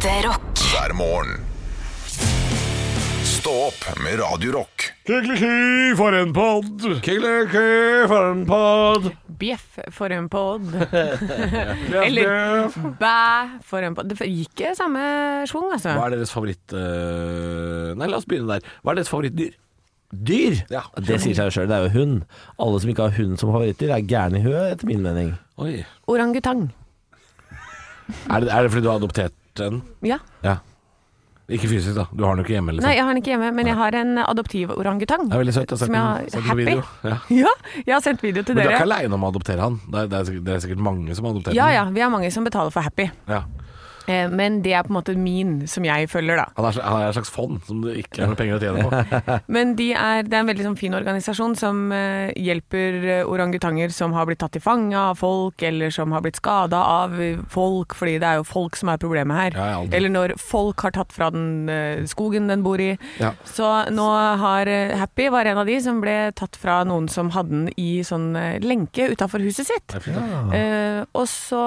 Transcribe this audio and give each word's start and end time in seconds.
Ekte 0.00 0.28
rock. 0.28 0.60
hver 0.72 0.92
morgen. 0.96 1.42
Stå 3.20 3.52
opp 3.66 3.82
med 4.00 4.16
Radio 4.16 4.54
Rock. 4.54 4.86
Kikkeliki 5.04 5.90
for 5.98 6.16
en 6.16 6.30
pod. 6.32 6.86
Kykeliky 7.04 8.06
for 8.08 8.30
en 8.30 8.46
pod. 8.48 9.10
Bjeff 9.42 9.76
for 9.92 10.14
en 10.16 10.30
pod. 10.32 10.64
Eller 12.06 12.72
bæ 12.96 13.60
for 13.60 13.84
en 13.84 13.98
pod. 13.98 14.08
Det 14.08 14.24
gikk 14.24 14.62
i 14.70 14.72
samme 14.78 15.02
schwung, 15.50 15.68
altså. 15.76 15.92
Hva 15.98 16.06
er 16.08 16.16
deres 16.16 16.32
favoritt 16.32 16.72
eh, 16.72 17.92
Nei, 17.92 18.08
la 18.08 18.22
oss 18.22 18.28
begynne 18.30 18.56
der. 18.56 18.72
Hva 18.80 18.94
er 18.94 19.02
deres 19.02 19.12
favorittdyr? 19.12 19.52
Dyr? 20.16 20.62
Ja. 20.72 20.86
Det 20.96 21.20
sier 21.20 21.36
seg 21.36 21.50
jo 21.50 21.58
sjøl, 21.58 21.68
det 21.68 21.76
er 21.76 21.90
jo 21.90 21.98
hund. 21.98 22.22
Alle 22.56 22.80
som 22.80 22.94
ikke 22.94 23.10
har 23.10 23.18
hund 23.20 23.36
som 23.36 23.52
favorittdyr, 23.52 23.92
er 23.98 24.08
gærne 24.16 24.40
i 24.40 24.48
huet, 24.48 24.78
etter 24.78 24.88
min 24.94 25.04
mening. 25.04 25.34
Oi. 25.60 25.82
Orangutang. 26.08 26.70
Er 28.32 28.40
det, 28.40 28.48
er 28.48 28.64
det 28.64 28.72
fordi 28.72 28.88
du 28.88 28.90
har 28.94 28.96
adoptert 28.96 29.36
en? 29.66 29.82
Ja. 30.02 30.18
Ja. 30.44 30.56
Ikke 31.50 31.66
fysisk, 31.66 31.96
da. 31.96 32.04
Du 32.14 32.22
har 32.22 32.36
den 32.36 32.44
jo 32.44 32.46
ikke 32.46 32.54
hjemme, 32.54 32.70
liksom. 32.76 32.86
Nei, 32.86 32.92
jeg 32.94 33.02
har 33.02 33.10
den 33.10 33.18
ikke 33.24 33.30
hjemme, 33.32 33.48
men 33.56 33.66
jeg 33.66 33.74
har 33.74 33.94
en 33.98 34.18
adoptiv 34.22 34.70
orangutang. 34.70 35.24
Det 35.26 35.34
er 35.34 35.40
veldig 35.42 35.54
søtt. 35.56 35.72
Jeg 35.74 35.90
har 35.96 36.20
sendt, 36.20 36.36
en- 36.36 36.42
happy. 36.46 36.64
video. 36.64 36.82
Ja. 37.02 37.16
Ja, 37.42 37.54
jeg 37.86 37.94
har 37.96 38.00
sendt 38.04 38.22
video 38.22 38.42
til 38.46 38.54
Men 38.54 38.62
du 38.62 38.68
er 38.68 38.76
ikke 38.76 38.84
dere. 38.86 38.98
aleine 39.00 39.14
om 39.18 39.24
å 39.26 39.30
adoptere 39.32 39.60
han. 39.66 39.80
Det 39.90 39.98
er, 40.04 40.06
det, 40.12 40.20
er 40.54 40.60
sikkert, 40.62 40.78
er 40.78 40.86
mange 40.86 41.16
som 41.18 41.26
adopterer 41.26 41.56
Ja 41.58 41.66
den. 41.66 41.74
ja, 41.74 41.84
vi 41.98 42.00
er 42.06 42.12
mange 42.14 42.30
som 42.30 42.46
betaler 42.46 42.70
for 42.70 42.86
Happy. 42.86 43.08
Ja. 43.26 43.42
Eh, 44.10 44.26
Men 44.34 44.60
det 44.64 44.72
er 44.76 44.86
på 44.86 44.92
en 44.92 44.98
måte 44.98 45.14
min, 45.18 45.54
som 45.70 45.86
jeg 45.86 46.08
følger, 46.10 46.40
da. 46.40 46.46
Han, 46.56 46.68
er, 46.70 46.80
han 46.84 47.02
er 47.04 47.08
et 47.12 47.18
slags 47.18 47.32
fond 47.34 47.60
som 47.68 47.82
det 47.84 47.96
ikke 48.02 48.22
er 48.24 48.30
noe 48.32 48.38
penger 48.38 48.58
å 48.58 48.62
tjene 48.64 48.84
på. 48.86 49.38
Men 49.56 49.74
de 49.78 49.90
er, 49.94 50.24
det 50.26 50.36
er 50.36 50.42
en 50.44 50.50
veldig 50.50 50.66
sånn 50.70 50.78
fin 50.80 50.96
organisasjon 50.98 51.56
som 51.60 51.82
eh, 51.94 52.30
hjelper 52.40 52.98
eh, 53.20 53.22
orangutanger 53.30 53.92
som 53.94 54.14
har 54.16 54.28
blitt 54.28 54.40
tatt 54.42 54.54
til 54.56 54.64
fange 54.64 54.96
av 54.98 55.18
folk, 55.20 55.62
eller 55.66 55.92
som 55.94 56.12
har 56.16 56.24
blitt 56.24 56.40
skada 56.40 56.80
av 57.04 57.14
folk, 57.52 57.94
fordi 57.98 58.16
det 58.22 58.28
er 58.32 58.40
jo 58.40 58.46
folk 58.48 58.78
som 58.80 58.90
er 58.92 59.00
problemet 59.02 59.38
her. 59.40 59.58
Ja, 59.60 59.68
ja, 59.76 59.84
eller 59.98 60.12
når 60.12 60.34
folk 60.40 60.82
har 60.86 60.94
tatt 60.96 61.14
fra 61.14 61.30
den 61.34 61.68
eh, 61.70 62.02
skogen 62.10 62.48
den 62.50 62.64
bor 62.66 62.80
i. 62.82 62.92
Ja. 63.20 63.32
Så 63.48 63.68
nå 63.94 64.06
har 64.42 64.70
eh, 64.70 64.96
Happy 65.00 65.28
var 65.32 65.48
en 65.48 65.60
av 65.62 65.68
de 65.68 65.76
som 65.84 66.00
ble 66.02 66.16
tatt 66.38 66.58
fra 66.60 66.80
noen 66.88 67.06
som 67.12 67.30
hadde 67.34 67.52
den 67.54 67.68
i 67.80 68.00
sånn 68.06 68.32
eh, 68.38 68.58
lenke 68.64 69.10
utafor 69.12 69.42
huset 69.44 69.68
sitt. 69.70 69.96
Og 71.14 71.26
så 71.30 71.60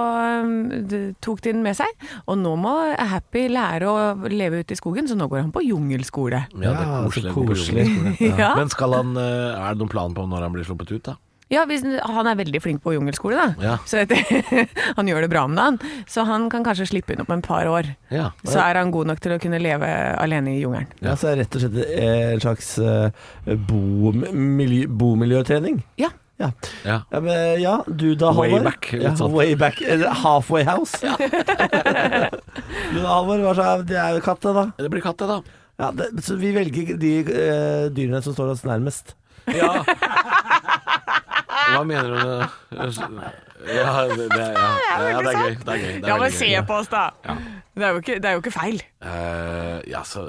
tok 1.24 1.42
de 1.44 1.54
den 1.54 1.64
med 1.66 1.78
seg, 1.78 1.90
og 2.26 2.33
nå 2.40 2.54
må 2.60 2.74
Happy 2.98 3.48
lære 3.52 3.90
å 3.90 4.30
leve 4.32 4.64
ute 4.64 4.76
i 4.76 4.80
skogen, 4.80 5.08
så 5.10 5.18
nå 5.18 5.28
går 5.32 5.44
han 5.46 5.52
på 5.56 5.64
jungelskole. 5.66 6.46
Ja, 6.54 6.74
det 6.78 6.86
er 6.86 7.06
koselig. 7.08 7.34
koselig. 7.36 7.86
Ja. 8.44 8.54
Men 8.58 8.72
skal 8.72 8.96
han, 8.98 9.14
eh, 9.20 9.54
er 9.54 9.76
det 9.76 9.84
noen 9.84 9.92
plan 9.92 10.16
på 10.16 10.26
når 10.30 10.48
han 10.48 10.54
blir 10.56 10.66
sluppet 10.68 10.92
ut, 10.94 11.04
da? 11.06 11.18
Ja, 11.52 11.66
hvis, 11.70 11.84
han 11.86 12.26
er 12.26 12.38
veldig 12.40 12.62
flink 12.64 12.82
på 12.82 12.96
jungelskole, 12.96 13.38
da. 13.38 13.54
Ja. 13.62 13.74
Så 13.86 14.00
etter, 14.02 14.18
han 14.98 15.10
gjør 15.10 15.26
det 15.26 15.30
bra 15.30 15.44
om 15.46 15.54
dagen. 15.58 15.78
Så 16.10 16.24
han 16.26 16.48
kan 16.50 16.66
kanskje 16.66 16.88
slippe 16.90 17.14
inn 17.14 17.22
om 17.22 17.34
en 17.36 17.44
par 17.46 17.68
år. 17.70 17.92
Ja. 18.10 18.32
Så 18.48 18.58
er 18.64 18.80
han 18.80 18.94
god 18.96 19.12
nok 19.12 19.22
til 19.22 19.36
å 19.36 19.40
kunne 19.44 19.60
leve 19.62 19.86
alene 20.18 20.56
i 20.56 20.64
jungelen. 20.64 20.90
Ja, 21.04 21.14
så 21.20 21.30
er 21.30 21.38
det 21.38 21.46
rett 21.46 21.60
og 21.60 21.66
slett 21.68 21.78
eh, 21.94 22.34
en 22.34 22.42
slags 22.42 22.68
bomiljøtrening? 24.98 25.84
Bo. 25.84 25.88
Ja. 26.02 26.10
Ja. 26.42 26.48
ja. 26.84 26.96
Ja, 27.14 27.20
men, 27.22 27.62
ja, 27.62 27.74
du 27.88 28.16
da, 28.20 28.32
Way 28.34 28.50
Halvor? 28.52 28.64
back, 28.72 28.88
litt 28.92 29.04
Ja, 29.06 29.12
sånn. 29.20 29.32
way 29.38 29.54
back. 29.56 29.82
Eller 29.86 30.10
halfway 30.24 30.64
house. 30.68 30.98
du 31.04 32.98
da, 33.00 33.08
Halvor, 33.08 33.44
hva 33.46 33.54
slags 33.58 33.86
Det 33.90 33.98
er 34.02 34.16
jo 34.18 34.24
katt, 34.26 34.42
det, 34.44 34.54
da. 34.58 34.66
Det 34.82 34.90
blir 34.94 35.04
katt, 35.06 35.20
det, 35.22 35.28
da. 35.30 35.38
Ja, 35.82 35.92
det, 35.98 36.10
så 36.26 36.36
vi 36.42 36.52
velger 36.56 36.98
de 37.02 37.12
eh, 37.22 37.86
dyrene 37.94 38.22
som 38.26 38.34
står 38.36 38.52
oss 38.56 38.66
nærmest. 38.68 39.16
Ja. 39.54 39.72
Hva 41.74 41.82
mener 41.88 42.10
du 42.12 42.16
med 42.18 42.44
Ja, 43.64 44.04
det, 44.10 44.28
det, 44.30 44.44
ja. 44.54 44.70
ja, 45.00 45.22
det 45.24 45.32
er 45.32 45.40
gøy. 45.40 45.56
Det 45.64 45.74
er 45.74 45.80
gøy. 45.80 45.94
Det 45.94 46.04
er 46.04 46.10
Ja, 46.10 46.18
men 46.18 46.26
veldig 46.26 46.38
se 46.38 46.50
gøy. 46.52 46.62
på 46.68 46.78
oss, 46.82 46.90
da! 46.92 47.06
Det, 47.74 47.84
er 47.88 47.90
jo 47.96 48.02
ikke, 48.04 48.18
det 48.22 48.30
er 48.30 48.36
jo 48.36 48.42
ikke 48.44 48.54
feil. 48.58 48.82
Eh, 49.02 49.78
ja, 49.94 50.02
så 50.08 50.28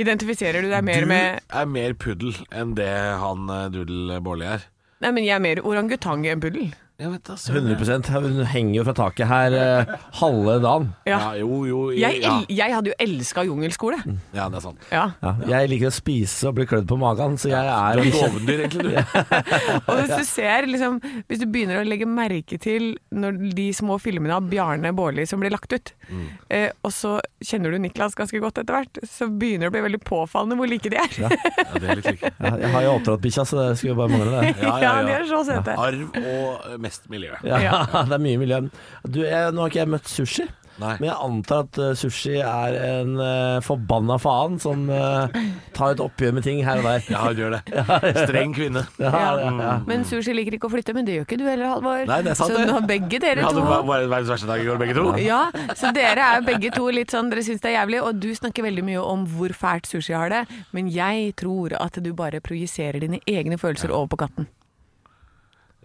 Identifiserer 0.00 0.62
du 0.64 0.68
deg 0.70 0.82
Du 0.84 0.86
mer 0.90 1.06
med 1.10 1.40
er 1.60 1.66
mer 1.70 1.94
puddel 1.98 2.34
enn 2.54 2.74
det 2.78 2.90
han 3.20 3.48
eh, 3.50 3.64
Doodle 3.74 4.20
Bårli 4.24 4.46
er. 4.56 4.66
Nei, 5.00 5.10
men 5.16 5.24
jeg 5.24 5.32
er 5.38 5.40
mer 5.40 5.60
orangutang 5.64 6.26
enn 6.28 6.42
puddel. 6.42 6.74
Jeg 7.00 7.08
vet 7.14 7.22
da, 7.24 7.34
100 7.34 8.10
Hun 8.26 8.40
henger 8.50 8.74
jo 8.76 8.82
fra 8.84 8.92
taket 8.98 9.28
her 9.30 9.54
eh, 9.56 9.92
halve 10.20 10.56
dagen. 10.60 10.88
Ja. 11.08 11.18
Ja, 11.20 11.30
jo, 11.40 11.60
jo. 11.64 11.78
Jeg, 11.96 12.18
ja. 12.20 12.34
jeg 12.52 12.74
hadde 12.76 12.90
jo 12.92 12.96
elska 13.00 13.44
jungelskole. 13.48 13.96
ja, 14.36 14.48
det 14.52 14.58
er 14.60 14.64
sant. 14.66 14.84
Ja. 14.92 15.06
Ja, 15.24 15.32
jeg 15.54 15.70
liker 15.72 15.88
å 15.88 15.94
spise 15.96 16.50
og 16.50 16.58
bli 16.58 16.66
klødd 16.68 16.84
på 16.90 16.98
magen, 17.00 17.38
så 17.40 17.48
jeg 17.54 17.64
Du 17.64 18.02
er 18.02 18.02
et 18.04 18.18
dovendyr, 18.18 18.62
egentlig, 18.66 18.92
du. 18.92 19.20
Og 19.88 20.02
hvis 20.02 20.12
du 20.12 20.24
ser, 20.28 20.68
liksom, 20.68 21.00
hvis 21.30 21.40
du 21.40 21.46
begynner 21.48 21.80
å 21.80 21.86
legge 21.88 22.08
merke 22.10 22.58
til 22.60 22.90
når 23.16 23.40
de 23.56 23.70
små 23.76 23.96
filmene 24.02 24.36
av 24.36 24.50
Bjarne 24.52 24.92
Bårli 24.96 25.24
som 25.30 25.40
blir 25.42 25.54
lagt 25.56 25.72
ut, 25.72 25.94
Mm. 26.10 26.24
eh, 26.50 26.72
og 26.82 26.90
så 26.90 27.12
kjenner 27.46 27.70
du 27.70 27.78
Niklas 27.78 28.16
ganske 28.18 28.34
godt 28.42 28.56
etter 28.58 28.74
hvert, 28.74 28.98
så 29.06 29.28
begynner 29.30 29.68
det 29.68 29.70
å 29.70 29.74
bli 29.76 29.82
veldig 29.84 30.00
påfallende 30.02 30.56
hvor 30.58 30.66
like 30.66 30.90
de 30.90 30.98
er. 30.98 31.12
Ja, 31.22 31.28
Ja, 31.30 31.78
det 31.78 31.86
er 31.92 32.00
litt 32.00 32.08
like. 32.08 32.32
ja, 32.34 32.50
Jeg 32.64 32.70
har 32.74 32.82
jo 32.82 32.94
oppdratt 32.96 33.22
bikkja, 33.22 33.44
så 33.46 33.60
det 33.60 33.66
skulle 33.78 33.92
jo 33.92 33.98
bare 34.00 34.10
mangle 34.10 34.32
det. 34.34 34.50
Ja, 34.58 34.72
ja, 34.82 34.90
de 35.06 35.12
ja. 35.14 35.20
er 35.20 35.28
så 35.30 35.44
søte. 35.46 35.76
Arv 35.78 36.18
og 36.18 36.66
eh, 36.72 36.80
mest 36.90 37.10
miljø. 37.12 37.34
Ja, 37.60 37.84
det 38.06 38.16
er 38.16 38.22
mye 38.22 38.40
miljø. 38.40 38.64
Du, 39.06 39.22
jeg, 39.26 39.52
nå 39.54 39.62
har 39.64 39.70
ikke 39.70 39.84
jeg 39.84 39.90
møtt 39.92 40.08
sushi, 40.10 40.46
Nei. 40.80 40.94
men 40.96 41.10
jeg 41.10 41.16
antar 41.26 41.66
at 41.66 41.78
eh, 41.82 41.90
sushi 41.98 42.38
er 42.40 42.76
en 42.78 43.10
uh, 43.20 43.58
forbanna 43.64 44.16
faen 44.22 44.54
som 44.62 44.86
uh, 44.88 45.28
tar 45.76 45.92
et 45.92 46.00
oppgjør 46.00 46.32
med 46.38 46.46
ting 46.46 46.62
her 46.64 46.80
og 46.80 46.86
der. 46.88 47.04
Ja, 47.12 47.24
hun 47.26 47.36
gjør 47.36 47.56
det. 47.58 47.84
Streng 48.24 48.54
kvinne. 48.56 48.84
Ja, 49.02 49.10
ja, 49.12 49.50
ja. 49.60 49.74
Men 49.88 50.06
Sushi 50.08 50.32
liker 50.36 50.56
ikke 50.56 50.70
å 50.70 50.72
flytte, 50.72 50.94
men 50.96 51.08
det 51.08 51.18
gjør 51.18 51.26
ikke 51.28 51.40
du 51.42 51.44
heller, 51.50 51.74
Halvor. 51.74 52.06
Nei, 52.08 52.20
det 52.24 52.32
er 52.32 52.38
sant, 52.40 52.54
så 52.56 52.64
nå 52.64 52.78
har 52.78 52.86
begge 52.88 53.10
Vi 53.12 53.20
dere 53.26 53.44
hadde 53.44 53.60
to 53.60 53.66
va- 53.66 53.82
var 53.90 54.06
verdens 54.06 54.32
verste 54.32 54.48
dag 54.48 54.62
i 54.62 54.68
går, 54.70 54.80
begge 54.80 54.96
to. 54.96 55.04
ja, 55.30 55.42
så 55.76 55.92
dere 55.96 56.30
er 56.38 56.46
begge 56.46 56.72
to 56.76 56.86
litt 56.96 57.12
sånn, 57.12 57.28
dere 57.32 57.44
syns 57.44 57.60
det 57.64 57.74
er 57.74 57.76
jævlig, 57.82 58.00
og 58.06 58.22
du 58.22 58.30
snakker 58.38 58.64
veldig 58.70 58.86
mye 58.88 59.04
om 59.04 59.26
hvor 59.34 59.52
fælt 59.56 59.90
sushi 59.90 60.16
har 60.16 60.32
det, 60.32 60.46
men 60.76 60.88
jeg 60.94 61.34
tror 61.40 61.76
at 61.80 62.00
du 62.00 62.10
bare 62.16 62.40
projiserer 62.44 63.02
dine 63.04 63.20
egne 63.28 63.60
følelser 63.60 63.92
over 63.92 64.14
på 64.14 64.22
katten. 64.24 64.48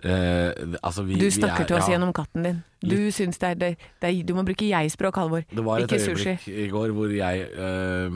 Eh, 0.03 0.51
altså, 0.83 1.03
vi, 1.07 1.13
Du 1.15 1.23
vi 1.23 1.31
snakker 1.31 1.63
er- 1.63 1.67
til 1.69 1.75
oss 1.77 1.87
ja. 1.87 1.93
gjennom 1.95 2.11
katten 2.13 2.43
din. 2.43 2.57
Du 2.85 2.95
syns 3.15 3.37
det 3.39 3.47
er, 3.49 3.53
det, 3.55 3.69
det 4.01 4.09
er 4.09 4.23
Du 4.27 4.33
må 4.35 4.43
bruke 4.45 4.67
jeg-språk, 4.67 5.15
Halvor. 5.15 5.45
Det 5.49 5.63
var 5.65 5.79
et 5.79 5.91
Ikke 5.91 5.99
sushi. 6.03 6.33
øyeblikk 6.35 6.47
i 6.65 6.67
går 6.69 6.91
hvor 6.93 7.13
jeg 7.15 7.45
eh, 7.55 8.09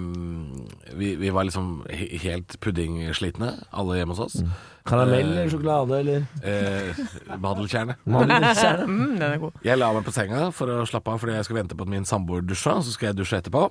vi, 1.00 1.16
vi 1.16 1.30
var 1.34 1.44
liksom 1.48 1.86
helt 1.90 2.58
puddingslitne, 2.62 3.54
alle 3.74 3.96
hjemme 4.00 4.14
hos 4.18 4.20
oss. 4.28 4.44
Karamell 4.86 5.32
eller 5.32 5.50
sjokolade 5.50 6.00
eller 6.00 6.26
Eh, 6.44 7.00
madelkjerne. 7.40 7.96
mandelkjerne? 8.06 8.86
Mm, 8.90 9.14
den 9.20 9.22
er 9.32 9.38
god. 9.38 9.52
Jeg 9.64 9.78
la 9.80 9.92
meg 9.94 10.04
på 10.06 10.12
senga 10.16 10.50
for 10.56 10.68
å 10.68 10.86
slappe 10.90 11.12
av 11.14 11.20
fordi 11.24 11.36
jeg 11.38 11.46
skulle 11.48 11.62
vente 11.64 11.78
på 11.80 11.86
at 11.88 11.94
min 11.96 12.06
samboer 12.06 12.42
dusja, 12.46 12.76
så 12.84 12.92
skal 12.92 13.12
jeg 13.14 13.20
dusje 13.22 13.40
etterpå. 13.40 13.70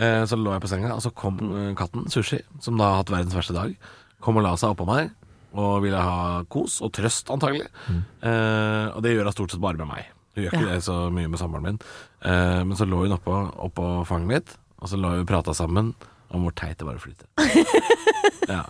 Eh, 0.00 0.24
så 0.26 0.34
lå 0.40 0.52
jeg 0.56 0.62
på 0.64 0.70
senga, 0.72 0.94
og 0.96 1.02
så 1.04 1.12
kom 1.14 1.36
eh, 1.54 1.74
katten, 1.78 2.08
Sushi, 2.10 2.40
som 2.60 2.78
da 2.80 2.84
har 2.90 3.02
hatt 3.02 3.12
verdens 3.14 3.34
verste 3.36 3.54
dag, 3.54 3.76
kom 4.24 4.36
og 4.40 4.42
la 4.46 4.56
seg 4.56 4.72
oppå 4.74 4.86
meg 4.88 5.12
og 5.54 5.82
ville 5.84 6.00
ha 6.02 6.42
kos 6.50 6.80
og 6.82 6.90
trøst, 6.96 7.30
antagelig. 7.30 7.68
Eh, 7.88 8.86
og 8.90 9.00
det 9.04 9.12
gjør 9.14 9.28
hun 9.30 9.36
stort 9.36 9.54
sett 9.54 9.62
bare 9.62 9.78
med 9.78 9.86
meg. 9.92 10.08
Hun 10.34 10.42
gjør 10.44 10.52
ikke 10.56 10.64
Ja. 10.66 10.72
det 10.74 10.82
så 10.86 10.96
mye 11.14 11.30
med 11.30 11.38
samboeren 11.38 11.68
min. 11.68 11.78
Eh, 12.26 12.62
men 12.66 12.74
så 12.76 12.86
lå 12.90 13.04
hun 13.04 13.14
oppå, 13.14 13.36
oppå 13.68 13.88
fanget 14.08 14.28
mitt, 14.32 14.56
og 14.82 14.88
så 14.90 14.98
lå 14.98 15.12
hun 15.14 15.22
og 15.22 15.28
prata 15.30 15.54
sammen 15.54 15.94
om 16.34 16.42
hvor 16.42 16.54
teit 16.58 16.78
det 16.80 16.86
var 16.88 16.98
å 16.98 17.04
flytte. 17.04 17.28
Ja, 18.48 18.62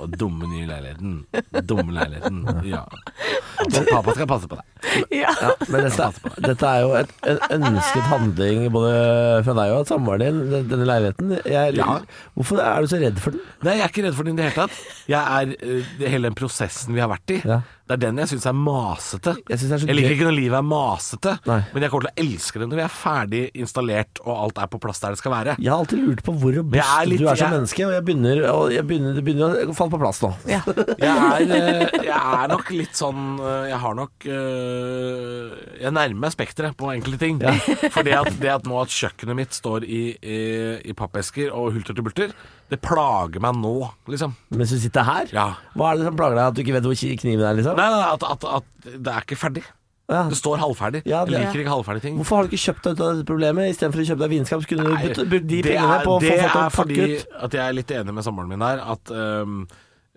og 0.00 0.14
dumme 0.16 0.46
nye 0.48 0.66
leiligheten. 0.68 1.16
Dumme 1.68 1.92
leiligheten. 1.96 2.44
Ja. 2.66 2.84
Men 3.60 3.86
pappa 3.90 4.14
skal 4.16 4.28
passe 4.30 4.48
på 4.48 4.56
deg. 4.56 4.66
Ja. 5.12 5.32
Men 5.68 5.84
dette, 5.86 6.06
dette 6.46 6.68
er 6.70 6.84
jo 6.86 6.94
et, 6.96 7.10
en 7.52 7.66
ønsket 7.68 8.06
handling 8.08 8.62
både 8.72 8.94
fra 9.46 9.54
deg 9.58 9.74
og 9.76 9.84
samboeren 9.90 10.40
din, 10.48 10.68
denne 10.70 10.88
leiligheten. 10.88 11.34
Jeg, 11.44 11.76
Ja. 11.80 11.98
Hvorfor 12.38 12.62
er 12.64 12.80
du 12.80 12.88
så 12.90 13.00
redd 13.02 13.18
for 13.20 13.36
den? 13.36 13.42
Nei, 13.66 13.76
jeg 13.78 13.84
er 13.84 13.92
ikke 13.92 14.06
redd 14.06 14.16
for 14.16 14.24
den 14.28 14.38
i 14.38 14.40
det 14.40 14.48
hele 14.48 14.64
tatt. 14.64 14.80
Jeg 15.10 15.20
er 15.20 15.52
eh, 15.60 16.08
Hele 16.10 16.30
den 16.30 16.38
prosessen 16.38 16.96
vi 16.96 17.02
har 17.04 17.10
vært 17.12 17.34
i, 17.36 17.38
Ja. 17.44 17.60
det 17.90 17.96
er 17.96 18.00
den 18.06 18.18
jeg 18.22 18.30
syns 18.32 18.46
er 18.48 18.56
masete. 18.56 19.34
Jeg 19.50 19.58
synes 19.60 19.72
er 19.76 19.82
så 19.82 19.88
Jeg 19.90 19.96
liker 19.98 20.14
ikke 20.16 20.26
når 20.30 20.36
livet 20.38 20.56
er 20.58 20.66
masete, 20.66 21.34
Nei. 21.46 21.60
men 21.74 21.82
jeg 21.84 21.92
kommer 21.92 22.08
til 22.08 22.12
å 22.14 22.24
elske 22.24 22.62
det 22.62 22.68
når 22.70 22.80
vi 22.80 22.84
er 22.86 22.94
ferdig 22.94 23.42
installert 23.64 24.22
og 24.24 24.32
alt 24.46 24.60
er 24.64 24.70
på 24.72 24.80
plass 24.82 25.00
der 25.04 25.14
det 25.16 25.20
skal 25.20 25.34
være. 25.34 25.56
Jeg 25.60 25.70
har 25.72 25.82
alltid 25.84 26.02
lurt 26.06 26.22
på 26.26 26.34
hvor 26.40 26.54
robust 26.56 26.80
du 27.10 27.26
er 27.26 27.34
som 27.36 27.44
jeg- 27.46 27.54
menneske, 27.56 27.86
og 27.86 27.92
jeg 27.98 28.04
begynner, 28.08 28.42
og 28.54 28.72
jeg 28.74 28.86
begynner, 28.88 29.09
det 29.16 29.22
begynner 29.26 29.70
å 29.70 29.74
falle 29.76 29.92
på 29.94 30.00
plass 30.02 30.20
nå. 30.24 30.30
Ja. 30.50 30.60
Jeg 31.00 31.08
er, 31.10 31.54
eh, 31.56 31.94
jeg 32.06 32.16
er 32.16 32.50
nok 32.52 32.70
litt 32.74 32.96
sånn 32.98 33.38
eh, 33.40 33.68
Jeg 33.70 33.78
har 33.82 33.94
nok 33.98 34.26
eh, 34.28 35.54
Jeg 35.82 35.92
nærmer 35.96 36.20
meg 36.26 36.34
spekteret 36.34 36.76
på 36.78 36.90
enkelte 36.92 37.20
ting. 37.22 37.40
For 37.94 38.06
det 38.06 38.16
at, 38.18 38.30
det 38.42 38.52
at 38.52 38.68
nå 38.68 38.78
at 38.82 38.92
kjøkkenet 38.94 39.38
mitt 39.38 39.56
står 39.56 39.86
i, 39.86 40.00
i, 40.20 40.38
i 40.90 40.96
pappesker 40.96 41.50
og 41.54 41.72
hulter 41.76 41.96
til 41.96 42.06
bulter, 42.06 42.34
det 42.70 42.78
plager 42.84 43.42
meg 43.42 43.56
nå, 43.58 43.74
liksom. 44.10 44.34
Mens 44.54 44.72
du 44.74 44.78
sitter 44.82 45.06
her, 45.08 45.30
Ja. 45.34 45.48
hva 45.74 45.92
er 45.92 46.00
det 46.00 46.08
som 46.10 46.18
plager 46.18 46.38
deg? 46.38 46.46
At 46.50 46.56
du 46.58 46.62
ikke 46.64 46.76
vet 46.78 46.86
hvor 46.86 46.98
kniven 47.24 47.46
er, 47.48 47.58
liksom? 47.58 47.78
Nei, 47.80 47.88
nei, 47.96 48.08
at, 48.14 48.26
at, 48.36 48.48
at 48.60 48.90
det 48.94 49.14
er 49.14 49.26
ikke 49.26 49.40
ferdig. 49.40 49.64
Ja. 50.10 50.24
Det 50.28 50.36
står 50.40 50.58
halvferdig. 50.58 51.02
Ja, 51.06 51.24
det- 51.24 51.36
jeg 51.38 51.46
liker 51.46 51.60
ikke 51.64 51.74
halvferdige 51.76 52.02
ting. 52.08 52.16
Hvorfor 52.18 52.36
har 52.40 52.48
du 52.48 52.50
ikke 52.50 52.64
kjøpt 52.66 52.82
deg 52.82 52.92
ut 52.96 53.00
av 53.06 53.12
dette 53.16 53.26
problemet 53.30 53.70
istedenfor 53.70 54.02
å 54.02 54.08
kjøpe 54.10 54.24
deg 54.24 54.30
vinskap? 54.34 54.64
skulle 54.66 54.82
du 54.90 55.24
brukt 55.30 55.46
de 55.46 55.62
pengene 55.62 56.00
er- 56.00 56.04
på 56.04 56.16
å 56.16 56.18
få 56.18 56.26
det 56.26 56.40
fått 56.40 56.56
er 56.56 56.64
en 56.64 56.74
fordi 56.74 56.98
pakke 56.98 57.20
ut. 57.20 57.44
at 57.44 57.50
jeg 57.52 57.62
er 57.68 57.72
litt 57.78 57.94
enig 58.00 58.14
med 58.14 58.24
samboeren 58.26 58.48
min 58.50 58.60
her. 58.66 58.78
At 58.96 59.10
um, 59.14 59.66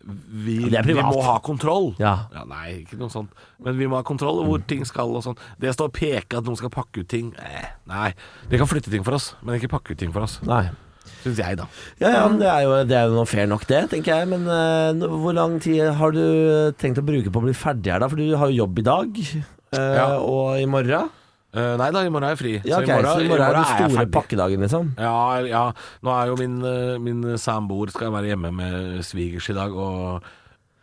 vi, 0.04 0.57
er 0.75 0.84
vi 0.84 0.94
må 0.98 1.22
ha 1.24 1.38
kontroll. 1.40 1.94
Ja. 2.01 2.25
Nei, 2.45 2.84
ikke 2.84 2.98
noe 3.00 3.10
sånt. 3.13 3.30
Men 3.63 3.78
vi 3.78 3.88
må 3.88 3.95
ha 3.95 4.04
kontroll 4.04 4.42
hvor 4.44 4.57
hvor 4.57 4.68
ting 4.68 4.84
skal 4.86 5.13
og 5.16 5.24
sånn. 5.24 5.38
Det 5.60 5.69
å 5.72 5.75
stå 5.78 5.86
og 5.88 5.94
peke 5.95 6.38
at 6.38 6.44
noen 6.44 6.57
skal 6.60 6.69
pakke 6.74 7.04
ut 7.06 7.07
ting 7.07 7.34
eh, 7.40 7.69
Nei. 7.88 8.13
De 8.50 8.57
kan 8.60 8.68
flytte 8.68 8.92
ting 8.92 9.04
for 9.06 9.13
oss, 9.16 9.36
men 9.42 9.60
ikke 9.60 9.69
pakke 9.72 9.92
ut 9.95 9.98
ting 10.01 10.12
for 10.12 10.22
oss. 10.28 10.42
Nei. 10.44 10.66
Syns 11.24 11.40
jeg, 11.40 11.56
da. 11.60 11.66
Ja, 12.00 12.10
ja, 12.12 12.28
det 12.36 12.48
er 12.48 12.62
jo, 12.63 12.75
det 12.88 12.95
er 13.00 13.07
jo 13.07 13.16
noe 13.16 13.28
fair 13.28 13.48
nok 13.48 13.66
det, 13.68 13.90
tenker 13.92 14.12
jeg. 14.19 14.28
Men 14.28 14.44
uh, 14.48 15.07
hvor 15.24 15.34
lang 15.36 15.56
tid 15.63 15.94
har 15.95 16.12
du 16.16 16.72
tenkt 16.80 17.00
å 17.00 17.06
bruke 17.06 17.31
på 17.31 17.40
å 17.40 17.45
bli 17.48 17.56
ferdig 17.56 17.92
her, 17.95 18.00
da? 18.04 18.07
For 18.12 18.19
du 18.19 18.36
har 18.36 18.51
jo 18.51 18.63
jobb 18.66 18.80
i 18.80 18.86
dag, 18.88 19.19
Ja. 19.73 20.07
og 20.21 20.61
i 20.61 20.65
morgen. 20.69 21.11
Uh, 21.53 21.75
nei 21.77 21.91
da, 21.93 22.01
i 22.01 22.09
morgen 22.09 22.25
er 22.25 22.31
jeg 22.33 22.39
fri. 22.39 22.53
Ja, 22.65 22.79
okay, 22.81 23.03
så 23.05 23.19
i 23.21 23.27
morgen 23.29 23.45
er 23.45 23.59
den 23.59 23.91
store 23.93 24.07
pakkedagen, 24.09 24.63
liksom. 24.65 24.87
Ja, 24.97 25.17
ja. 25.45 25.65
Nå 26.01 26.13
er 26.15 26.31
jo 26.31 26.37
min, 26.39 26.55
eh, 26.65 26.95
min 26.97 27.37
samboer 27.37 27.93
skal 27.93 28.09
være 28.15 28.31
hjemme 28.31 28.49
med 28.57 29.03
svigers 29.05 29.51
i 29.53 29.57
dag 29.57 29.75
og 29.77 30.25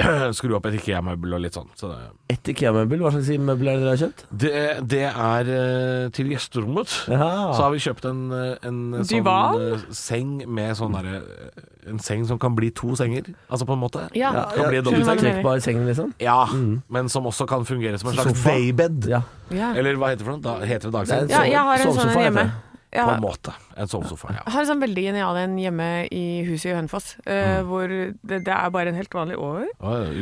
skru 0.38 0.54
opp 0.56 0.66
et 0.70 0.76
IKEA-møbel 0.78 1.34
og 1.36 1.42
litt 1.44 1.56
sånn. 1.56 1.68
Så 1.78 1.90
Et 2.30 2.50
IKEA-møbel, 2.52 3.00
hva 3.02 3.10
slags 3.14 3.30
møbel 3.42 3.70
er 3.72 3.78
det 3.78 3.84
dere 3.84 3.94
har 3.94 4.00
kjøpt? 4.04 4.24
det, 4.42 4.52
det 4.92 5.02
er 5.10 5.50
eh, 5.56 6.04
til 6.16 6.30
gjesterommet. 6.32 6.94
Ja. 7.10 7.28
Så 7.56 7.64
har 7.64 7.74
vi 7.74 7.82
kjøpt 7.84 8.06
en, 8.10 8.22
eh, 8.36 8.68
en 8.70 8.80
sånn 9.08 9.30
eh, 9.66 9.84
seng 9.96 10.32
med 10.46 10.76
sånn 10.78 10.96
derre 10.96 11.20
En 11.90 11.98
seng 12.04 12.26
som 12.28 12.38
kan 12.38 12.52
bli 12.54 12.68
to 12.76 12.92
senger, 12.98 13.30
altså 13.48 13.64
på 13.66 13.72
en 13.72 13.80
måte. 13.80 14.02
Ja. 14.14 14.30
Ja, 14.36 14.42
Kan 14.52 14.68
bli 14.68 14.80
en 14.82 14.84
dobbeltseng. 14.84 15.20
Trekkbar 15.22 15.62
seng, 15.64 15.80
liksom? 15.88 16.10
Ja, 16.20 16.42
men 16.92 17.08
som 17.08 17.24
også 17.26 17.46
kan 17.48 17.64
fungere 17.66 17.98
som 17.98 18.10
en 18.12 18.18
slags 18.18 18.44
daybed. 18.44 19.08
Ja. 19.08 19.22
Ja. 19.50 19.72
Eller 19.74 19.96
hva 19.96 20.12
heter 20.12 20.20
det 20.22 20.28
for 20.28 20.36
noe? 20.36 20.44
Da, 20.44 20.58
heter 20.60 20.90
det 20.90 20.98
dagseng? 20.98 21.30
ja, 21.32 21.46
jeg 21.48 21.64
har 21.70 21.86
en 21.86 21.96
sånn 21.96 22.20
hjemme. 22.20 22.44
det. 22.50 22.69
Jeg 22.90 23.06
På 23.06 23.12
en 23.14 23.20
måte. 23.22 23.52
En 23.78 23.86
sovesofa, 23.86 24.32
ja. 24.34 24.40
jeg 24.42 24.52
har 24.52 24.64
en 24.64 24.66
sånn 24.66 24.80
veldig 24.82 25.02
genial 25.04 25.36
en 25.38 25.52
hjemme 25.62 25.84
i 26.10 26.22
huset 26.48 26.72
i 26.72 26.74
Hønefoss, 26.74 27.12
eh, 27.22 27.60
hvor 27.62 27.86
det, 27.86 28.40
det 28.42 28.50
er 28.50 28.72
bare 28.74 28.90
en 28.90 28.96
helt 28.98 29.14
vanlig 29.14 29.36
år. 29.38 29.68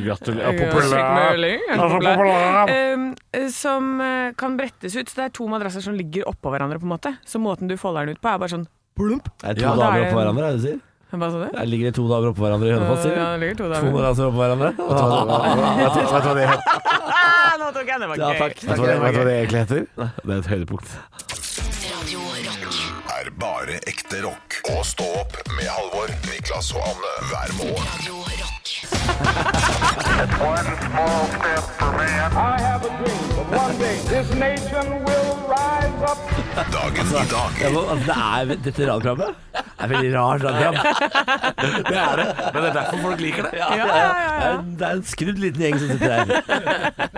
Gratulerer. 0.04 0.58
Populær. 0.58 1.54
ja, 1.64 1.78
populær. 1.80 2.72
eh, 2.74 3.48
som 3.56 3.88
eh, 4.04 4.34
kan 4.36 4.58
brettes 4.60 4.96
ut. 5.00 5.08
Så 5.08 5.16
det 5.16 5.24
er 5.30 5.32
to 5.40 5.48
madrasser 5.48 5.80
som 5.86 5.96
ligger 5.96 6.28
oppå 6.28 6.52
hverandre, 6.52 6.76
på 6.82 6.84
en 6.84 6.92
måte. 6.92 7.14
Så 7.24 7.40
måten 7.40 7.68
du 7.72 7.76
folder 7.80 8.04
den 8.10 8.18
ut 8.18 8.20
på, 8.20 8.28
er 8.34 8.42
bare 8.44 8.52
sånn 8.52 8.68
plump. 8.98 9.32
Er 9.48 9.56
det 9.56 9.62
to 9.62 9.66
Ja, 9.68 9.72
er 9.72 9.80
damer 9.86 10.04
oppå 10.10 10.20
hverandre, 10.20 10.44
er 10.44 10.52
det 10.52 10.60
du 10.60 10.66
sier? 10.68 10.78
Hva 11.08 11.30
sa 11.32 11.38
du? 11.40 11.48
Der 11.56 11.64
ligger 11.72 11.88
det 11.88 11.94
to 11.96 12.04
damer 12.10 12.28
oppå 12.34 12.44
hverandre 12.44 12.68
i 12.68 12.74
Hønefoss, 12.76 13.00
sier 13.06 13.16
Ja, 13.16 13.30
det 13.32 13.40
ligger 13.46 13.56
to 13.62 13.64
To 13.64 13.72
damer. 13.78 13.96
madrasser 13.96 14.28
oppå 14.28 14.44
hverandre? 14.44 14.70
Vet 14.76 15.96
du 15.96 16.00
hva- 16.04 16.36
det 16.36 16.48
heter? 16.52 16.92
Ah, 17.16 17.56
nå 17.64 17.72
tok 17.72 17.88
jeg 17.88 18.04
det, 18.04 18.08
var 18.12 18.16
gøy. 18.20 18.44
vet 18.44 18.60
du 18.60 18.82
hva 18.84 19.24
det 19.24 19.36
egentlig 19.40 19.60
heter? 19.64 19.86
Det 19.96 20.28
er 20.28 20.38
et 20.42 20.50
høydepunkt. 20.52 20.98
Er 23.38 23.40
bare 23.40 23.76
ekte 23.87 24.19
rock. 24.25 24.56
Og 24.73 24.81
stå 24.87 25.05
opp 25.20 25.37
med 25.55 25.69
Halvor, 25.70 26.11
Niklas 26.26 26.73
og 26.75 26.82
Anne 26.82 27.11
hver 27.31 27.52
morgen. 27.55 27.87
Radio 27.93 28.17
Rock. 28.19 28.73
One 30.43 30.73
small 30.82 31.23
step 31.37 31.69
for 31.79 31.93
man. 31.94 32.35
I 32.35 32.58
have 32.64 32.82
a 32.82 32.90
dream 32.99 33.29
that 33.37 33.61
one 33.61 33.79
day 33.79 33.94
this 34.11 34.35
nation 34.35 34.90
will 35.06 35.31
rise 35.52 36.02
up. 36.11 36.19
Dagen 36.73 37.06
i 37.06 37.23
dag 37.31 37.62
altså, 37.69 37.94
det 38.08 38.17
er, 38.17 38.56
dette 38.67 38.90
radioprogrammet 38.90 39.62
er 39.79 39.93
veldig 39.94 40.12
rart 40.17 40.43
radioprogram. 40.43 40.75
Det 41.88 41.96
er 41.96 42.17
det. 42.17 42.26
Men 42.55 42.62
det 42.62 42.69
er 42.69 42.75
derfor 42.81 42.99
folk 43.02 43.20
liker 43.20 43.43
det. 43.46 43.50
Ja, 43.58 43.70
ja, 43.76 43.87
ja, 43.87 44.11
ja. 44.43 44.52
Det 44.79 44.87
er 44.87 44.99
en 44.99 45.06
skrudd 45.06 45.38
liten 45.38 45.62
gjeng 45.62 45.79
som 45.79 45.88
sitter 45.94 46.11
her. 46.19 46.26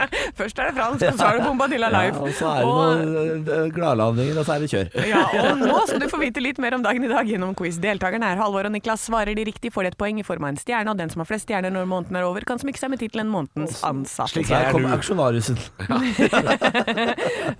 Først 0.41 0.57
er 0.63 0.65
det 0.71 0.75
fransk, 0.79 1.03
og 1.05 1.19
så 1.21 1.25
er 1.27 1.33
det 1.39 1.45
Bombadilla 1.47 1.89
Ja, 1.93 1.99
Live. 2.01 2.17
og 2.25 2.33
så 2.39 2.47
er 2.49 2.61
det 2.61 2.67
Og- 2.71 2.77
noen 3.05 4.21
eh, 4.25 4.39
og 4.41 4.45
så 4.49 4.53
er 4.55 4.59
det 4.65 4.69
kjør. 4.73 4.87
Ja, 5.11 5.23
og 5.43 5.59
nå 5.67 5.79
skal 5.91 6.01
du 6.01 6.09
få 6.13 6.19
vite 6.23 6.41
litt 6.45 6.59
mer 6.63 6.73
om 6.79 6.83
dagen 6.85 7.05
i 7.05 7.11
dag 7.13 7.25
gjennom 7.29 7.53
quiz. 7.59 7.77
Deltakerne 7.83 8.27
er 8.33 8.41
Halvor 8.41 8.65
og 8.71 8.73
Niklas. 8.75 9.05
Svarer 9.11 9.35
de 9.37 9.45
riktig, 9.49 9.73
får 9.75 9.83
de 9.85 9.89
et 9.93 9.99
poeng 10.01 10.17
i 10.21 10.25
form 10.27 10.45
av 10.47 10.55
en 10.55 10.61
stjerne, 10.61 10.89
og 10.93 10.97
den 11.01 11.11
som 11.13 11.21
har 11.23 11.29
flest 11.29 11.45
stjerner 11.49 11.71
når 11.75 11.85
måneden 11.91 12.17
er 12.21 12.25
over, 12.29 12.41
kan 12.49 12.59
smykke 12.63 12.81
seg 12.81 12.91
med 12.95 13.01
tittelen 13.03 13.29
Månedens 13.33 13.81
ansatt. 13.87 14.31
Slik 14.33 14.51
er 14.55 14.71
kom. 14.73 14.83
Det 14.87 14.93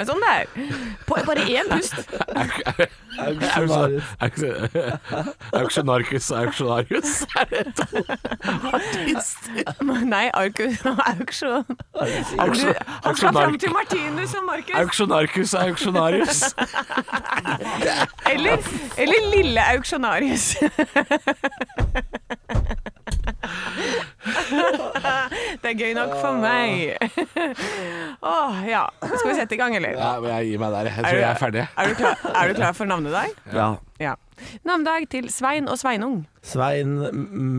er 0.00 0.06
sånn 0.11 0.23
det 0.25 0.31
er. 0.31 0.47
På 1.09 1.19
bare 1.26 1.43
én 1.50 1.67
pust. 1.71 1.97
Auksjonarkus 5.56 6.31
og 6.33 6.38
auksjonarius. 6.44 7.12
Er 7.41 7.47
det 7.50 7.65
to 7.79 8.03
artister? 8.71 9.62
Nei, 10.06 10.26
auksjon... 10.37 11.65
Auksjon- 12.41 12.69
Han 13.05 13.17
skal 13.17 13.32
fram 13.32 13.58
til 13.58 13.72
Martinus 13.72 14.34
og 14.34 14.44
Markus. 14.46 14.75
Auksjonarkus 14.75 15.55
auksjonarius. 15.55 16.43
Eller, 18.32 18.56
eller 18.99 19.37
Lille 19.37 19.61
Auksjonarius. 19.75 20.56
Det 24.20 25.70
er 25.70 25.76
gøy 25.78 25.93
nok 25.96 26.12
for 26.20 26.37
meg. 26.40 26.96
Åh, 28.20 28.58
ja. 28.69 28.82
Skal 29.05 29.28
vi 29.31 29.37
sette 29.38 29.56
i 29.56 29.61
gang, 29.61 29.76
eller? 29.78 29.94
Ja, 29.96 30.11
men 30.20 30.32
jeg 30.34 30.50
gir 30.52 30.62
meg 30.62 30.75
der. 30.76 30.90
Jeg 30.90 31.05
tror 31.06 31.20
jeg 31.20 31.28
er 31.31 31.40
ferdig. 31.40 31.64
Er 31.76 31.88
du 31.88 31.94
klar, 32.00 32.26
er 32.34 32.50
du 32.50 32.58
klar 32.61 32.75
for 32.76 32.90
navnedag? 32.90 33.32
Ja. 33.55 33.69
Ja. 34.00 34.14
Navnedag 34.64 35.06
til 35.12 35.28
Svein 35.32 35.69
og 35.69 35.76
Sveinung. 35.81 36.22
Svein 36.46 36.94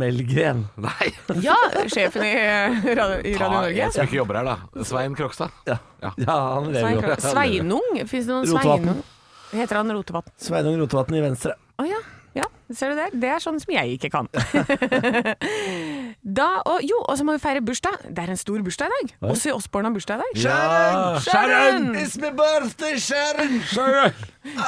Melgren. 0.01 0.63
Nei. 0.81 1.09
Ja, 1.45 1.57
sjefen 1.85 2.25
i 2.25 2.31
Radio, 2.33 3.19
i 3.21 3.35
Radio 3.35 3.37
Ta 3.37 3.49
Norge. 3.53 3.83
en 3.85 3.93
som 3.93 4.07
ikke 4.07 4.17
jobber 4.21 4.41
her, 4.41 4.49
da. 4.49 4.83
Svein 4.87 5.17
Krokstad. 5.17 5.53
Ja, 5.69 5.77
Ja. 6.01 6.13
ja 6.17 6.37
han 6.55 6.71
lever 6.73 6.97
jo. 6.97 7.17
Sveinung? 7.25 7.91
Fins 8.09 8.25
det 8.25 8.33
noen 8.33 8.47
Rotevatn. 8.49 8.87
Sveinung? 8.89 9.03
Heter 9.51 9.81
han 9.81 9.93
Rotevatn? 9.97 10.33
Sveinung 10.41 10.79
Rotevatn 10.81 11.19
i 11.19 11.21
Venstre. 11.25 11.53
Å 11.77 11.85
ja. 11.89 12.01
ja. 12.37 12.47
Ser 12.73 12.93
du 12.93 13.01
det? 13.01 13.09
Det 13.21 13.29
er 13.35 13.41
sånn 13.43 13.59
som 13.61 13.73
jeg 13.75 13.97
ikke 13.99 14.09
kan. 14.13 14.29
da, 16.21 16.47
og, 16.69 16.79
jo, 16.85 16.97
og 17.09 17.17
så 17.17 17.23
må 17.25 17.33
vi 17.33 17.39
feire 17.41 17.61
bursdag. 17.65 17.95
Det 18.09 18.19
er 18.19 18.29
en 18.29 18.37
stor 18.37 18.61
bursdag 18.61 18.87
i 18.87 18.93
dag. 18.97 19.29
Også 19.29 19.49
i 19.49 19.51
Osborne 19.51 19.89
har 19.89 19.93
bursdag 19.93 20.15
i 20.15 20.21
dag. 20.21 20.41
Sharon! 20.41 21.21
Sharon! 21.21 21.95
It's 21.95 22.17
my 22.21 22.29
birthday, 22.37 22.97
Sharon! 22.99 23.61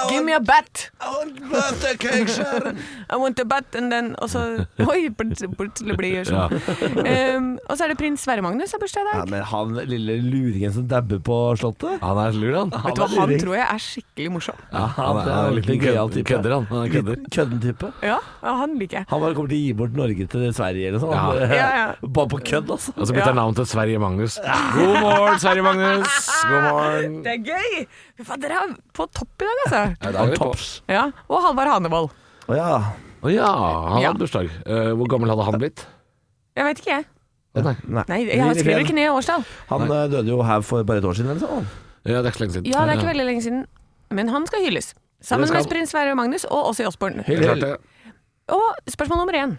Give 0.09 0.23
me 0.23 0.33
a 0.33 0.39
bat! 0.39 0.89
I 1.01 1.09
want 1.09 1.39
birthday 1.49 1.95
cake, 1.97 2.29
sir. 2.29 2.75
I 3.09 3.15
want 3.17 3.39
a 3.39 3.45
bat, 3.45 3.65
and 3.75 3.91
then 3.91 4.15
Og 4.21 4.29
så 4.29 4.65
Oi, 4.91 5.09
plutselig 5.17 5.97
blir 5.97 6.19
det 6.19 6.27
sånn. 6.29 6.53
Um, 7.01 7.47
og 7.65 7.77
så 7.77 7.87
er 7.87 7.93
det 7.93 7.97
prins 7.97 8.21
Sverre 8.23 8.43
Magnus 8.45 8.75
har 8.75 8.81
bursdag 8.83 9.09
i 9.09 9.15
Ja, 9.17 9.23
men 9.31 9.41
han 9.49 9.73
lille 9.89 10.19
luringen 10.21 10.75
som 10.75 10.85
dabber 10.89 11.21
på 11.25 11.37
slottet 11.59 12.03
Han 12.03 12.21
er 12.21 12.37
lur, 12.37 12.53
han. 12.59 12.73
Vet 12.85 12.99
du 12.99 13.01
hva, 13.01 13.09
Han 13.23 13.33
tror 13.41 13.57
jeg 13.57 13.65
er 13.65 13.83
skikkelig 13.87 14.33
morsom. 14.35 14.61
Ja, 14.69 14.85
han 14.99 15.21
er, 15.23 15.31
han 15.31 15.57
er 15.57 15.73
en 15.73 15.83
gøyal 15.87 16.13
type. 16.13 16.27
kødder, 16.29 16.55
han. 16.57 16.69
han 16.69 16.85
er 16.85 16.93
kødder. 16.93 17.17
Litt 17.17 17.33
Kødden-type. 17.33 17.91
Ja, 18.05 18.19
ja 18.45 18.55
han 18.61 18.77
liker 18.77 19.01
jeg. 19.01 19.09
Han 19.09 19.25
bare 19.25 19.37
kommer 19.37 19.53
til 19.55 19.57
å 19.57 19.63
gi 19.65 19.73
bort 19.81 19.97
Norge 19.97 20.29
til 20.35 20.47
Sverige 20.53 20.91
eller 20.91 21.01
noe 21.01 21.17
sånt. 21.17 21.41
Ja. 21.49 21.57
Ja, 21.63 21.69
ja. 21.79 21.89
Bare 22.19 22.29
på 22.29 22.39
kødd, 22.45 22.69
altså. 22.77 22.93
Og 22.93 23.09
så 23.09 23.15
bytter 23.15 23.31
han 23.31 23.41
navn 23.41 23.57
til 23.57 23.69
Sverige 23.73 24.01
Magnus. 24.03 24.37
God 24.77 24.95
morgen, 25.01 25.41
Sverige 25.41 25.65
Magnus. 25.65 26.29
God 26.49 26.67
morgen. 26.69 27.19
Det 27.25 27.37
er 27.37 27.45
gøy! 27.49 27.85
Fy 28.17 28.25
faen, 28.27 28.41
dere 28.43 28.59
er 28.61 28.73
på 28.93 29.07
topp 29.09 29.41
i 29.41 29.47
dag, 29.47 29.61
altså. 29.65 29.79
Ja, 30.03 30.11
er 30.23 30.29
vi 30.29 30.37
på. 30.37 30.49
Ja, 30.93 31.05
Og 31.29 31.41
Halvard 31.47 31.71
Hanevold. 31.71 32.11
Å 32.47 32.57
ja. 32.59 32.69
Å 33.23 33.31
ja, 33.31 33.47
han 33.47 34.01
Ja. 34.03 34.11
hadde 34.11 34.19
bursdag. 34.21 34.49
Eh, 34.67 34.91
hvor 34.99 35.07
gammel 35.09 35.29
hadde 35.31 35.45
han 35.47 35.57
blitt? 35.59 35.85
Jeg 36.55 36.65
vet 36.67 36.79
ikke, 36.83 36.91
jeg. 36.97 37.05
Nei. 37.53 37.75
Nei, 38.09 38.19
Jeg 38.27 38.55
skriver 38.57 38.81
ikke 38.83 38.93
ned 38.97 39.09
årstall. 39.13 39.45
Han 39.69 39.81
eh, 39.89 40.07
døde 40.09 40.27
jo 40.27 40.41
her 40.43 40.61
for 40.61 40.83
bare 40.83 40.97
et 41.01 41.05
år 41.05 41.13
siden 41.17 41.31
eller 41.31 41.41
sånn. 41.47 41.65
Ja, 42.05 42.21
det 42.21 42.25
er 42.27 42.31
ikke 42.33 42.37
så 42.41 42.43
lenge 42.45 42.53
siden. 42.57 42.65
Ja, 42.73 42.85
det 42.85 42.93
er 42.93 42.97
ikke 42.99 43.11
veldig 43.13 43.25
lenge 43.29 43.41
siden. 43.45 43.65
Men 44.11 44.27
han 44.29 44.45
skal 44.49 44.65
hylles. 44.65 44.93
Sammen 45.23 45.47
Det 45.47 45.53
skal 45.53 45.63
med 45.63 45.71
prins 45.71 45.89
Sverre 45.93 46.15
Magnus 46.19 46.45
og 46.45 46.67
Åssi 46.73 46.85
Osborne. 46.85 47.23
Helt 47.23 47.41
klart 47.45 47.61
det. 47.61 47.77
Og 48.51 48.75
spørsmål 48.91 49.21
nummer 49.23 49.33
én. 49.39 49.57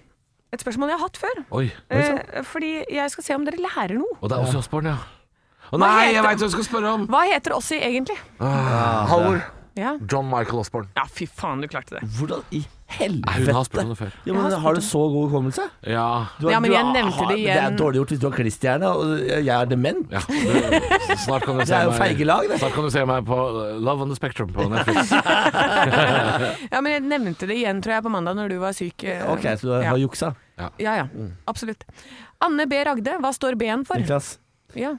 Et 0.52 0.61
spørsmål 0.61 0.90
jeg 0.92 0.99
har 1.00 1.06
hatt 1.08 1.16
før. 1.18 1.40
Oi. 1.58 1.73
Eh, 1.90 2.42
fordi 2.46 2.84
jeg 2.92 3.11
skal 3.11 3.25
se 3.25 3.34
om 3.34 3.44
dere 3.49 3.58
lærer 3.58 3.96
noe. 3.99 4.18
Og 4.20 4.28
det 4.28 4.37
er 4.37 4.44
også 4.44 4.58
Osborne, 4.61 4.92
ja. 4.92 4.99
Å 5.73 5.78
nei, 5.78 5.88
heter- 5.88 6.12
jeg 6.14 6.23
veit 6.23 6.38
hva 6.38 6.47
du 6.47 6.50
skal 6.59 6.64
spørre 6.64 6.94
om! 6.94 7.06
Hva 7.09 7.25
heter 7.33 7.56
Ossi 7.56 7.80
egentlig? 7.80 8.18
Ah, 8.40 9.06
Halvor. 9.11 9.42
Ja. 9.75 9.97
John 10.06 10.28
Michael 10.30 10.61
Osborne. 10.61 10.87
ja, 10.94 11.02
fy 11.11 11.26
faen, 11.26 11.61
du 11.61 11.66
klarte 11.66 11.97
det. 11.99 12.02
Hvordan 12.14 12.44
i 12.54 12.61
Nei, 12.94 13.09
hun 13.11 13.23
har 13.26 13.33
helvete? 13.35 13.64
spurt 13.66 13.83
om 13.83 13.88
det 13.90 13.97
før. 13.99 14.12
Ja, 14.25 14.33
men 14.37 14.42
har 14.44 14.61
Har 14.62 14.75
du 14.75 14.80
så 14.80 15.00
god 15.11 15.25
hukommelse? 15.33 15.64
Ja. 15.83 16.26
Du 16.38 16.47
har- 16.47 16.52
Ja, 16.52 16.61
men 16.61 16.71
du 16.71 16.76
jeg 16.76 16.85
har- 16.85 16.92
nevnte 16.94 17.26
det 17.28 17.38
igjen. 17.40 17.56
Det 17.59 17.64
er 17.73 17.76
dårlig 17.83 17.97
gjort 17.99 18.09
hvis 18.14 18.21
du 18.21 18.26
har 18.30 18.37
klisterhjerne, 18.38 18.87
og 18.94 19.18
jeg 19.26 19.49
er 19.49 19.66
dement. 19.66 20.06
ja. 20.12 20.21
Du, 20.28 21.16
snart 21.16 21.42
kan 21.42 21.54
du 21.56 21.61
Det 21.64 21.66
se 21.68 21.75
er 21.75 21.83
jo 21.85 21.90
meg 21.90 21.99
feige 21.99 22.25
lag, 22.25 22.47
det. 22.49 22.59
Snart 22.61 22.73
kan 22.73 22.85
du 22.85 22.90
se 22.90 23.04
meg 23.04 23.25
på 23.26 23.35
uh, 23.35 23.80
Love 23.80 24.02
on 24.02 24.09
the 24.09 24.14
Spectrum 24.14 24.52
på 24.54 24.68
Netflix. 24.71 25.11
Ja, 26.71 26.80
men 26.80 26.92
jeg 26.92 27.02
nevnte 27.02 27.47
det 27.49 27.56
igjen, 27.59 27.83
tror 27.83 27.94
jeg, 27.97 28.02
på 28.04 28.11
mandag 28.14 28.37
når 28.38 28.49
du 28.54 28.59
var 28.62 28.73
syk. 28.76 29.02
eh, 29.04 29.26
Ok, 29.33 29.42
så 29.59 29.61
du 29.62 29.73
har 29.73 29.83
ja. 29.83 29.94
juksa. 30.06 30.35
Ja, 30.59 30.71
ja. 30.78 31.06
Absolutt. 31.49 31.83
Anne 32.40 32.66
B. 32.71 32.78
Ragde, 32.85 33.18
hva 33.18 33.33
står 33.35 33.56
B-en 33.59 33.85
for? 33.85 33.97
Niklas. 33.99 34.38
Ja. 34.76 34.94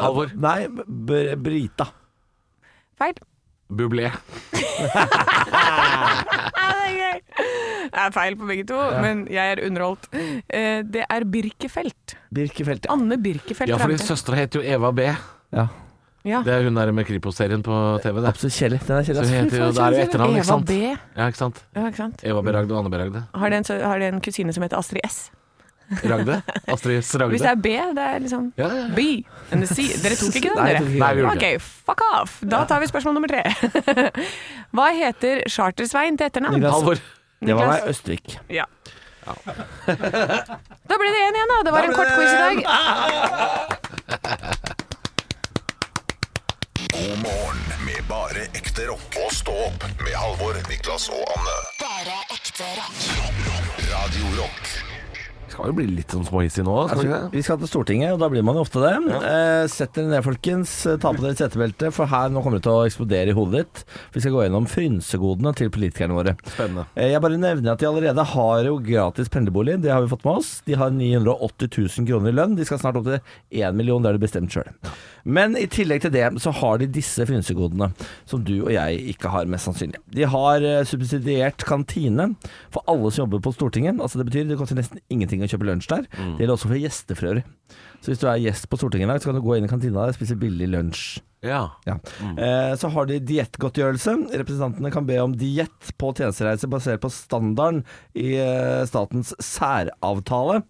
Halvor. 0.00 0.30
Nei, 0.36 0.68
b- 0.86 1.34
Brita. 1.36 1.86
Feil. 3.00 3.14
Bublé. 3.70 4.10
Det 4.10 4.90
er 6.60 6.94
gøy! 6.96 7.20
Det 7.90 8.00
er 8.04 8.10
feil 8.14 8.36
på 8.38 8.46
begge 8.48 8.64
to, 8.68 8.78
men 9.02 9.22
jeg 9.30 9.54
er 9.56 9.62
underholdt. 9.66 10.08
Eh, 10.14 10.82
Det 10.86 11.04
er 11.06 11.24
Birkefelt. 11.24 12.16
Birkefelt. 12.34 12.86
Ja. 12.86 12.92
Anne 12.96 13.16
Birkefelt 13.22 13.70
Ja, 13.70 13.78
fordi 13.78 13.98
søstera 14.02 14.36
heter 14.40 14.60
jo 14.62 14.66
Eva 14.78 14.90
B. 14.92 15.06
ja. 15.54 15.68
Ja. 16.22 16.42
Det 16.44 16.52
er 16.52 16.66
hun 16.66 16.74
der 16.76 16.90
med 16.92 17.06
Kripos-serien 17.08 17.62
på 17.64 17.72
TV, 18.04 18.18
det. 18.20 18.28
Absolutt 18.28 18.52
kjedelig. 18.52 18.80
Den 18.84 18.96
er 18.98 19.02
Så 19.02 19.12
kjedelig. 19.14 19.30
heter 19.40 19.56
jo, 19.56 19.70
det 19.72 19.80
er 19.80 19.90
jo 19.94 20.02
etternavn, 20.04 20.34
ikke 20.36 20.44
Eva? 20.52 20.58
B. 20.68 20.72
Ja, 21.16 21.26
ikke 21.30 21.38
sant? 21.38 21.62
Ja, 21.74 21.86
ikke 21.88 21.96
sant? 21.96 22.24
Eva 22.28 22.42
Beragde 22.44 22.74
og 22.74 22.78
Anne 22.84 22.90
Beragde. 22.92 23.22
Har 23.34 23.48
de 23.48 23.56
en, 23.56 23.64
har 23.88 23.98
det 23.98 24.08
en 24.12 24.20
kusine 24.20 24.52
som 24.52 24.62
heter 24.66 24.76
Astrid 24.76 25.00
S? 25.08 25.30
Ragde? 25.90 26.36
Astrid 26.70 26.98
S. 27.02 27.10
Ragde? 27.18 27.30
Hvis 27.34 27.42
det 27.42 27.50
er 27.50 27.54
B, 27.58 27.66
det 27.96 28.04
er 28.04 28.18
liksom 28.22 28.52
Ja, 28.56 28.68
ja, 28.68 28.74
ja. 28.86 28.94
B. 28.94 28.98
And 29.50 29.66
the 29.66 29.74
C. 29.74 29.88
Dere 30.02 30.14
tok 30.20 30.34
ikke 30.38 30.50
den, 30.54 30.62
dere? 30.62 30.80
Nei, 30.86 31.10
vi 31.16 31.20
gjorde 31.24 31.36
Ok, 31.36 31.46
fuck 31.90 32.00
off. 32.14 32.32
Da 32.46 32.62
tar 32.70 32.78
vi 32.82 32.86
spørsmål 32.90 33.14
nummer 33.18 33.30
tre. 33.32 33.42
Hva 34.76 34.86
heter 34.94 35.34
Chartersveien 35.50 36.14
til 36.20 36.26
etternavn? 36.30 36.54
Niklas. 36.60 36.74
Halvor. 36.78 36.98
Det 37.40 37.54
var 37.56 37.66
meg 37.72 37.80
Østvik. 37.90 38.26
Ja. 38.52 38.64
Da 40.90 40.94
ble 40.98 41.08
det 41.12 41.20
én 41.22 41.34
igjen, 41.36 41.50
da. 41.52 41.56
Det 41.66 41.72
var 41.74 41.82
en 41.86 41.92
kort 41.94 42.10
quiz 42.16 42.32
i 42.32 42.40
dag. 42.40 42.56
God 46.94 47.18
morgen 47.22 47.60
med 47.86 48.00
bare 48.08 48.42
ekte 48.58 48.86
rock. 48.90 49.14
Og 49.24 49.30
stå 49.34 49.52
opp 49.68 49.80
med 50.02 50.14
Halvor, 50.18 50.54
Niklas 50.70 51.06
og 51.14 51.22
Anne. 51.36 51.56
Bare 51.82 52.16
ekte 52.34 52.66
rock. 52.80 52.96
rock, 53.20 53.36
rock. 53.50 53.68
Radio 53.92 54.26
Rock. 54.40 54.64
Skal 55.50 55.66
jo 55.70 55.74
bli 55.74 55.86
litt 55.90 56.12
sånn 56.14 56.22
småhissig 56.28 56.62
nå, 56.66 56.74
skal 56.88 57.00
vi 57.02 57.08
ikke? 57.10 57.30
Vi 57.34 57.42
skal 57.42 57.58
til 57.58 57.70
Stortinget, 57.70 58.12
og 58.14 58.20
da 58.22 58.28
blir 58.30 58.44
man 58.46 58.54
jo 58.58 58.62
ofte 58.62 58.80
det. 58.84 58.92
Eh, 59.26 59.64
Sett 59.72 59.92
dere 59.96 60.06
ned, 60.12 60.22
folkens. 60.24 60.74
Ta 61.02 61.10
på 61.12 61.24
dere 61.24 61.34
setebeltet, 61.38 61.90
for 61.96 62.06
her 62.10 62.30
nå 62.30 62.42
kommer 62.44 62.60
det 62.60 62.66
til 62.68 62.76
å 62.78 62.84
eksplodere 62.86 63.32
i 63.32 63.36
hodet 63.36 63.64
ditt. 63.64 63.82
Vi 64.14 64.22
skal 64.22 64.36
gå 64.36 64.44
gjennom 64.46 64.68
frynsegodene 64.70 65.52
til 65.58 65.72
politikerne 65.74 66.14
våre. 66.16 66.36
Spennende. 66.54 66.86
Eh, 66.94 67.10
Jeg 67.10 67.20
bare 67.24 67.40
nevner 67.42 67.72
at 67.74 67.82
de 67.82 67.88
allerede 67.90 68.24
har 68.34 68.64
jo 68.70 68.78
gratis 68.78 69.28
pendlerbolig. 69.28 69.80
Det 69.82 69.90
har 69.90 70.02
vi 70.06 70.12
fått 70.14 70.24
med 70.24 70.38
oss. 70.38 70.52
De 70.66 70.74
har 70.78 70.90
980 70.94 71.70
000 71.98 72.06
kroner 72.06 72.30
i 72.30 72.36
lønn. 72.38 72.54
De 72.56 72.64
skal 72.64 72.78
snart 72.78 72.96
opp 73.02 73.10
til 73.10 73.20
1 73.50 73.74
million, 73.74 74.00
det 74.02 74.12
har 74.12 74.18
de 74.18 74.24
bestemt 74.26 74.54
sjøl. 74.54 74.70
Men 75.24 75.56
i 75.58 75.66
tillegg 75.70 76.04
til 76.04 76.14
det 76.14 76.26
så 76.42 76.52
har 76.60 76.80
de 76.80 76.88
disse 76.90 77.24
frynsegodene, 77.28 77.90
som 78.28 78.44
du 78.46 78.56
og 78.62 78.72
jeg 78.74 79.00
ikke 79.14 79.32
har, 79.32 79.48
mest 79.50 79.68
sannsynlig. 79.68 80.00
De 80.16 80.26
har 80.32 80.66
eh, 80.66 80.82
subsidiert 80.88 81.64
kantine 81.68 82.30
for 82.72 82.84
alle 82.90 83.10
som 83.10 83.24
jobber 83.24 83.42
på 83.44 83.54
Stortinget. 83.56 84.00
Altså 84.00 84.20
Det 84.20 84.28
betyr 84.30 84.50
det 84.50 84.60
koster 84.60 84.78
nesten 84.78 85.02
ingenting 85.12 85.44
å 85.44 85.50
kjøpe 85.50 85.68
lunsj 85.68 85.90
der. 85.92 86.06
Det 86.10 86.44
gjelder 86.44 86.56
også 86.56 86.70
for 86.70 86.80
gjestefrøer. 86.80 87.42
Så 88.00 88.12
hvis 88.12 88.22
du 88.22 88.28
er 88.30 88.40
gjest 88.40 88.70
på 88.70 88.78
Stortinget 88.80 89.08
i 89.08 89.12
dag, 89.12 89.20
så 89.22 89.30
kan 89.30 89.40
du 89.40 89.44
gå 89.44 89.58
inn 89.58 89.66
i 89.66 89.70
kantina 89.70 90.06
og 90.08 90.16
spise 90.16 90.38
billig 90.40 90.70
lunsj. 90.72 91.20
Ja. 91.44 91.70
Ja. 91.86 91.96
Eh, 92.20 92.74
så 92.76 92.90
har 92.92 93.06
de 93.08 93.16
diettgodtgjørelse. 93.24 94.12
Representantene 94.42 94.92
kan 94.92 95.06
be 95.08 95.16
om 95.22 95.36
diett 95.40 95.92
på 96.00 96.12
tjenestereise 96.16 96.68
basert 96.68 97.00
på 97.00 97.12
standarden 97.12 97.82
i 98.12 98.34
eh, 98.40 98.82
statens 98.88 99.32
særavtale. 99.40 100.60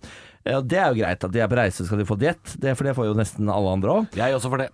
Og 0.48 0.68
det 0.68 0.78
er 0.80 0.88
jo 0.88 1.02
greit 1.02 1.26
at 1.26 1.34
de 1.34 1.42
er 1.42 1.50
på 1.50 1.58
reise, 1.58 1.84
skal 1.84 2.00
de 2.00 2.08
få 2.08 2.16
diett. 2.20 2.54
Det, 2.56 2.72
for 2.78 2.88
det 2.88 2.94
får 2.96 3.10
jo 3.10 3.18
nesten 3.18 3.50
alle 3.52 3.74
andre 3.76 3.96
òg. 3.98 4.16
Jeg 4.16 4.36
også 4.36 4.52
for 4.52 4.62
det. 4.62 4.70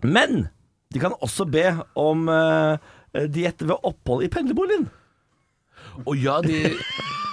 Men 0.00 0.46
de 0.94 1.02
kan 1.02 1.14
også 1.20 1.44
be 1.50 1.66
om 1.98 2.24
uh, 2.32 2.80
diett 3.28 3.60
ved 3.62 3.76
opphold 3.76 4.24
i 4.24 4.30
pendlerboligen. 4.32 4.88
Og 6.06 6.16
ja, 6.16 6.38
de, 6.44 6.72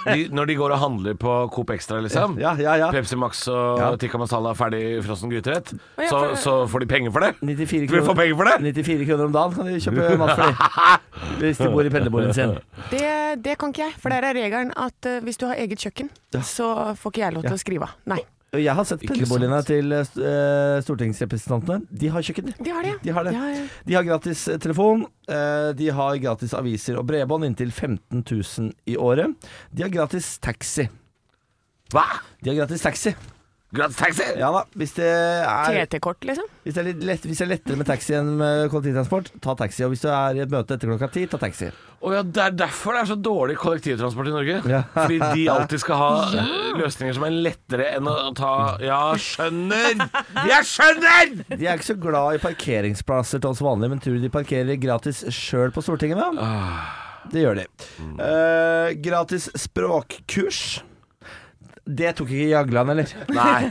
de, 0.06 0.28
når 0.32 0.46
de 0.50 0.54
går 0.58 0.72
og 0.76 0.78
handler 0.82 1.16
på 1.18 1.32
Coop 1.54 1.70
Extra, 1.74 1.98
liksom. 2.04 2.36
Ja, 2.40 2.52
ja, 2.60 2.76
ja. 2.80 2.90
Pepsi 2.94 3.16
Max 3.18 3.42
og 3.50 3.78
Ja. 3.80 3.90
tikka 4.00 4.18
masala 4.20 4.54
ferdig 4.58 5.02
frossen 5.04 5.30
gryterett, 5.32 5.72
ja, 5.98 6.08
så, 6.08 6.20
så 6.38 6.54
får 6.70 6.84
de 6.84 6.86
penger 6.94 7.10
for 7.14 7.20
det. 7.26 7.34
94 7.42 7.88
kroner, 7.90 8.06
får 8.06 8.18
penger 8.22 8.36
for 8.38 8.44
det? 8.50 8.56
94 8.78 9.06
kroner 9.10 9.24
om 9.28 9.32
dagen 9.36 9.54
kan 9.58 9.66
de 9.66 9.80
kjøpe 9.82 10.16
mat 10.22 10.34
for 10.38 10.46
det. 10.46 10.56
Hvis 11.42 11.58
de 11.62 11.68
bor 11.74 11.82
i 11.84 11.92
pendlerboligen 11.92 12.34
sin. 12.34 12.56
Det, 12.94 13.04
det 13.44 13.58
kan 13.60 13.68
ikke 13.74 13.82
jeg, 13.88 13.94
for 14.00 14.08
der 14.14 14.24
er 14.30 14.34
regelen 14.38 14.70
at 14.76 15.06
uh, 15.10 15.18
hvis 15.26 15.36
du 15.36 15.46
har 15.50 15.58
eget 15.60 15.78
kjøkken, 15.82 16.08
så 16.42 16.94
får 16.96 17.12
ikke 17.12 17.20
jeg 17.26 17.34
lov 17.36 17.42
til 17.48 17.56
å 17.58 17.60
skrive 17.60 17.88
av. 17.90 17.96
Nei. 18.08 18.22
Jeg 18.56 18.72
har 18.72 18.86
sett 18.88 19.02
pendlerboligene 19.04 19.58
til 19.68 19.92
uh, 19.92 20.78
stortingsrepresentantene. 20.80 21.84
De 22.00 22.08
har 22.08 22.24
kjøkken, 22.24 22.48
de. 22.48 22.54
De 22.64 22.72
har 22.72 22.86
det, 22.86 22.94
De 23.04 23.12
har 23.12 23.26
det. 23.28 23.34
Ja, 23.36 23.48
ja. 23.52 23.64
De 23.84 23.96
har 23.98 24.06
gratis 24.08 24.48
eh, 24.48 24.60
telefon, 24.62 25.06
Uh, 25.28 25.74
de 25.76 25.90
har 25.92 26.16
gratis 26.22 26.54
aviser 26.56 26.96
og 26.96 27.04
bredbånd 27.10 27.44
inntil 27.44 27.68
15 27.68 28.22
000 28.24 28.70
i 28.88 28.94
året. 28.96 29.34
De 29.68 29.84
har 29.84 29.90
gratis 29.92 30.38
taxi. 30.40 30.86
Hva? 31.92 32.06
De 32.40 32.48
har 32.48 32.62
gratis 32.62 32.80
taxi. 32.86 33.12
Gratis 33.68 33.98
taxi? 34.00 34.24
Ja 34.40 34.48
da, 34.54 34.62
hvis 34.80 34.94
det 34.96 35.08
er, 35.08 35.74
TT-kort, 35.84 36.22
liksom. 36.24 36.46
hvis 36.64 36.76
det 36.76 36.80
er, 36.80 36.86
litt 36.88 37.02
lett, 37.04 37.26
hvis 37.28 37.42
det 37.42 37.44
er 37.44 37.50
lettere 37.50 37.76
med 37.76 37.88
taxi 37.90 38.14
enn 38.16 38.30
med 38.40 38.62
kollektivtransport, 38.72 39.28
ta 39.44 39.54
taxi. 39.60 39.82
Og 39.84 39.92
hvis 39.92 40.06
du 40.06 40.08
er 40.08 40.38
i 40.38 40.42
et 40.46 40.54
møte 40.54 40.78
etter 40.78 40.88
klokka 40.88 41.10
ti, 41.12 41.26
ta 41.28 41.40
taxi. 41.42 41.68
Å 41.98 42.12
ja, 42.14 42.22
det 42.24 42.40
er 42.46 42.56
derfor 42.56 42.96
det 42.96 43.02
er 43.02 43.10
så 43.10 43.18
dårlig 43.20 43.58
kollektivtransport 43.60 44.30
i 44.30 44.32
Norge. 44.32 44.56
Ja. 44.72 44.80
Fordi 44.94 45.18
de 45.20 45.44
alltid 45.52 45.84
skal 45.84 46.00
ha 46.00 46.08
ja. 46.38 46.46
løsninger 46.80 47.18
som 47.18 47.28
er 47.28 47.36
lettere 47.48 47.90
enn 47.98 48.08
å 48.08 48.16
ta 48.38 48.54
Ja, 48.80 49.02
skjønner! 49.20 50.00
Jeg 50.48 50.68
skjønner! 50.72 51.36
De 51.52 51.60
er 51.60 51.74
ikke 51.74 51.90
så 51.90 52.00
glad 52.08 52.38
i 52.38 52.42
parkeringsplasser 52.48 53.44
til 53.44 53.52
oss 53.52 53.60
vanlige, 53.64 53.92
men 53.92 54.00
tror 54.00 54.16
du 54.16 54.24
de 54.24 54.32
parkerer 54.32 54.80
gratis 54.80 55.26
sjøl 55.28 55.76
på 55.76 55.84
Stortinget, 55.84 56.24
da? 56.24 56.48
Det 57.28 57.44
gjør 57.44 57.60
de. 57.60 57.68
Eh, 58.24 58.94
gratis 59.04 59.50
språkkurs. 59.60 60.78
Det 61.88 62.10
tok 62.18 62.28
ikke 62.28 62.48
Jagland, 62.50 62.90
eller? 62.92 63.12
Nei, 63.38 63.70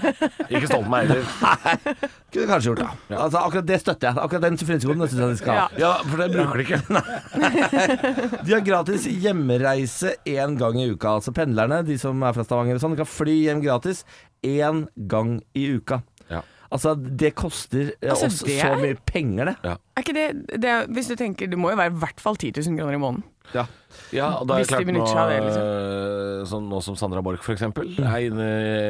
ikke 0.50 0.68
stolt 0.72 0.88
meg 0.90 1.06
heller. 1.12 1.28
Kunne 2.34 2.48
kanskje 2.50 2.72
gjort 2.72 2.82
det. 2.82 2.88
Altså, 3.14 3.38
akkurat 3.44 3.68
det 3.70 3.78
støtter 3.84 4.10
jeg. 4.10 4.18
Akkurat 4.24 4.46
den 4.48 4.58
frynsekoden 4.58 5.04
syns 5.06 5.22
jeg 5.22 5.30
de 5.36 5.38
skal 5.44 5.60
ha. 5.62 5.68
Ja, 5.78 5.92
for 6.02 6.24
det 6.24 6.30
bruker 6.34 6.58
de 6.58 6.66
ikke. 6.66 6.82
De 8.48 8.54
har 8.56 8.64
gratis 8.66 9.06
hjemreise 9.08 10.16
én 10.28 10.58
gang 10.60 10.80
i 10.82 10.90
uka. 10.92 11.16
Altså 11.20 11.34
pendlerne, 11.36 11.84
de 11.88 11.98
som 12.02 12.22
er 12.26 12.34
fra 12.36 12.46
Stavanger 12.48 12.78
og 12.80 12.84
sånn, 12.84 12.98
kan 13.00 13.08
fly 13.10 13.38
hjem 13.46 13.62
gratis 13.64 14.04
én 14.46 14.86
gang 15.12 15.38
i 15.58 15.68
uka. 15.78 16.02
Ja. 16.32 16.42
Altså, 16.68 16.96
det 17.00 17.30
koster 17.40 17.94
eh, 18.02 18.10
Altså, 18.12 18.28
oss 18.28 18.42
det 18.44 18.58
så 18.60 18.74
er- 18.74 18.82
mye 18.82 18.98
penger, 19.08 19.54
det. 19.54 19.56
Er 19.64 20.04
ikke 20.04 20.16
det, 20.18 20.26
det 20.60 20.68
er- 20.74 20.90
Hvis 20.92 21.08
du 21.08 21.16
tenker 21.16 21.48
Det 21.48 21.56
må 21.58 21.70
jo 21.72 21.78
være 21.80 21.94
i 21.94 22.00
hvert 22.02 22.20
fall 22.20 22.36
10 22.36 22.52
000 22.60 22.76
kroner 22.82 22.98
i 22.98 23.00
måneden. 23.00 23.24
Ja. 23.56 23.66
Ja, 24.13 24.27
og 24.39 24.48
da 24.48 24.58
er 24.58 24.63
det 24.63 24.70
klart 24.70 24.88
nå, 24.88 25.04
liksom. 25.42 25.63
eh, 25.63 26.44
sånn 26.48 26.68
nå 26.72 26.82
som 26.84 26.96
Sandra 27.00 27.22
Borch 27.25 27.42
for 27.44 27.56
eksempel 27.56 27.89
er 27.98 28.27
inne 28.27 28.46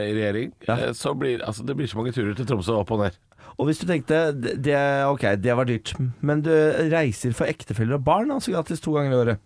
i 0.09 0.11
regjering, 0.17 0.51
Ja. 0.67 0.75
eh, 0.77 0.93
så 0.97 1.13
blir 1.17 1.41
altså, 1.45 1.65
det 1.65 1.75
blir 1.77 1.87
så 1.89 1.97
mange 1.97 2.13
turer 2.13 2.35
til 2.37 2.45
Tromsø 2.49 2.75
opp 2.81 2.91
og 2.91 3.05
ned. 3.05 3.17
Og 3.57 3.65
hvis 3.65 3.79
du 3.81 3.87
tenkte 3.89 4.17
det, 4.37 4.77
Ok, 5.07 5.23
det 5.41 5.55
var 5.57 5.65
dyrt, 5.65 5.93
men 6.21 6.43
du 6.45 6.51
reiser 6.91 7.33
for 7.33 7.49
ektefeller 7.49 7.95
og 7.97 8.03
barn, 8.05 8.29
altså 8.29 8.51
gratis 8.53 8.83
to 8.83 8.91
ganger 8.93 9.15
i 9.15 9.17
året. 9.17 9.39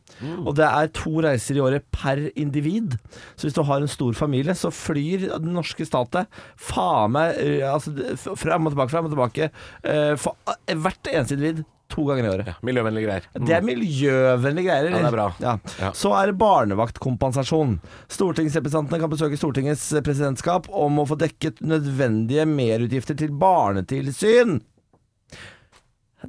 Og 0.43 0.55
det 0.57 0.65
er 0.67 0.89
to 0.97 1.13
reiser 1.23 1.55
i 1.55 1.63
året 1.63 1.85
per 1.95 2.19
individ. 2.35 2.97
Så 3.39 3.47
hvis 3.47 3.55
du 3.55 3.61
har 3.63 3.79
en 3.79 3.87
stor 3.87 4.11
familie, 4.17 4.51
så 4.57 4.67
flyr 4.73 5.29
den 5.37 5.53
norske 5.55 5.87
statet 5.87 6.27
faen 6.59 7.13
meg 7.15 7.39
eh, 7.39 7.63
altså, 7.71 7.93
fram 8.35 8.67
og 8.67 8.73
tilbake, 8.75 8.91
fram 8.91 9.07
og 9.07 9.13
tilbake 9.15 9.51
for 10.19 10.35
hvert 10.67 11.13
eneste 11.13 11.37
individ 11.39 11.63
to 11.91 12.05
ganger 12.07 12.25
i 12.27 12.31
året. 12.31 12.49
Ja, 12.51 12.55
miljøvennlige 12.65 13.05
greier. 13.09 13.27
Det 13.45 13.55
er 13.57 13.67
miljøvennlige 13.67 14.67
greier. 14.69 14.89
eller? 14.89 14.97
Ja, 14.97 15.03
det 15.05 15.11
er 15.11 15.17
bra. 15.17 15.27
Ja. 15.43 15.53
Ja. 15.83 15.91
Så 15.97 16.13
er 16.17 16.31
det 16.31 16.37
barnevaktkompensasjon. 16.41 17.77
Stortingsrepresentantene 18.11 19.03
kan 19.03 19.11
besøke 19.13 19.39
Stortingets 19.39 19.87
presidentskap 20.05 20.67
om 20.71 20.99
å 21.03 21.07
få 21.09 21.19
dekket 21.21 21.61
nødvendige 21.61 22.47
merutgifter 22.49 23.17
til 23.19 23.31
barnetilsyn. 23.41 24.59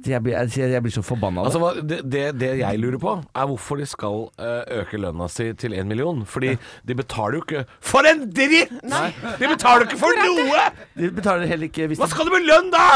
Jeg 0.09 0.23
blir, 0.25 0.33
jeg, 0.33 0.71
jeg 0.73 0.81
blir 0.81 0.93
så 0.95 1.03
forbanna 1.05 1.43
av 1.43 1.51
Altså, 1.51 1.81
det. 1.85 1.99
det, 2.09 2.21
det, 2.41 2.47
jeg 2.63 2.79
lurer 2.81 2.97
på, 2.97 3.11
er 3.37 3.45
hvorfor 3.45 3.77
de 3.77 3.85
skal 3.85 4.23
eh, 4.41 4.79
øke 4.79 4.97
lønna 4.97 5.27
si 5.29 5.51
til 5.61 5.75
én 5.77 5.85
million. 5.85 6.23
Fordi 6.25 6.55
de 6.89 6.95
betaler 6.97 7.37
jo 7.37 7.43
ikke 7.45 7.61
for 7.77 8.09
en 8.09 8.23
dritt! 8.33 8.73
De 8.81 9.51
betaler 9.51 9.85
jo 9.85 9.91
ikke 9.91 9.99
for 10.01 10.17
noe! 10.17 10.63
De 10.97 11.11
betaler 11.13 11.45
heller 11.51 11.69
ikke 11.69 11.91
hvis 11.91 12.01
Hva 12.01 12.09
skal 12.09 12.25
du 12.25 12.33
med 12.33 12.49
lønn 12.49 12.73
da? 12.73 12.87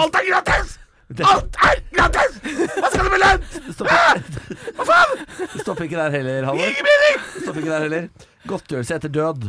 Alt 0.00 0.16
er 0.16 0.30
gratis! 0.32 0.78
Alt 1.06 1.56
er 1.62 1.78
gratis! 1.94 2.40
Hva 2.74 2.88
skal 2.90 3.04
du 3.06 3.12
med 3.12 3.22
lønn? 3.22 3.44
det 3.46 3.76
Hva 4.74 4.86
faen? 4.88 5.12
det 5.38 5.62
stopper 5.62 5.86
ikke 5.86 6.00
der 6.00 6.10
heller, 6.18 6.48
Halvor. 6.50 6.66
Ingen 6.66 7.22
Stopper 7.44 7.60
ikke 7.62 7.70
der 7.72 7.84
heller. 7.86 8.08
Godtgjørelse 8.50 8.96
etter 8.98 9.12
død. 9.14 9.46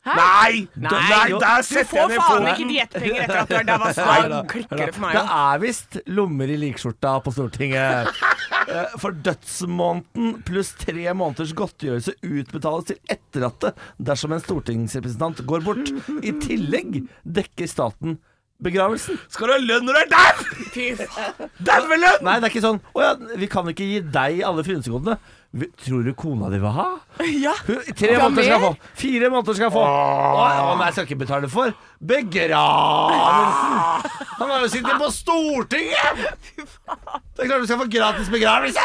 Nei! 0.00 0.66
Nei, 0.80 0.90
nei 0.90 1.24
der 1.40 1.60
Du 1.60 1.66
setter 1.68 1.88
får 1.90 1.98
jeg 2.00 2.08
ned 2.08 2.22
faen 2.24 2.46
ikke 2.50 2.68
diettpenger 2.70 3.24
etter 3.26 3.40
at 3.42 3.50
du 3.50 3.56
er 3.56 3.66
Da 3.68 4.28
da. 4.32 4.38
klikker 4.48 4.80
det 4.80 4.86
for 4.96 5.02
meg 5.04 5.16
Det 5.18 5.24
er 5.36 5.58
visst 5.60 5.98
lommer 6.08 6.52
i 6.52 6.56
likskjorta 6.62 7.12
på 7.26 7.34
Stortinget. 7.36 8.08
Eh, 8.70 8.94
For 9.02 9.12
dødsmåneden 9.28 10.38
pluss 10.48 10.72
tre 10.80 11.04
måneders 11.16 11.52
godtgjørelse 11.58 12.14
utbetales 12.24 12.88
til 12.92 12.98
etterlatte 13.12 13.74
dersom 14.00 14.32
en 14.36 14.40
stortingsrepresentant 14.44 15.44
går 15.48 15.64
bort. 15.68 15.92
I 16.24 16.32
tillegg 16.44 17.02
dekker 17.24 17.68
staten 17.70 18.16
begravelsen. 18.62 19.18
Skal 19.32 19.50
du 19.50 19.52
ha 19.54 19.58
lønn 19.62 19.86
når 19.88 19.96
du 19.96 20.00
er 20.04 20.08
dau?! 20.12 20.46
Fy 20.74 20.86
faen. 21.00 21.50
Dauelønn! 21.66 22.22
Nei, 22.26 22.36
det 22.40 22.46
er 22.46 22.52
ikke 22.52 22.62
sånn 22.64 22.78
Å 22.94 23.02
ja, 23.02 23.12
vi 23.40 23.48
kan 23.50 23.68
ikke 23.72 23.86
gi 23.88 24.00
deg 24.14 24.42
alle 24.46 24.64
frynsegodene. 24.66 25.16
Tror 25.82 26.04
du 26.06 26.12
kona 26.14 26.46
di 26.52 26.60
vil 26.62 26.74
ha? 26.76 26.86
Ja. 27.26 27.54
Hun, 27.66 27.80
tre 27.98 28.12
Ja, 28.14 28.20
måneder 28.22 28.46
skal 28.46 28.60
få. 28.62 28.70
Fire 29.00 29.30
måneder 29.34 29.56
skal 29.58 29.72
få. 29.74 29.82
Å, 29.82 30.44
å, 30.46 30.74
nei, 30.78 30.86
jeg 30.90 30.94
skal 30.98 31.08
ikke 31.08 31.20
betale 31.24 31.50
for 31.50 31.72
begravelsen. 32.12 34.10
Han 34.38 34.52
har 34.54 34.62
jo 34.62 34.70
sittet 34.72 35.00
på 35.02 35.08
Stortinget! 35.14 36.26
Det 36.54 37.46
er 37.46 37.50
klart 37.50 37.64
du 37.64 37.66
skal 37.70 37.80
få 37.82 37.88
gratis 37.90 38.30
begravelse. 38.32 38.84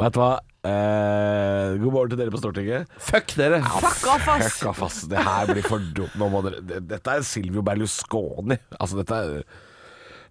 Vet 0.00 0.14
du 0.16 0.20
hva? 0.20 0.32
Eh, 0.64 1.74
god 1.82 1.92
morgen 1.92 2.10
til 2.14 2.18
dere 2.22 2.32
på 2.32 2.40
Stortinget. 2.40 2.88
Fuck 2.98 3.34
dere. 3.36 3.58
Fuck 3.82 4.06
off, 4.14 4.28
ass. 4.32 4.54
Fuck 4.58 4.68
off, 4.72 4.82
ass. 4.86 5.02
Det 5.10 5.18
her 5.26 5.50
blir 5.52 5.66
for 5.66 5.78
dumt. 5.96 6.14
Nå 6.20 6.30
må 6.32 6.40
dere 6.46 6.62
det- 6.64 6.86
Dette 6.88 7.10
er 7.18 7.22
Silvio 7.22 7.62
Berlusconi. 7.62 8.56
Altså, 8.80 8.96
dette 9.02 9.14
er 9.14 9.42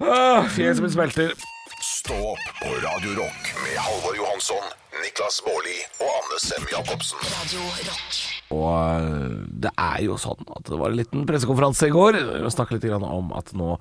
Ah, 0.02 0.44
Fjeset 0.50 0.82
mitt 0.82 0.92
smelter. 0.92 1.32
Stå 1.82 2.16
opp 2.34 2.46
på 2.60 2.72
Radio 2.84 3.14
Rock 3.22 3.52
med 3.64 3.78
Halvor 3.78 4.16
Johansson, 4.18 4.66
Niklas 5.04 5.40
Baarli 5.46 5.78
og 6.02 6.10
Anne 6.18 6.40
Sem 6.40 6.66
Jacobsen. 6.72 7.18
Radio 7.22 7.62
Rock. 7.62 8.43
Og 8.54 8.70
øh, 8.70 9.36
det 9.66 9.72
er 9.74 10.02
jo 10.06 10.18
sånn 10.22 10.46
at 10.54 10.70
det 10.70 10.78
var 10.80 10.94
en 10.94 11.00
liten 11.00 11.28
pressekonferanse 11.30 11.90
i 11.90 11.94
går. 11.96 12.20
Vi 12.46 12.54
snakket 12.54 12.84
litt 12.84 12.94
om 13.04 13.32
at 13.38 13.54
nå 13.58 13.76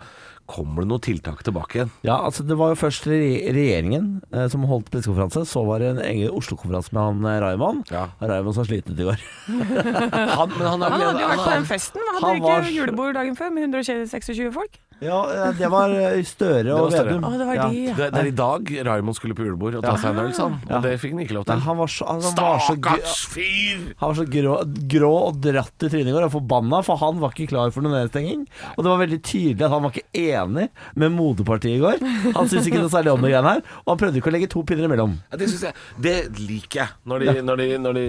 kommer 0.53 0.83
det 0.83 0.89
noen 0.91 1.03
tiltak 1.05 1.45
tilbake 1.47 1.77
igjen. 1.79 1.91
Ja, 2.05 2.17
altså 2.27 2.43
Det 2.45 2.57
var 2.59 2.73
jo 2.73 2.79
først 2.81 3.07
regjeringen 3.07 4.09
eh, 4.35 4.49
som 4.53 4.65
holdt 4.69 4.91
pressekonferanse. 4.93 5.45
Så 5.49 5.63
var 5.69 5.81
det 5.85 5.93
en 5.95 6.01
egen 6.03 6.35
Oslo-konferanse 6.35 6.93
med 6.97 7.03
han 7.07 7.29
eh, 7.31 7.39
Raymond. 7.45 7.93
Ja. 7.95 8.09
Raymond 8.21 8.57
som 8.59 8.67
slitet 8.69 8.99
i 8.99 9.07
går. 9.07 9.23
Han, 10.33 10.51
men 10.59 10.67
han, 10.67 10.83
Han 10.83 10.99
hadde 10.99 11.23
jo 11.23 11.29
vært 11.31 11.45
på 11.47 11.53
den 11.55 11.69
festen. 11.69 12.03
Hadde 12.09 12.27
han 12.27 12.41
ikke 12.41 12.51
var- 12.51 12.73
julebord 12.75 13.15
dagen 13.17 13.39
før 13.39 13.53
med 13.55 13.69
126 13.71 14.43
folk? 14.55 14.82
Ja, 15.03 15.19
eh, 15.35 15.55
det 15.59 15.69
var 15.73 15.91
eh, 15.91 16.21
Støre 16.27 16.77
og 16.77 16.77
Det 16.77 16.83
var 16.83 16.93
Støre. 16.95 17.09
Vedum. 17.09 17.25
Å, 17.27 17.33
det 17.41 17.47
var 17.49 17.59
ja. 17.59 17.67
de, 17.67 17.81
ja. 17.89 17.95
det, 17.99 18.09
det 18.15 18.21
er 18.21 18.29
i 18.31 18.35
dag 18.39 18.73
Raymond 18.89 19.19
skulle 19.19 19.37
på 19.39 19.47
julebord 19.47 19.79
og 19.81 19.85
ta 19.87 19.95
seg 19.99 20.13
en 20.13 20.21
øl, 20.23 20.33
sa 20.37 20.47
han. 20.47 20.59
Og 20.69 20.87
det 20.87 20.93
fikk 21.03 21.17
han 21.17 21.25
ikke 21.25 21.37
lov 21.39 21.47
Nei, 21.49 21.57
til. 21.57 21.65
han 21.67 21.81
var 21.81 21.93
så, 21.95 22.09
altså, 22.15 22.33
han 22.33 22.47
var 22.47 22.63
så, 22.63 22.77
Stakkars 22.77 23.19
fyr! 23.33 23.85
han 23.99 24.13
var 24.13 24.19
så 24.21 24.27
grå, 24.37 24.57
grå 24.95 25.13
og 25.19 25.43
dratt 25.43 25.87
i 25.89 25.93
trynet 25.93 26.13
i 26.13 26.17
går 26.17 26.29
og 26.29 26.35
forbanna, 26.37 26.83
for 26.87 27.03
han 27.03 27.21
var 27.23 27.35
ikke 27.35 27.51
klar 27.53 27.75
for 27.75 27.85
noen 27.85 27.99
nedstenging. 27.99 28.47
Og 28.77 28.83
det 28.85 28.93
var 28.93 29.03
veldig 29.03 29.21
tydelig 29.27 29.67
at 29.67 29.75
han 29.75 29.87
var 29.87 29.97
ikke 29.97 30.27
enig 30.39 30.69
med 31.03 31.17
moderpartiet 31.19 31.79
i 31.79 31.83
går. 31.83 32.03
Han 32.39 32.51
syntes 32.51 32.71
ikke 32.71 32.83
noe 32.83 32.93
særlig 32.93 33.15
om 33.15 33.25
de 33.25 33.33
greiene 33.33 33.57
her, 33.57 33.65
og 33.83 33.95
han 33.95 34.03
prøvde 34.05 34.23
ikke 34.23 34.31
å 34.31 34.37
legge 34.37 34.53
to 34.53 34.63
pinner 34.69 34.87
imellom. 34.87 35.17
Ja, 35.33 35.41
det 35.41 35.51
synes 35.51 35.67
jeg 35.69 36.05
Det 36.05 36.19
liker 36.39 36.85
jeg. 36.85 37.01
Når 37.11 37.25
de, 37.25 37.35
når 37.43 37.63
de, 37.63 37.69
når 37.83 37.99
de 37.99 38.07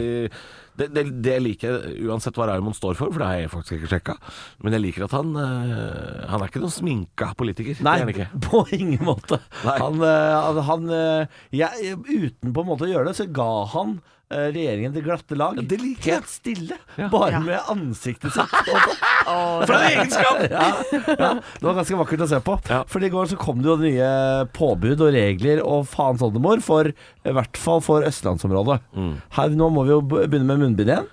det, 0.79 0.87
det, 0.95 1.03
det 1.25 1.35
liker 1.43 1.69
jeg 1.69 2.07
uansett 2.07 2.37
hva 2.37 2.47
Raymond 2.49 2.77
står 2.77 2.97
for, 2.97 3.11
for 3.13 3.21
det 3.21 3.27
har 3.29 3.41
jeg 3.41 3.51
faktisk 3.51 3.75
ikke 3.77 3.91
sjekka. 3.91 4.15
Men 4.63 4.77
jeg 4.77 4.83
liker 4.87 5.05
at 5.07 5.13
han 5.17 5.35
øh, 5.37 6.23
Han 6.31 6.41
er 6.41 6.49
ikke 6.49 6.63
noen 6.63 6.73
sminka 6.73 7.33
politiker. 7.37 7.83
Nei, 7.85 7.99
på 8.47 8.63
ingen 8.73 9.03
måte. 9.05 9.39
Nei. 9.65 9.77
Han, 9.83 10.01
eh, 10.01 10.39
han, 10.47 10.61
han 10.69 10.89
eh, 10.97 11.37
jeg, 11.61 11.93
Uten 12.07 12.55
på 12.55 12.65
en 12.65 12.69
måte 12.71 12.87
å 12.87 12.91
gjøre 12.91 13.11
det, 13.11 13.17
så 13.19 13.29
ga 13.29 13.51
han 13.75 13.97
eh, 13.99 14.22
regjeringen 14.53 14.93
til 14.95 15.05
glatte 15.05 15.37
lag. 15.39 15.57
Ja, 15.59 15.65
det 15.69 15.79
liker 15.81 16.09
jeg. 16.09 16.19
Helt 16.21 16.31
stille. 16.31 16.77
Bare 17.13 17.39
med 17.43 17.71
ansiktet 17.71 18.35
sitt. 18.35 18.53
For 19.23 19.73
en 19.75 19.87
egenskap! 19.87 20.41
ja, 20.51 20.67
ja, 21.13 21.31
det 21.39 21.63
var 21.63 21.77
ganske 21.79 21.99
vakkert 22.01 22.25
å 22.25 22.29
se 22.33 22.41
på. 22.43 22.57
Ja. 22.69 22.81
For 22.91 23.05
i 23.05 23.11
går 23.13 23.31
så 23.31 23.39
kom 23.39 23.61
det 23.63 23.71
jo 23.71 23.77
nye 23.81 24.11
påbud 24.55 24.99
og 25.05 25.13
regler 25.15 25.63
og 25.63 25.87
faens 25.91 26.23
oldemor 26.25 26.61
for 26.65 26.91
i 26.91 27.35
hvert 27.37 27.59
fall 27.59 27.81
for 27.85 28.05
østlandsområdet. 28.07 28.81
Mm. 28.97 29.15
Her, 29.37 29.57
nå 29.57 29.71
må 29.73 29.87
vi 29.87 29.95
jo 29.95 30.01
begynne 30.03 30.47
med 30.49 30.63
munnbind 30.65 30.91
igjen. 30.91 31.09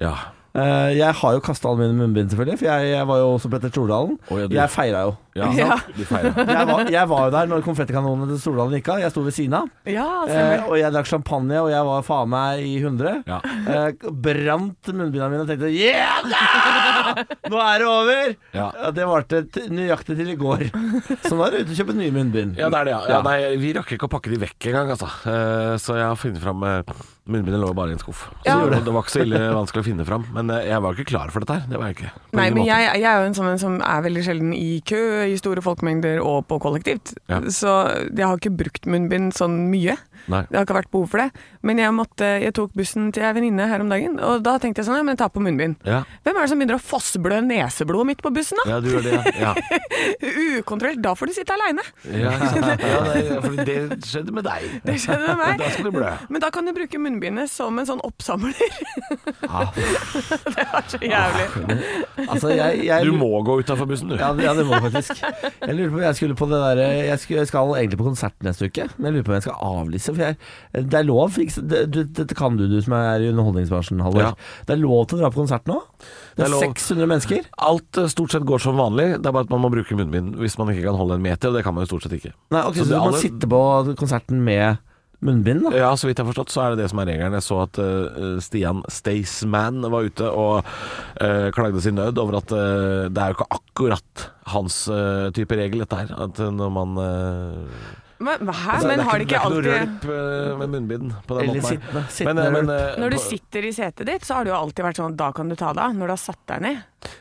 Ja. 0.00 0.14
Eh, 0.56 0.90
jeg 0.96 1.12
har 1.18 1.36
jo 1.36 1.42
kasta 1.44 1.68
alle 1.68 1.84
mine 1.84 1.98
munnbind, 1.98 2.30
selvfølgelig, 2.32 2.60
for 2.62 2.70
jeg, 2.70 2.90
jeg 2.94 3.08
var 3.10 3.20
jo 3.20 3.30
også 3.34 3.50
Petter 3.52 3.72
Stordalen. 3.72 4.18
Oh, 4.30 4.40
ja, 4.40 4.48
Jeg 4.62 4.72
feira 4.72 5.06
jo. 5.08 5.16
Ja. 5.36 5.50
Ja. 5.56 5.76
Du. 5.96 6.02
Jeg 6.56 6.66
var, 6.66 6.90
jeg 6.90 7.08
var 7.10 7.24
jo 7.26 7.32
der 7.34 7.48
når 7.50 7.62
konfettikanonene 7.66 8.28
til 8.32 8.40
Stordalen 8.40 8.76
gikk 8.78 8.88
av. 8.94 9.00
Jeg 9.04 9.12
sto 9.12 9.22
ved 9.26 9.34
siden 9.36 9.54
av. 9.60 9.68
Ja, 9.86 10.06
Eh, 10.26 10.30
stemmer. 10.32 10.64
og 10.70 10.78
jeg 10.80 10.92
drakk 10.94 11.08
champagne, 11.10 11.58
og 11.62 11.68
jeg 11.70 11.84
var 11.88 12.02
faen 12.06 12.30
meg 12.32 12.62
i 12.66 12.74
100. 12.80 13.22
Ja. 13.28 13.38
Eh, 13.44 14.10
brant 14.10 14.90
munnbindene 14.92 15.30
mine 15.34 15.44
og 15.44 15.50
tenkte 15.50 15.70
Yeah! 15.72 16.22
da! 16.26 17.24
Nå 17.52 17.60
er 17.62 17.82
det 17.82 17.88
over! 17.90 18.32
Ja. 18.56 18.68
det 18.96 19.06
varte 19.08 19.42
t- 19.52 19.66
nøyaktig 19.72 20.16
til 20.18 20.32
i 20.32 20.36
går. 20.40 20.64
Så 21.26 21.34
nå 21.36 21.44
er 21.46 21.56
du 21.56 21.58
ute 21.64 21.70
og 21.74 21.76
kjøper 21.80 21.98
nye 22.00 22.14
munnbind. 22.14 22.56
Ja, 22.60 22.70
det 22.72 22.80
er 22.80 22.88
det, 22.90 22.94
ja. 22.96 23.02
ja. 23.16 23.20
Nei, 23.26 23.36
vi 23.60 23.74
rakk 23.76 23.92
ikke 23.96 24.08
å 24.08 24.12
pakke 24.16 24.32
de 24.32 24.40
vekk 24.46 24.70
engang, 24.72 24.94
altså. 24.96 25.10
Eh, 25.28 25.76
Så 25.82 25.96
jeg 25.98 26.06
har 26.08 26.16
funnet 26.20 26.42
fram 26.42 26.64
eh, 26.66 26.96
Munnbindet 27.26 27.58
lå 27.58 27.72
bare 27.74 27.90
i 27.90 27.96
en 27.96 27.98
skuff. 27.98 28.20
Så 28.44 28.46
Ja. 28.46 28.54
det, 28.70 28.84
det 28.86 28.92
var 28.94 29.02
ikke 29.02 29.14
så 29.16 29.22
ille 29.24 29.40
vanskelig 29.50 29.82
å 29.82 29.86
finne 29.88 30.04
fram. 30.06 30.26
Men 30.34 30.50
eh, 30.54 30.68
jeg 30.70 30.82
var 30.84 30.94
ikke 30.94 31.08
klar 31.10 31.32
for 31.34 31.42
dette 31.42 31.56
her. 31.58 31.64
Det 31.70 31.80
var 31.80 31.90
jeg 31.90 31.96
ikke. 31.98 32.10
På 32.30 32.38
Nei, 32.38 32.44
ingen 32.46 32.54
men 32.54 32.62
måte. 32.62 32.68
jeg, 32.70 33.00
jeg 33.02 33.10
er 33.10 33.18
jo 33.18 33.26
en 33.32 33.34
sånn 33.40 33.50
en 33.50 33.62
som 33.64 33.78
er 33.82 34.04
veldig 34.06 34.22
sjelden 34.28 34.52
i 34.54 34.68
kø 34.86 35.00
i 35.26 35.38
store 35.40 35.62
folkemengder 35.64 36.20
og 36.22 36.46
på 36.50 36.58
kollektivt. 36.62 37.14
Ja. 37.30 37.42
Så 37.52 37.72
jeg 38.10 38.24
har 38.26 38.38
ikke 38.38 38.54
brukt 38.62 38.88
munnbind 38.90 39.34
sånn 39.36 39.66
mye. 39.72 39.96
Nei. 40.32 40.42
Det 40.50 40.58
har 40.58 40.66
ikke 40.66 40.76
vært 40.78 40.90
behov 40.92 41.06
for 41.12 41.22
det. 41.22 41.28
Men 41.66 41.78
jeg, 41.82 41.92
måtte, 41.96 42.28
jeg 42.42 42.54
tok 42.56 42.72
bussen 42.76 43.10
til 43.14 43.22
ei 43.26 43.32
venninne 43.36 43.66
her 43.70 43.82
om 43.84 43.90
dagen, 43.92 44.18
og 44.20 44.42
da 44.46 44.56
tenkte 44.62 44.82
jeg 44.82 44.88
sånn, 44.88 44.98
ja, 45.00 45.04
men 45.06 45.14
jeg 45.16 45.20
tar 45.24 45.32
på 45.34 45.42
munnbind. 45.44 45.76
Ja. 45.86 46.02
Hvem 46.26 46.36
er 46.36 46.40
det 46.46 46.50
som 46.52 46.60
begynner 46.62 46.78
å 46.78 46.84
fossblø 46.86 47.40
neseblodet 47.46 48.06
mitt 48.12 48.22
på 48.24 48.32
bussen, 48.34 48.58
da? 48.64 48.76
ja, 48.76 48.80
du 48.84 48.90
gjør 48.92 49.06
det, 49.06 49.14
ja. 49.40 49.52
ja. 49.52 49.54
Ukontrollert. 50.60 51.02
Da 51.04 51.14
får 51.18 51.30
du 51.30 51.34
sitte 51.36 51.54
aleine. 51.56 51.84
Ja, 52.10 52.32
ja, 52.42 53.00
det, 53.12 53.40
for 53.44 53.58
det 53.66 53.78
skjedde 54.06 54.34
med 54.36 54.46
deg. 54.46 54.66
Det 54.86 54.96
skjedde 55.02 55.26
med 55.26 55.40
meg. 55.42 55.58
Da 55.60 55.70
skal 55.74 55.88
du 55.88 55.92
blø. 55.96 56.12
Men 56.32 56.44
da 56.44 56.50
kan 56.54 56.66
du 56.68 56.72
bruke 56.76 57.00
munnbindet 57.02 57.50
som 57.52 57.78
en 57.80 57.88
sånn 57.88 58.02
oppsamler. 58.06 58.54
det 59.76 60.64
er 60.64 60.88
så 60.90 61.00
jævlig. 61.02 61.46
Altså, 62.28 62.48
jeg, 62.54 62.84
jeg, 62.86 63.04
Du 63.06 63.12
må 63.18 63.30
gå 63.46 63.58
utafor 63.62 63.88
bussen, 63.90 64.08
du. 64.12 64.16
ja, 64.20 64.32
det- 64.36 64.44
ja, 64.46 64.54
det 64.54 64.66
må 64.66 64.78
du 64.80 64.86
faktisk. 64.90 65.22
Jeg 65.22 65.74
lurer 65.76 65.90
på 65.90 65.96
om 66.00 66.02
jeg 66.06 66.14
skulle 66.16 66.34
på 66.38 66.46
det 66.50 66.60
derre 66.62 66.86
Jeg, 67.06 67.20
jeg 67.30 67.46
skal 67.50 67.74
egentlig 67.76 67.98
på 68.00 68.04
konsert 68.06 68.34
neste 68.46 68.68
uke, 68.70 68.88
men 68.96 69.08
jeg 69.10 69.14
lurer 69.18 69.26
på 69.26 69.32
om 69.32 69.36
jeg 69.38 69.46
skal 69.46 69.58
avlyse. 69.70 70.05
For 70.14 70.22
jeg, 70.22 70.36
det 70.92 70.94
er 71.00 71.06
lov, 71.08 71.34
dette 71.36 72.34
kan 72.38 72.56
du, 72.56 72.66
du 72.70 72.78
som 72.84 72.94
er 72.98 73.24
i 73.24 73.30
underholdningsbransjen, 73.32 74.00
Halvor. 74.04 74.22
Ja. 74.22 74.32
Det 74.68 74.76
er 74.76 74.82
lov 74.82 75.06
til 75.10 75.18
å 75.18 75.24
dra 75.24 75.30
på 75.34 75.42
konsert 75.42 75.66
nå. 75.66 75.80
Det 75.98 76.44
Det 76.44 76.46
er 76.46 76.54
er 76.54 76.66
600 76.76 77.10
mennesker. 77.10 77.46
Alt 77.58 77.98
eh, 77.98 78.06
stort 78.12 78.30
sett 78.36 78.46
går 78.48 78.62
som 78.62 78.76
vanlig. 78.78 79.08
Det 79.20 79.26
er 79.26 79.32
bare 79.36 79.48
at 79.48 79.54
man 79.54 79.64
må 79.64 79.70
bruke 79.72 79.96
munnbind 79.98 80.36
hvis 80.40 80.58
man 80.60 80.68
ikke 80.72 80.86
kan 80.88 80.98
holde 81.00 81.16
en 81.18 81.24
meter. 81.26 81.48
Og 81.50 81.56
det 81.58 81.64
kan 81.66 81.74
man 81.74 81.86
jo 81.86 81.92
stort 81.94 82.06
sett 82.06 82.18
ikke. 82.20 82.34
Nei, 82.54 82.62
ok, 82.66 82.76
Så 82.76 82.84
Så, 82.84 82.90
du 82.92 82.98
må 82.98 83.06
alle- 83.08 83.22
sitte 83.22 83.48
på 83.50 83.62
konserten 83.96 84.42
med 84.44 84.78
munnbind, 85.24 85.62
da? 85.64 85.70
Ja, 85.72 85.90
så 85.96 86.06
vidt 86.06 86.18
jeg 86.20 86.26
har 86.26 86.32
forstått, 86.34 86.50
så 86.52 86.60
er 86.60 86.74
det 86.74 86.82
det 86.84 86.90
som 86.92 86.98
er 87.00 87.06
regelen. 87.08 87.32
Jeg 87.38 87.42
så 87.46 87.62
at 87.64 87.78
uh, 87.80 88.36
Stian 88.44 88.82
Staysman 88.92 89.80
var 89.90 90.04
ute 90.04 90.28
og 90.28 90.60
uh, 91.22 91.48
klagde 91.56 91.80
sin 91.80 91.96
nød 91.96 92.20
over 92.20 92.36
at 92.42 92.52
uh, 92.52 93.08
det 93.08 93.16
er 93.22 93.32
jo 93.32 93.38
ikke 93.38 93.48
akkurat 93.56 94.26
hans 94.52 94.76
type 95.34 95.56
regel, 95.58 95.80
dette 95.82 95.96
her. 95.98 96.12
At 96.28 96.38
når 96.38 96.70
man 96.70 96.92
Men, 98.18 98.48
hæ? 98.48 98.70
altså, 98.72 98.88
men 98.88 98.98
det 98.98 99.04
har 99.06 99.18
de 99.18 99.24
ikke, 99.26 99.28
det 99.28 99.36
er 99.36 99.44
ikke 99.44 99.52
noe 99.52 99.62
rølp 99.66 100.04
eh, 100.16 100.58
med 100.62 100.68
munnbind 100.72 101.10
på 101.26 101.36
den 101.36 101.42
Eller 101.50 101.60
måten 101.60 101.68
her. 101.68 101.76
sittende. 101.76 102.02
sittende 102.08 102.34
Men, 102.34 102.56
eh, 102.56 102.62
men, 102.62 102.70
eh, 102.76 102.98
Når 103.02 103.10
du 103.10 103.16
sitter 103.18 103.66
i 103.68 103.72
setet 103.76 104.06
ditt, 104.08 104.24
så 104.24 104.34
har 104.38 104.44
det 104.44 104.52
jo 104.54 104.56
alltid 104.60 104.84
vært 104.86 105.00
sånn 105.02 105.16
da 105.16 105.30
kan 105.36 105.48
du 105.52 105.56
ta 105.56 105.72
det 105.76 105.82
av, 105.84 105.92
når 105.94 106.06
du 106.06 106.12
har 106.16 106.22
satt 106.22 106.44
deg 106.46 106.60
ned. 106.64 106.78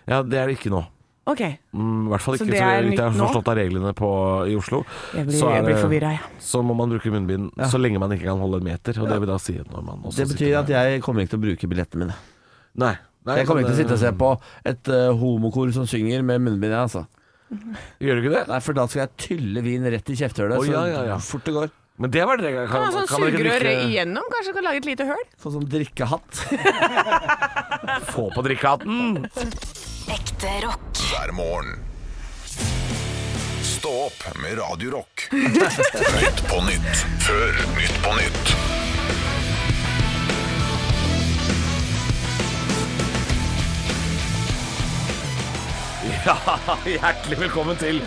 Ja, 0.08 0.22
det 0.24 0.40
er 0.40 0.48
det 0.48 0.58
ikke 0.60 0.72
nå. 0.72 0.86
Ok, 1.28 1.42
Mm, 1.74 2.06
I 2.06 2.10
hvert 2.14 2.22
fall 2.22 2.38
Så 2.38 2.46
ikke 2.46 2.52
det 2.54 2.60
så 2.62 2.66
er 2.70 2.84
vidt 2.86 3.00
jeg 3.00 3.02
har 3.12 3.16
forstått 3.18 3.48
av 3.50 3.56
reglene 3.58 3.94
på, 3.98 4.10
i 4.48 4.56
Oslo. 4.56 4.84
jeg 5.16 5.26
blir, 5.26 5.40
Så 5.40 5.48
er 5.50 5.56
jeg 5.56 5.66
blir 5.66 5.80
forvirra, 5.82 6.12
jeg. 6.14 6.20
Så 6.40 6.62
må 6.64 6.76
man 6.78 6.90
bruke 6.94 7.10
munnbind 7.12 7.52
Ja. 7.58 7.66
så 7.66 7.80
lenge 7.82 8.00
man 8.00 8.12
ikke 8.12 8.26
kan 8.30 8.38
holde 8.40 8.58
en 8.62 8.64
meter. 8.64 9.02
Og 9.02 9.10
det 9.10 9.20
vil 9.20 9.28
da 9.28 9.38
si 9.42 9.58
at 9.58 9.68
når 9.74 9.84
man 9.84 10.00
også 10.06 10.16
Det 10.22 10.28
betyr 10.30 10.60
at 10.60 10.68
jeg 10.70 11.02
kommer 11.02 11.22
ikke 11.26 11.30
til 11.34 11.40
å 11.40 11.46
bruke 11.48 11.68
billettene 11.68 12.00
mine. 12.06 12.16
Nei. 12.78 12.96
Nei 13.26 13.38
Jeg 13.38 13.48
kommer 13.48 13.64
ikke 13.64 13.74
til 13.74 13.86
å 13.86 13.90
sitte 13.90 13.94
og 13.98 14.00
se 14.00 14.12
på 14.12 14.40
et 14.66 14.88
uh, 14.88 15.12
homokor 15.18 15.72
som 15.74 15.88
synger 15.88 16.22
med 16.24 16.42
munnbind, 16.46 16.72
jeg, 16.72 16.80
altså. 16.80 17.08
Gjør 18.04 18.20
du 18.20 18.22
ikke 18.26 18.34
det? 18.36 18.44
Nei, 18.52 18.60
for 18.66 18.78
da 18.78 18.86
skal 18.92 19.02
jeg 19.06 19.12
tylle 19.26 19.64
vin 19.66 19.88
rett 19.96 20.10
i 20.12 20.18
kjefthølet, 20.20 20.58
Oh, 20.60 20.68
ja, 20.70 20.86
ja, 20.92 21.02
ja, 21.14 21.18
Så 21.20 21.36
fort 21.38 21.46
det 21.50 21.54
går. 21.56 21.74
Men 21.98 22.12
det 22.12 22.26
var 22.28 22.38
det. 22.42 22.50
Kan 22.52 22.68
Kan, 22.68 22.82
ha 22.84 22.92
sånn 22.92 23.08
kan 23.08 23.22
sugerør 23.24 23.64
drikke 23.64 23.88
igjennom, 23.88 24.26
kanskje 24.34 24.52
du 24.52 24.58
kan 24.58 24.66
lage 24.68 24.82
et 24.82 24.90
lite 24.90 25.06
høl? 25.08 25.22
Få 25.40 25.54
sånn 25.54 25.68
drikkehatt. 25.72 26.42
Få 28.12 28.28
på 28.36 28.44
drikkehatten! 28.50 29.30
Ekte 30.12 30.52
rock. 30.66 31.04
hver 31.08 31.32
morgen. 31.38 31.80
Stå 33.66 33.94
opp 34.10 34.28
med 34.42 34.58
Radio 34.60 34.92
Rock. 34.98 35.28
Nytt 35.32 36.46
på 36.50 36.62
nytt 36.68 37.06
før 37.26 37.60
Nytt 37.78 38.00
på 38.04 38.16
nytt. 38.20 38.65
Ja, 46.26 46.34
hjertelig 46.90 47.38
velkommen 47.38 47.78
til 47.78 48.00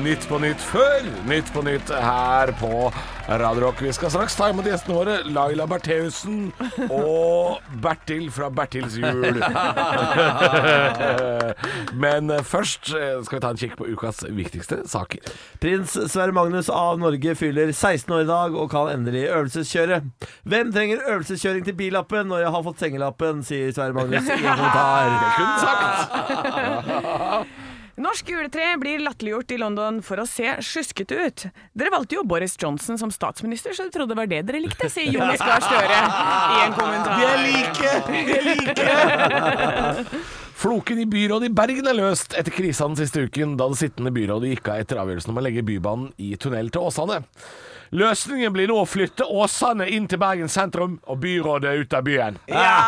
Nytt 0.00 0.24
på 0.28 0.38
Nytt 0.40 0.62
før 0.64 1.04
Nytt 1.28 1.50
på 1.52 1.60
Nytt 1.66 1.90
her 1.92 2.52
på 2.56 2.88
Radio 3.28 3.66
Rock. 3.66 3.82
Vi 3.84 3.92
skal 3.92 4.08
straks 4.12 4.36
ta 4.38 4.48
imot 4.48 4.64
gjestene 4.64 4.94
våre, 4.96 5.18
Laila 5.28 5.66
Bertheussen 5.68 6.52
og 6.86 7.58
Bertil 7.84 8.30
fra 8.32 8.48
Bertils 8.48 8.96
jul. 8.96 9.24
Men 12.04 12.32
først 12.40 12.88
skal 12.88 13.36
vi 13.36 13.40
ta 13.44 13.50
en 13.52 13.60
kikk 13.60 13.76
på 13.76 13.84
ukas 13.92 14.24
viktigste 14.32 14.88
saker. 14.88 15.20
Prins 15.60 15.92
Sverre 16.08 16.32
Magnus 16.36 16.72
av 16.72 16.96
Norge 17.02 17.36
fyller 17.36 17.68
16 17.74 18.08
år 18.16 18.22
i 18.24 18.30
dag 18.32 18.56
og 18.56 18.72
kan 18.72 18.88
endelig 18.94 19.26
øvelseskjøre. 19.28 20.00
Hvem 20.48 20.72
trenger 20.72 21.04
øvelseskjøring 21.04 21.68
til 21.68 21.76
billappen 21.84 22.32
når 22.32 22.46
jeg 22.46 22.52
har 22.56 22.66
fått 22.70 22.80
sengelappen, 22.86 23.44
sier 23.44 23.68
Sverre 23.76 23.92
Magnus 24.00 24.24
i 24.24 24.40
en 24.40 24.64
kommentar. 24.64 25.08
Norsk 27.98 28.28
juletre 28.30 28.76
blir 28.78 29.00
latterliggjort 29.02 29.50
i 29.50 29.56
London 29.58 29.96
for 30.06 30.22
å 30.22 30.26
se 30.28 30.52
sjuskete 30.62 31.16
ut. 31.18 31.46
Dere 31.74 31.90
valgte 31.90 32.14
jo 32.14 32.22
Boris 32.28 32.54
Johnson 32.60 32.98
som 33.00 33.10
statsminister, 33.10 33.74
så 33.74 33.88
du 33.88 33.90
trodde 33.94 34.14
det 34.14 34.20
var 34.20 34.30
det 34.30 34.42
dere 34.46 34.60
likte, 34.62 34.86
sier 34.92 35.10
Jonas 35.10 35.42
Gahr 35.42 35.62
Støre 35.66 35.98
i 35.98 36.60
en 36.62 36.74
kommentar. 36.78 37.26
Floken 40.58 40.98
i 41.02 41.06
byrådet 41.10 41.50
i 41.50 41.54
Bergen 41.54 41.86
er 41.90 41.98
løst 41.98 42.34
etter 42.38 42.54
krisa 42.54 42.86
den 42.86 42.98
siste 42.98 43.26
uken, 43.26 43.56
da 43.58 43.66
det 43.70 43.78
sittende 43.82 44.14
byrådet 44.14 44.54
gikk 44.54 44.70
av 44.70 44.84
etter 44.84 45.02
avgjørelsen 45.02 45.34
om 45.34 45.38
å 45.38 45.44
legge 45.46 45.66
Bybanen 45.66 46.14
i 46.22 46.32
tunnel 46.38 46.70
til 46.74 46.86
Åsane. 46.86 47.20
Løsningen 47.90 48.52
blir 48.52 48.68
nå 48.68 48.76
å 48.82 48.86
flytte 48.88 49.24
Åsane 49.24 49.86
inn 49.94 50.08
til 50.10 50.20
Bergen 50.20 50.50
sentrum 50.52 50.98
og 51.08 51.20
byrådet 51.22 51.72
ut 51.80 51.94
av 51.96 52.02
byen. 52.04 52.38
Ja. 52.52 52.84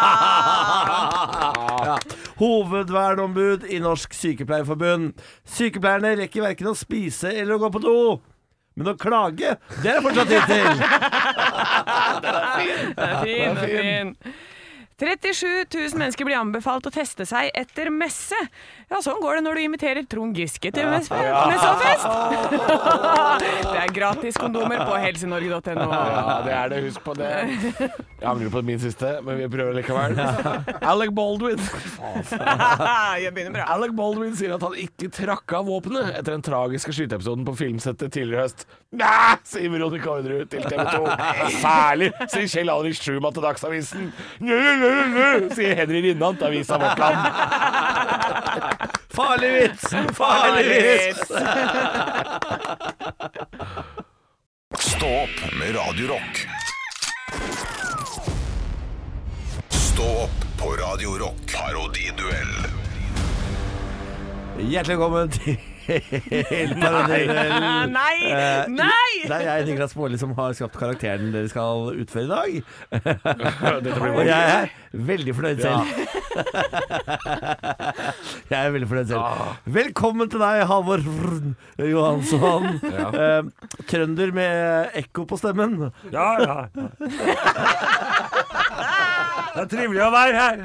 Hovedvernombud 2.41 3.65
i 3.69 3.81
Norsk 3.81 4.15
Sykepleierforbund. 4.17 5.17
Sykepleierne 5.49 6.17
rekker 6.21 6.45
verken 6.45 6.73
å 6.73 6.77
spise 6.77 7.33
eller 7.33 7.57
å 7.57 7.63
gå 7.65 7.73
på 7.77 7.85
do. 7.85 7.97
Men 8.79 8.93
å 8.93 8.97
klage, 9.01 9.57
det 9.83 9.91
er 9.91 9.99
det 9.99 10.05
fortsatt 10.05 10.31
tid 10.31 10.45
til. 10.49 10.69
Den 12.25 12.35
er 12.37 12.49
fin, 12.55 12.95
den 12.97 13.59
er 13.59 13.67
fin. 13.67 14.15
37 15.01 15.65
000 15.73 15.97
mennesker 15.97 16.29
blir 16.29 16.37
anbefalt 16.37 16.85
å 16.89 16.93
teste 16.93 17.25
seg 17.29 17.49
etter 17.57 17.89
messe. 17.93 18.37
Ja, 18.90 18.98
sånn 19.07 19.20
går 19.22 19.37
det 19.38 19.42
når 19.46 19.55
du 19.55 19.61
inviterer 19.62 20.03
Trond 20.11 20.35
Giske 20.35 20.72
til 20.74 20.88
messe- 20.90 21.14
messefest. 21.14 22.07
Det 23.70 23.79
er 23.87 23.92
gratis 23.94 24.35
kondomer 24.37 24.81
på 24.85 24.96
helsenorge.no. 25.00 25.85
Ja, 25.94 26.35
det 26.44 26.53
er 26.57 26.72
det. 26.72 26.81
Husk 26.88 27.05
på 27.07 27.14
det. 27.16 27.29
Jeg 27.79 28.26
angrer 28.29 28.50
på 28.53 28.61
min 28.66 28.81
siste, 28.83 29.12
men 29.24 29.38
vi 29.38 29.46
prøver 29.53 29.79
likevel. 29.79 30.18
Alec 30.90 31.12
Baldwin 31.16 31.62
Jeg 33.22 33.33
begynner 33.33 33.55
bra. 33.55 33.64
Alec 33.76 33.94
Baldwin 33.96 34.35
sier 34.37 34.57
at 34.59 34.66
han 34.66 34.74
ikke 34.83 35.09
trakk 35.14 35.55
av 35.61 35.70
våpenet 35.70 36.11
etter 36.18 36.35
den 36.35 36.44
tragiske 36.44 36.92
skyteepisoden 36.98 37.46
på 37.48 37.55
filmsettet 37.62 38.12
tidligere 38.12 38.42
i 38.42 38.44
høst. 38.48 38.66
Næh, 39.00 39.38
sier 39.46 39.70
Veronica 39.72 40.11
Orderud 40.18 40.50
til 40.53 40.66
TV 40.66 40.83
2. 40.90 41.07
Særlig, 41.62 42.11
sier 42.35 42.50
Kjell 42.57 42.74
Alrik 42.74 42.98
Schumann 42.98 43.37
til 43.38 43.46
Dagsavisen. 43.46 44.11
Nø, 44.42 44.61
nø, 44.83 44.92
nø, 45.14 45.31
sier 45.57 45.79
Henry 45.79 46.03
Rinnan 46.11 46.37
til 46.42 46.50
avisa 46.50 46.81
Vårt 46.83 47.00
Land. 47.00 47.20
Farlig 49.11 49.53
vits! 49.53 49.94
Farlig 50.14 50.64
vits! 50.66 51.29
Stå 54.79 55.07
opp 55.07 55.53
med 55.59 55.75
Radiorock. 55.77 56.46
Stå 59.68 60.03
opp 60.03 60.44
på 60.62 60.70
Radiorock. 60.70 61.53
Parodiduell. 61.57 62.55
Hjertelig 64.59 64.96
velkommen 64.96 65.31
til 65.31 65.57
Nei! 65.88 67.25
nei! 67.88 68.19
Nei! 68.69 69.25
Det 69.25 69.33
er 69.37 69.40
jeg, 69.47 69.64
Niklas 69.71 69.95
Baarli, 69.97 70.19
som 70.21 70.35
har 70.37 70.53
skapt 70.57 70.77
karakteren 70.79 71.33
dere 71.35 71.49
skal 71.51 71.77
utføre 72.03 72.25
i 72.25 72.29
dag. 72.31 72.51
Og 74.11 74.23
jeg 74.31 74.43
er 74.55 74.66
veldig 75.11 75.33
fornøyd 75.38 75.59
selv. 75.64 75.83
jeg 78.51 78.61
er 78.61 78.71
veldig 78.77 78.88
fornøyd 78.93 79.09
selv. 79.12 79.25
Velkommen 79.79 80.27
til 80.33 80.40
deg, 80.45 80.57
Halvor 80.71 81.01
Johansson. 81.90 82.62
Eh, 82.85 83.43
trønder 83.90 84.31
med 84.37 84.53
ekko 85.01 85.21
på 85.31 85.37
stemmen. 85.40 85.73
Ja, 86.12 86.29
ja. 86.45 86.57
Det 89.55 89.61
er 89.63 89.67
trivelig 89.71 90.03
å 90.05 90.11
være 90.15 90.35
her. 90.41 90.57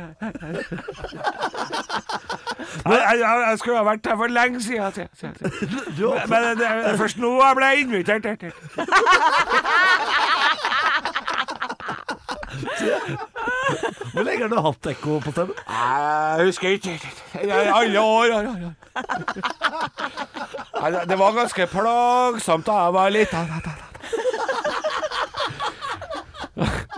Jeg, 2.85 3.17
jeg, 3.19 3.19
jeg 3.49 3.57
skulle 3.59 3.77
ha 3.77 3.83
vært 3.87 4.05
her 4.09 4.17
for 4.19 4.27
lenge 4.27 4.61
siden. 4.61 5.07
Men 6.29 6.57
det 6.59 6.67
er 6.69 6.97
først 6.99 7.17
nå 7.23 7.31
jeg 7.41 7.55
ble 7.61 7.69
invitert. 7.81 8.25
hvor 14.13 14.23
lenge 14.23 14.41
har 14.45 14.49
du 14.51 14.59
hatt 14.67 14.87
ekko 14.91 15.17
på 15.23 15.31
stemmen? 15.33 15.55
Jeg 15.69 16.45
husker 16.49 16.69
ikke. 16.69 16.99
Alle 17.75 17.99
år. 18.01 18.25
det- 20.91 21.09
Det 21.09 21.17
var 21.19 21.31
ganske 21.31 21.67
plagsomt 21.67 22.65
da 22.65 22.71
jeg 22.83 22.93
var 22.93 23.09
liten. 23.09 23.51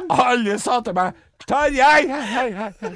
Alle 0.10 0.60
sa 0.60 0.80
til 0.82 0.94
meg 0.94 1.14
Tarjei! 1.48 2.08
jeg! 2.08 2.24
hei, 2.24 2.52
hei, 2.52 2.72
hei. 2.82 2.96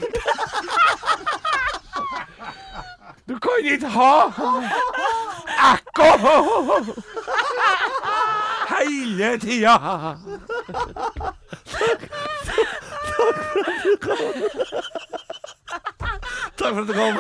Du 3.28 3.40
kan 3.40 3.52
ikke 3.64 3.88
ha 3.88 4.32
ekko 5.72 6.08
hele 8.70 9.40
tida. 9.40 9.76
Takk 16.58 16.74
for 16.74 16.82
at 16.82 16.88
du 16.88 16.94
kom. 16.94 17.16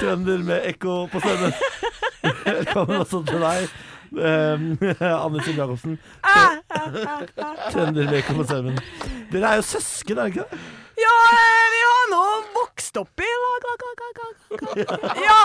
Trønder 0.00 0.38
med 0.38 0.60
ekko 0.64 1.06
på 1.06 1.20
stemmen. 1.20 1.52
Velkommen 2.44 2.96
også 2.96 3.22
til 3.30 3.40
deg. 3.46 3.70
Um, 4.10 4.78
Anne 5.24 5.42
Sim 5.44 5.54
Jacobsen. 5.54 5.98
Trønder 7.70 8.10
med 8.10 8.18
ekko 8.24 8.34
på 8.34 8.44
stemmen. 8.50 8.78
Dere 9.30 9.46
er 9.52 9.60
jo 9.60 9.66
søsken, 9.66 10.18
er 10.18 10.22
dere 10.22 10.30
ikke 10.32 10.46
det? 10.50 10.60
Ja, 11.00 11.16
vi 11.72 11.80
har 11.86 12.08
nå 12.10 12.24
vokst 12.56 12.98
opp 13.00 13.22
i 13.24 13.28
lag, 13.44 13.68
lag, 13.68 13.80
lag, 13.86 13.98
lag, 14.02 14.16
lag. 14.20 14.36
Ja. 15.24 15.40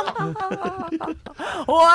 Og 1.71 1.87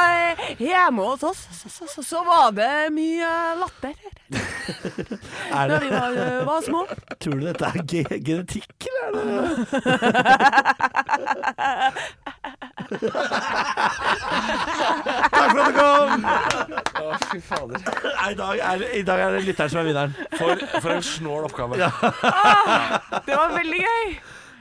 hjemme 0.63 1.09
hos 1.11 1.25
oss 1.27 1.43
så, 1.59 1.87
så, 1.91 2.05
så 2.07 2.23
var 2.25 2.55
det 2.57 2.71
mye 2.95 3.31
latter 3.61 3.97
Er 5.61 5.69
da 5.69 5.79
vi 5.83 5.89
var, 5.91 6.11
eh, 6.15 6.47
var 6.47 6.61
små. 6.63 6.85
tror 7.21 7.35
du 7.41 7.47
dette 7.49 7.65
er 7.67 7.83
ge 7.91 8.05
genetikk, 8.23 8.87
eller 8.87 9.21
er 9.21 9.25
det 9.41 10.71
Takk 15.31 15.51
for 15.51 15.61
at 15.61 15.67
du 15.67 15.73
kom! 15.79 16.27
Fy 17.31 17.41
fader. 17.45 17.79
I 18.31 18.35
dag 18.39 18.59
er, 18.59 18.79
det- 18.79 18.91
i 18.99 19.03
dag 19.07 19.21
er 19.21 19.31
det 19.37 19.45
lytteren 19.47 19.71
som 19.71 19.81
er 19.81 19.85
vinneren. 19.89 20.15
For, 20.39 20.57
for 20.81 20.91
en 20.95 21.03
snål 21.03 21.45
oppgave. 21.49 21.75
Det 21.77 23.37
var 23.37 23.55
veldig 23.57 23.81
gøy. 23.87 24.15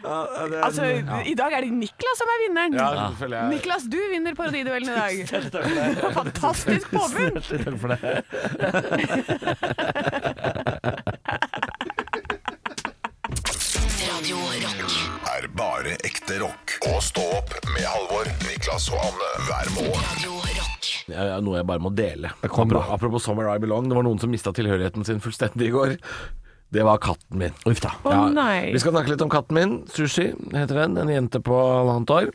Altså, 0.03 0.83
I 1.27 1.33
dag 1.35 1.53
er 1.53 1.61
det 1.65 1.71
Niklas 1.75 2.17
som 2.21 2.27
er 2.31 2.39
vinneren. 2.45 2.73
Ja, 2.79 3.09
det 3.19 3.29
jeg. 3.33 3.49
Niklas, 3.51 3.83
du 3.91 3.99
vinner 4.13 4.33
parodiduellen 4.37 4.89
i 4.89 4.95
dag. 4.95 5.13
Fantastisk 6.19 6.91
påfunn. 6.93 7.35
Hjertelig 7.35 7.65
takk 7.65 7.77
for 7.83 7.87
det. 7.95 7.99
Er 15.39 15.45
bare 15.55 15.93
ekte 16.03 16.39
rock. 16.41 16.73
Og 16.89 16.99
stå 17.03 17.23
opp 17.37 17.53
med 17.71 17.85
Halvor, 17.87 18.27
Niklas 18.43 18.89
og 18.91 18.99
Anne 19.03 19.29
hver 19.47 19.69
morgen. 19.77 20.25
Ja, 21.09 21.23
ja, 21.31 21.37
noe 21.43 21.57
jeg 21.57 21.67
bare 21.69 21.81
må 21.81 21.91
dele. 21.95 22.31
Apropos, 22.43 22.91
apropos 22.93 23.23
Summer 23.25 23.47
I 23.53 23.59
Belong. 23.61 23.87
Det 23.89 23.97
var 23.97 24.05
noen 24.05 24.19
som 24.21 24.31
mista 24.31 24.51
tilhørigheten 24.55 25.07
sin 25.07 25.21
fullstendig 25.23 25.69
i 25.69 25.73
går. 25.73 25.95
Det 26.71 26.83
var 26.85 26.99
katten 27.01 27.39
min. 27.41 27.55
Uff 27.65 27.79
da. 27.81 27.95
Å 28.05 28.27
nei. 28.33 28.69
Vi 28.75 28.79
skal 28.81 28.93
snakke 28.93 29.09
litt 29.15 29.23
om 29.25 29.31
katten 29.33 29.57
min. 29.57 29.71
Sushi 29.89 30.27
heter 30.53 30.83
den. 30.83 30.97
En 31.01 31.09
jente 31.09 31.41
på 31.41 31.55
halvannet 31.57 32.13
år. 32.13 32.29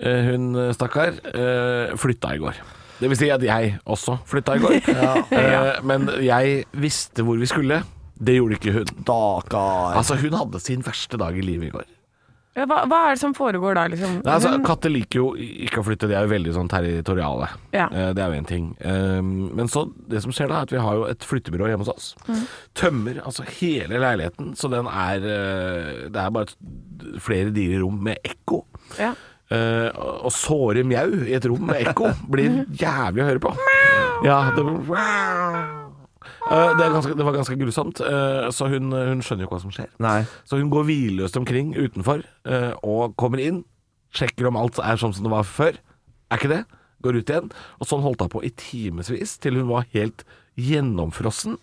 Eh, 0.00 0.24
Hun, 0.30 0.48
eh, 0.56 0.72
stakkar, 0.74 1.14
eh, 1.30 1.94
flytta 2.00 2.34
i 2.34 2.38
går. 2.42 2.58
Det 3.00 3.08
vil 3.08 3.16
si 3.16 3.30
at 3.30 3.40
jeg 3.40 3.78
også 3.86 4.18
flytta 4.28 4.56
i 4.56 4.62
går. 4.64 4.76
Eh, 5.40 5.80
Men 5.86 6.08
jeg 6.20 6.64
visste 6.74 7.22
hvor 7.24 7.38
vi 7.38 7.46
skulle. 7.46 7.82
Det 8.20 8.34
gjorde 8.36 8.58
ikke 8.58 8.72
hun. 8.74 8.90
Stakkar. 9.04 9.94
Altså, 9.96 10.18
hun 10.20 10.34
hadde 10.36 10.60
sin 10.60 10.82
verste 10.84 11.16
dag 11.16 11.38
i 11.38 11.40
livet 11.46 11.70
i 11.70 11.74
går. 11.78 11.86
Ja, 12.58 12.64
Hva, 12.66 12.80
hva 12.90 12.98
er 13.06 13.14
det 13.14 13.20
som 13.22 13.32
foregår 13.36 13.76
da, 13.78 13.84
liksom? 13.92 14.16
Nei, 14.24 14.32
altså, 14.34 14.50
katter 14.66 14.90
liker 14.90 15.20
jo 15.20 15.28
ikke 15.38 15.80
å 15.80 15.86
flytte, 15.86 16.08
de 16.10 16.16
er 16.18 16.26
jo 16.26 16.32
veldig 16.32 16.54
sånn 16.56 16.70
territoriale. 16.72 17.46
Ja. 17.72 17.86
Eh, 17.94 18.10
Det 18.16 18.24
er 18.24 18.32
jo 18.34 18.40
én 18.40 18.48
ting. 18.48 18.66
Eh, 18.80 19.22
Men 19.22 19.68
så, 19.70 19.84
det 20.10 20.22
som 20.24 20.32
skjer 20.34 20.50
da, 20.50 20.58
er 20.58 20.66
at 20.68 20.74
vi 20.74 20.82
har 20.82 20.98
jo 20.98 21.04
et 21.12 21.22
flyttebyrå 21.30 21.70
hjemme 21.70 21.86
hos 21.86 21.94
oss. 21.94 22.08
Mm. 22.26 22.42
Tømmer 22.74 23.22
altså 23.24 23.46
hele 23.60 24.02
leiligheten, 24.02 24.54
så 24.58 24.70
den 24.72 24.86
er 24.90 25.22
eh, 25.22 26.08
Det 26.10 26.20
er 26.26 26.30
bare 26.30 26.50
flere 27.18 27.30
flere 27.30 27.52
dyre 27.54 27.80
rom 27.80 28.00
med 28.02 28.18
ekko. 28.26 28.64
ja. 28.98 29.14
Eh, 29.50 29.88
og 29.98 30.26
og 30.28 30.30
såre 30.30 30.84
mjau 30.86 31.24
i 31.26 31.32
et 31.34 31.46
rom 31.50 31.64
med 31.66 31.80
ekko 31.82 32.12
blir 32.30 32.60
jævlig 32.78 33.24
å 33.24 33.26
høre 33.26 33.40
på. 33.42 33.50
Ja, 34.22 34.36
det, 34.54 34.62
Eh, 34.62 35.49
det, 36.50 36.84
er 36.84 36.94
ganske, 36.94 37.14
det 37.14 37.26
var 37.26 37.36
ganske 37.36 37.56
grusomt, 37.60 38.00
eh, 38.02 38.48
så 38.54 38.66
hun, 38.72 38.90
hun 38.90 39.22
skjønner 39.22 39.44
jo 39.44 39.48
ikke 39.48 39.56
hva 39.58 39.62
som 39.62 39.74
skjer. 39.74 39.90
Nei. 40.02 40.18
Så 40.48 40.58
hun 40.58 40.72
går 40.72 40.88
hvileløst 40.88 41.38
omkring 41.38 41.72
utenfor 41.78 42.24
eh, 42.26 42.72
og 42.82 43.14
kommer 43.20 43.42
inn, 43.44 43.62
sjekker 44.16 44.48
om 44.50 44.58
alt 44.58 44.80
er 44.82 44.98
sånn 44.98 45.14
som 45.14 45.26
det 45.26 45.32
var 45.32 45.46
før. 45.46 45.78
Er 46.30 46.40
ikke 46.40 46.50
det? 46.50 46.64
Går 47.06 47.20
ut 47.20 47.30
igjen. 47.30 47.52
Og 47.78 47.88
sånn 47.88 48.02
holdt 48.04 48.24
hun 48.24 48.32
på 48.32 48.42
i 48.46 48.50
timevis, 48.58 49.36
til 49.42 49.60
hun 49.60 49.70
var 49.70 49.86
helt 49.94 50.26
gjennomfrossen. 50.58 51.56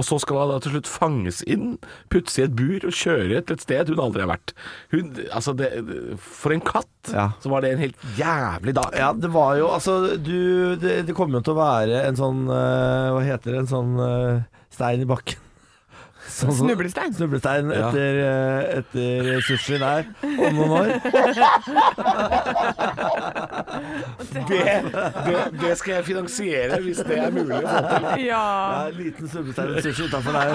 Og 0.00 0.06
så 0.08 0.16
skal 0.22 0.38
hun 0.40 0.52
da 0.54 0.58
til 0.64 0.72
slutt 0.74 0.88
fanges 0.88 1.42
inn, 1.50 1.74
puttes 2.12 2.38
i 2.40 2.44
et 2.46 2.54
bur 2.56 2.86
og 2.88 2.94
kjøre 2.96 3.42
til 3.44 3.58
et 3.58 3.64
sted 3.66 3.90
hun 3.92 4.00
aldri 4.06 4.22
har 4.24 4.30
vært. 4.32 4.54
Hun, 4.94 5.10
altså 5.28 5.52
det, 5.58 5.68
for 6.24 6.56
en 6.56 6.64
katt, 6.64 6.88
Ja. 7.12 7.26
så 7.44 7.48
var 7.52 7.62
det 7.64 7.74
en 7.74 7.82
helt 7.84 8.00
jævlig 8.16 8.74
dag. 8.76 8.90
Ja, 8.96 9.12
det 9.16 9.30
var 9.32 9.54
jo 9.56 9.68
Altså, 9.72 10.16
du 10.20 10.76
Det, 10.80 11.06
det 11.08 11.14
kommer 11.16 11.38
jo 11.40 11.44
til 11.46 11.54
å 11.54 11.60
være 11.60 12.02
en 12.08 12.16
sånn 12.18 12.42
eh, 12.52 13.06
Hva 13.14 13.22
heter 13.24 13.54
det? 13.54 13.62
En 13.62 13.70
sånn 13.70 13.94
eh, 14.04 14.42
stein 14.74 15.00
i 15.04 15.08
bakken 15.08 15.40
Sånn 16.28 16.52
Snublestein. 16.54 17.14
Snublestein 17.16 17.70
etter, 17.74 18.18
ja. 18.20 18.34
etter 18.80 19.40
sushi 19.46 19.78
der 19.80 20.04
om 20.22 20.60
noen 20.60 20.70
år. 20.80 20.88
Det, 24.30 24.62
det, 24.86 25.36
det 25.60 25.70
skal 25.78 25.94
jeg 25.96 26.04
finansiere 26.06 26.78
hvis 26.84 27.00
det 27.06 27.16
er 27.18 27.32
mulig 27.34 27.56
å 27.56 27.60
få 27.64 27.80
til. 27.86 28.06
Ja, 28.30 28.40
Ja, 28.40 28.88
en 28.90 28.96
liten 28.98 29.28
snublestein 29.30 29.72
og 29.74 29.82
sushi 29.84 30.06
utafor 30.06 30.36
der. 30.36 30.52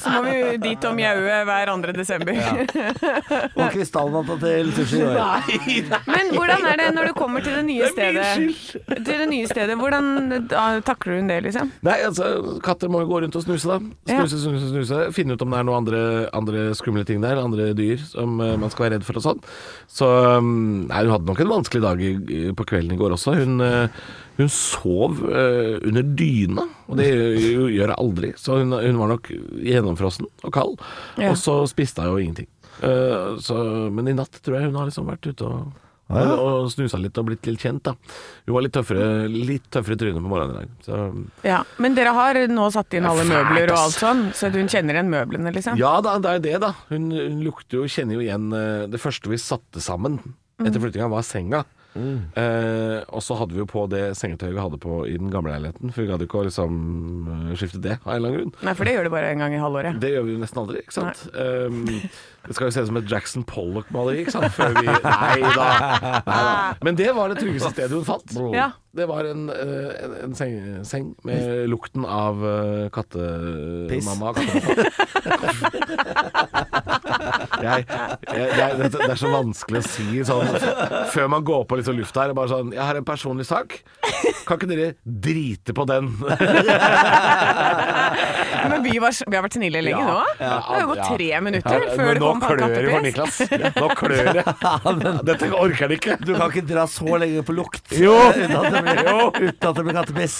så 0.00 0.12
må 0.14 0.22
vi 0.26 0.56
dit 0.62 0.86
og 0.88 0.94
mjaue 0.96 1.38
hver 1.48 1.72
2. 1.72 1.92
desember. 1.96 2.38
Og 3.52 3.66
krystallnatta 3.74 4.36
til 4.42 4.72
sushi 4.76 5.00
i 5.02 5.06
år. 5.08 5.18
Men 6.08 6.32
hvordan 6.34 6.66
er 6.72 6.80
det 6.82 6.88
når 6.96 7.10
du 7.10 7.14
kommer 7.18 7.44
til 7.44 7.56
det 7.58 7.64
nye 7.68 7.90
stedet? 7.92 8.30
Til 8.88 9.12
det 9.24 9.28
nye 9.30 9.50
stedet, 9.50 9.76
Hvordan 9.82 10.46
da, 10.50 10.64
takler 10.86 11.18
hun 11.18 11.28
det, 11.30 11.40
liksom? 11.48 11.72
Nei, 11.84 11.98
altså, 12.06 12.58
katter 12.64 12.90
må 12.92 13.02
jo 13.04 13.10
gå 13.10 13.22
rundt 13.24 13.36
og 13.38 13.44
snuse, 13.44 13.68
da. 13.68 13.78
Snuse, 14.12 14.40
snuse, 14.44 14.70
snuse. 14.72 15.01
Finne 15.14 15.36
ut 15.36 15.42
om 15.44 15.52
det 15.52 15.58
er 15.60 15.66
noen 15.68 15.80
andre, 15.82 16.02
andre 16.36 16.64
skumle 16.78 17.04
ting 17.08 17.22
der, 17.24 17.40
andre 17.40 17.70
dyr 17.76 18.00
som 18.04 18.40
uh, 18.40 18.54
man 18.60 18.72
skal 18.72 18.86
være 18.86 18.96
redd 18.96 19.06
for 19.06 19.20
og 19.20 19.26
sånn. 19.26 19.42
Så 19.90 20.08
um, 20.38 20.52
Nei, 20.88 21.02
hun 21.04 21.14
hadde 21.14 21.28
nok 21.28 21.42
en 21.44 21.52
vanskelig 21.52 21.82
dag 21.84 22.02
i, 22.02 22.12
på 22.56 22.66
kvelden 22.68 22.96
i 22.96 23.00
går 23.00 23.16
også. 23.16 23.36
Hun, 23.40 23.60
uh, 23.62 24.02
hun 24.38 24.48
sov 24.48 25.18
eh, 25.28 25.76
under 25.84 26.06
dyna, 26.16 26.64
og 26.88 26.96
det 26.96 27.10
gjør 27.12 27.90
jeg 27.90 27.98
aldri. 27.98 28.30
Så 28.40 28.62
hun, 28.62 28.72
hun 28.72 29.00
var 29.02 29.10
nok 29.10 29.28
gjennomfrossen 29.60 30.30
og 30.40 30.54
kald. 30.56 30.80
Ja. 31.20 31.34
Og 31.34 31.36
så 31.40 31.58
spiste 31.68 32.06
hun 32.06 32.14
jo 32.14 32.22
ingenting. 32.22 32.48
Så, 33.44 33.58
men 33.92 34.08
i 34.08 34.14
natt 34.16 34.40
tror 34.40 34.56
jeg 34.56 34.70
hun 34.70 34.78
har 34.80 34.88
liksom 34.88 35.06
vært 35.12 35.28
ute 35.28 35.46
og 35.46 35.68
ja. 36.20 36.36
og 36.36 36.70
snusa 36.72 37.00
litt 37.00 37.18
og 37.18 37.28
blitt 37.30 37.46
litt 37.48 37.62
kjent, 37.62 37.82
da. 37.88 37.94
Hun 38.46 38.56
var 38.56 38.66
litt 38.66 38.74
tøffere, 38.76 39.08
litt 39.32 39.68
tøffere 39.72 39.96
i 39.96 40.00
trynet 40.02 40.20
på 40.20 40.32
morgenen 40.32 40.54
i 40.54 40.60
dag. 40.60 40.74
Så 40.86 41.48
Ja, 41.48 41.62
Men 41.82 41.96
dere 41.98 42.14
har 42.16 42.40
nå 42.52 42.68
satt 42.74 42.94
inn 42.98 43.08
alle 43.08 43.24
er 43.24 43.30
fælt, 43.30 43.50
møbler 43.50 43.74
og 43.74 43.82
alt 43.86 43.98
sånn, 43.98 44.22
så 44.36 44.52
hun 44.54 44.70
kjenner 44.72 44.98
igjen 44.98 45.12
møblene, 45.12 45.54
liksom? 45.54 45.80
Ja 45.80 45.94
da, 46.04 46.18
det 46.22 46.36
er 46.36 46.44
det, 46.48 46.56
da. 46.66 46.72
Hun, 46.92 47.10
hun 47.14 47.42
lukter 47.46 47.80
jo, 47.80 47.88
kjenner 47.90 48.18
jo 48.18 48.24
igjen 48.24 48.52
eh, 48.56 48.86
Det 48.92 49.00
første 49.02 49.30
vi 49.32 49.40
satte 49.40 49.82
sammen 49.82 50.20
etter 50.62 50.78
flyttinga, 50.82 51.08
var 51.10 51.24
senga. 51.26 51.64
Eh, 51.94 52.98
og 53.12 53.20
så 53.24 53.36
hadde 53.36 53.52
vi 53.52 53.60
jo 53.60 53.66
på 53.68 53.84
det 53.92 54.16
sengetøyet 54.16 54.54
vi 54.56 54.62
hadde 54.62 54.78
på 54.80 55.02
i 55.10 55.16
den 55.20 55.30
gamle 55.32 55.52
leiligheten, 55.52 55.92
for 55.92 56.02
vi 56.02 56.08
gadd 56.08 56.24
ikke 56.24 56.40
å 56.40 56.46
liksom 56.48 56.72
eh, 57.28 57.54
skifte 57.60 57.80
det 57.84 57.98
av 58.00 58.14
en 58.14 58.16
eller 58.16 58.28
annen 58.28 58.38
grunn. 58.38 58.54
Nei, 58.64 58.74
for 58.78 58.88
det 58.88 58.94
gjør 58.96 59.08
du 59.08 59.12
bare 59.12 59.32
en 59.32 59.44
gang 59.44 59.56
i 59.56 59.60
halvåret. 59.60 59.98
Det 60.02 60.12
gjør 60.14 60.28
vi 60.28 60.36
jo 60.36 60.42
nesten 60.42 60.62
aldri, 60.62 60.84
ikke 60.84 60.96
sant. 60.96 61.24
Um, 61.36 61.82
det 62.42 62.56
skal 62.56 62.66
jo 62.68 62.74
se 62.74 62.84
ut 62.84 62.88
som 62.90 63.00
et 63.02 63.10
Jackson 63.12 63.44
Pollock-maleri, 63.46 64.24
ikke 64.24 64.34
sant. 64.34 64.48
Før 64.56 64.72
vi 64.78 64.86
Nei 64.88 65.52
da. 65.54 65.68
Nei 66.26 66.40
da. 66.48 66.54
Men 66.82 66.98
det 66.98 67.10
var 67.16 67.30
det 67.30 67.42
tryggeste 67.42 67.70
stedet 67.74 67.94
hun 67.94 68.08
fant. 68.08 68.38
Ja. 68.56 68.72
Det 68.92 69.06
var 69.08 69.24
en, 69.24 69.46
eh, 69.48 69.92
en, 70.04 70.16
en 70.26 70.34
seng, 70.36 70.56
seng 70.84 71.12
med 71.24 71.68
lukten 71.72 72.04
av 72.04 72.42
kattemamma. 72.92 74.34
Jeg, 77.62 77.84
jeg, 77.86 78.48
jeg, 78.58 78.76
det, 78.80 78.88
det 78.92 79.06
er 79.06 79.18
så 79.20 79.30
vanskelig 79.32 79.80
å 79.80 79.86
si 79.86 80.22
sånn 80.26 80.48
før 81.12 81.28
man 81.30 81.44
går 81.46 81.64
på 81.70 81.78
liksom 81.82 81.98
luft 82.00 82.16
her. 82.18 82.32
Bare 82.36 82.50
sånn 82.52 82.72
Jeg 82.74 82.82
har 82.82 82.98
en 83.00 83.06
personlig 83.08 83.46
sak. 83.48 83.80
Kan 84.46 84.58
ikke 84.58 84.70
dere 84.70 84.88
drite 85.04 85.74
på 85.76 85.84
den? 85.88 86.10
Men 88.62 88.82
vi, 88.84 88.98
var, 89.02 89.14
vi 89.26 89.36
har 89.36 89.42
vært 89.44 89.56
snille 89.56 89.80
lenge 89.82 90.02
nå. 90.06 90.18
Det 90.38 90.50
har 90.66 90.82
jo 90.82 90.88
gått 90.92 91.02
tre 91.16 91.28
minutter 91.42 91.82
Ja, 91.82 91.94
før 91.96 92.06
men 92.06 92.14
det 92.14 92.22
nå 92.22 92.32
klør 92.42 92.58
det 92.62 92.66
for. 92.86 93.00
Niklas. 93.06 93.38
Nå 93.80 93.88
klør 93.98 94.28
det. 94.36 94.44
Dette 95.26 95.48
orker 95.50 95.82
han 95.86 95.94
ikke. 95.96 96.16
Du 96.22 96.32
kan 96.36 96.46
ikke 96.52 96.64
dra 96.68 96.84
så 96.90 97.18
lenge 97.22 97.42
på 97.46 97.56
lukt 97.56 97.94
Jo. 97.98 98.14
uten 98.36 98.56
at 98.58 98.68
det 98.70 98.82
blir, 98.86 99.82
blir 99.82 99.98
kattepiss. 99.98 100.38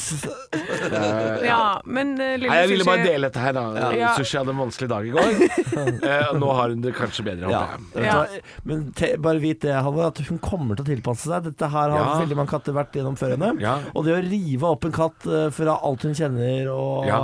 Ja, 1.52 1.80
men 1.84 2.12
uh, 2.20 2.34
lille 2.38 2.50
Nei, 2.50 2.58
jeg 2.62 2.70
ville 2.72 2.86
bare 2.86 3.04
dele 3.06 3.28
dette 3.30 3.42
her, 3.42 3.54
da. 3.56 3.92
Ja. 3.96 4.12
Sushi 4.18 4.38
hadde 4.38 4.52
en 4.54 4.60
vanskelig 4.62 4.88
dag 4.92 5.06
i 5.08 5.12
går. 5.14 5.32
uh, 6.06 6.32
nå 6.38 6.50
har 6.58 6.72
hun 6.74 6.82
det 6.84 6.94
kanskje 6.96 7.24
bedre, 7.26 7.50
Ja. 7.52 7.62
håper 7.76 8.06
jeg. 8.06 8.42
Men 8.68 8.84
te, 8.98 9.12
bare 9.22 9.42
vit 9.42 9.62
det, 9.64 9.74
Halvor, 9.84 10.10
at 10.12 10.20
hun 10.28 10.40
kommer 10.42 10.78
til 10.78 10.86
å 10.86 10.90
tilpasse 10.92 11.28
seg. 11.30 11.48
Dette 11.50 11.70
her 11.72 11.94
har 11.94 11.98
Ja. 12.02 12.18
veldig 12.22 12.38
mange 12.38 12.52
katter 12.52 12.76
vært 12.76 12.96
gjennom 12.98 13.16
før 13.18 13.34
henne. 13.36 13.52
Ja. 13.62 13.78
Og 13.96 14.06
det 14.06 14.16
å 14.16 14.22
rive 14.24 14.70
opp 14.70 14.86
en 14.88 14.94
katt 14.96 15.26
uh, 15.28 15.48
fra 15.54 15.78
alt 15.82 16.06
hun 16.08 16.14
kjenner 16.18 16.70
og 16.72 17.06
Ja, 17.08 17.20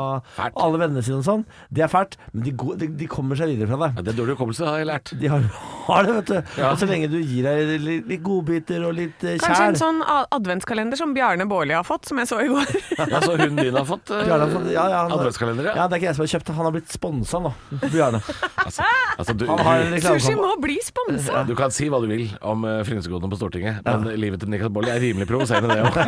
alle 0.49 0.81
vennene 0.81 1.03
sine 1.07 1.21
og 1.21 1.27
sånn, 1.27 1.45
det 1.75 1.85
er 1.87 1.93
fælt. 1.93 2.17
Men 2.33 2.45
de, 2.49 2.55
går, 2.59 2.77
de, 2.83 2.91
de 2.99 3.09
kommer 3.11 3.39
seg 3.39 3.53
videre 3.55 3.71
fra 3.71 3.81
det. 3.87 3.91
Ja, 3.99 4.07
det 4.09 4.15
er 4.15 4.19
dårlig 4.23 4.37
hukommelse, 4.39 4.67
har 4.69 4.83
jeg 4.83 4.89
lært. 4.91 5.13
De 5.21 5.31
har, 5.33 5.45
har 5.89 6.07
det, 6.09 6.15
vet 6.21 6.33
du. 6.33 6.37
Ja. 6.61 6.73
Og 6.73 6.81
så 6.81 6.89
lenge 6.91 7.11
du 7.13 7.19
gir 7.21 7.47
deg 7.47 7.75
litt, 7.85 8.09
litt 8.11 8.23
godbiter 8.27 8.85
og 8.89 8.97
litt 8.99 9.23
kjær 9.23 9.43
Kanskje 9.45 9.69
en 9.73 9.79
sånn 9.81 10.03
adventskalender 10.35 10.99
som 11.01 11.15
Bjarne 11.17 11.47
Bårli 11.49 11.75
har 11.77 11.87
fått, 11.87 12.09
som 12.11 12.19
jeg 12.21 12.29
så 12.31 12.41
i 12.45 12.49
går. 12.51 12.73
Altså, 13.09 13.35
hunden 13.39 13.58
din 13.65 13.77
har 13.79 13.87
fått 13.89 14.11
uh, 14.13 14.17
Bjarne 14.25 14.45
har 14.47 14.53
fått- 14.55 14.71
ja, 14.73 14.85
ja, 14.93 14.99
han- 15.05 15.13
adventskalender, 15.19 15.65
Ja, 15.75 15.85
det 15.89 15.95
er 15.97 16.01
ikke 16.01 16.09
jeg 16.11 16.17
som 16.19 16.25
har 16.27 16.33
kjøpt. 16.35 16.49
Han 16.59 16.67
har 16.69 16.75
blitt 16.77 16.91
sponsa 16.95 17.37
nå, 17.45 17.51
Bjarne. 17.93 18.21
Altså, 18.65 18.83
altså, 19.19 19.33
du, 19.39 19.45
Han 19.51 19.59
har 19.67 19.75
en 19.85 19.89
Sushi 19.95 20.09
reklamekamp- 20.09 20.43
må 20.45 20.51
bli 20.63 20.77
sponsa! 20.85 21.33
du 21.49 21.55
kan 21.59 21.71
si 21.75 21.85
hva 21.93 21.99
du 22.03 22.07
vil 22.11 22.27
om 22.43 22.59
uh, 22.69 22.73
frynsegodene 22.87 23.31
på 23.33 23.39
Stortinget, 23.41 23.75
men 23.87 23.99
livet 24.21 24.39
til 24.45 24.51
Niklas 24.53 24.73
Baarli 24.75 24.91
er 24.95 25.01
rimelig 25.09 25.27
provoserende, 25.31 25.69
det 25.75 25.83
òg. 25.89 25.95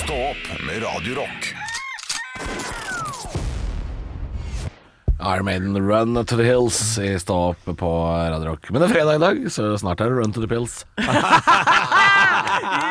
Stå 0.00 0.16
opp 0.30 0.44
med 0.66 0.76
Radio 0.84 1.12
Rock. 1.22 1.40
Iron 5.20 5.44
Maiden 5.44 5.76
Run 5.76 6.14
to 6.24 6.36
the 6.36 6.44
Hills 6.44 6.96
i 6.98 7.18
Stå 7.20 7.34
opp 7.50 7.64
på 7.76 7.88
Radio 8.32 8.48
Rock. 8.54 8.70
Men 8.72 8.80
det 8.80 8.86
er 8.88 8.94
fredag 8.94 9.14
i 9.18 9.20
dag, 9.20 9.42
så 9.52 9.74
snart 9.78 10.00
er 10.00 10.08
det 10.08 10.16
Run 10.16 10.32
to 10.32 10.40
the 10.40 10.48
Pills. 10.48 10.86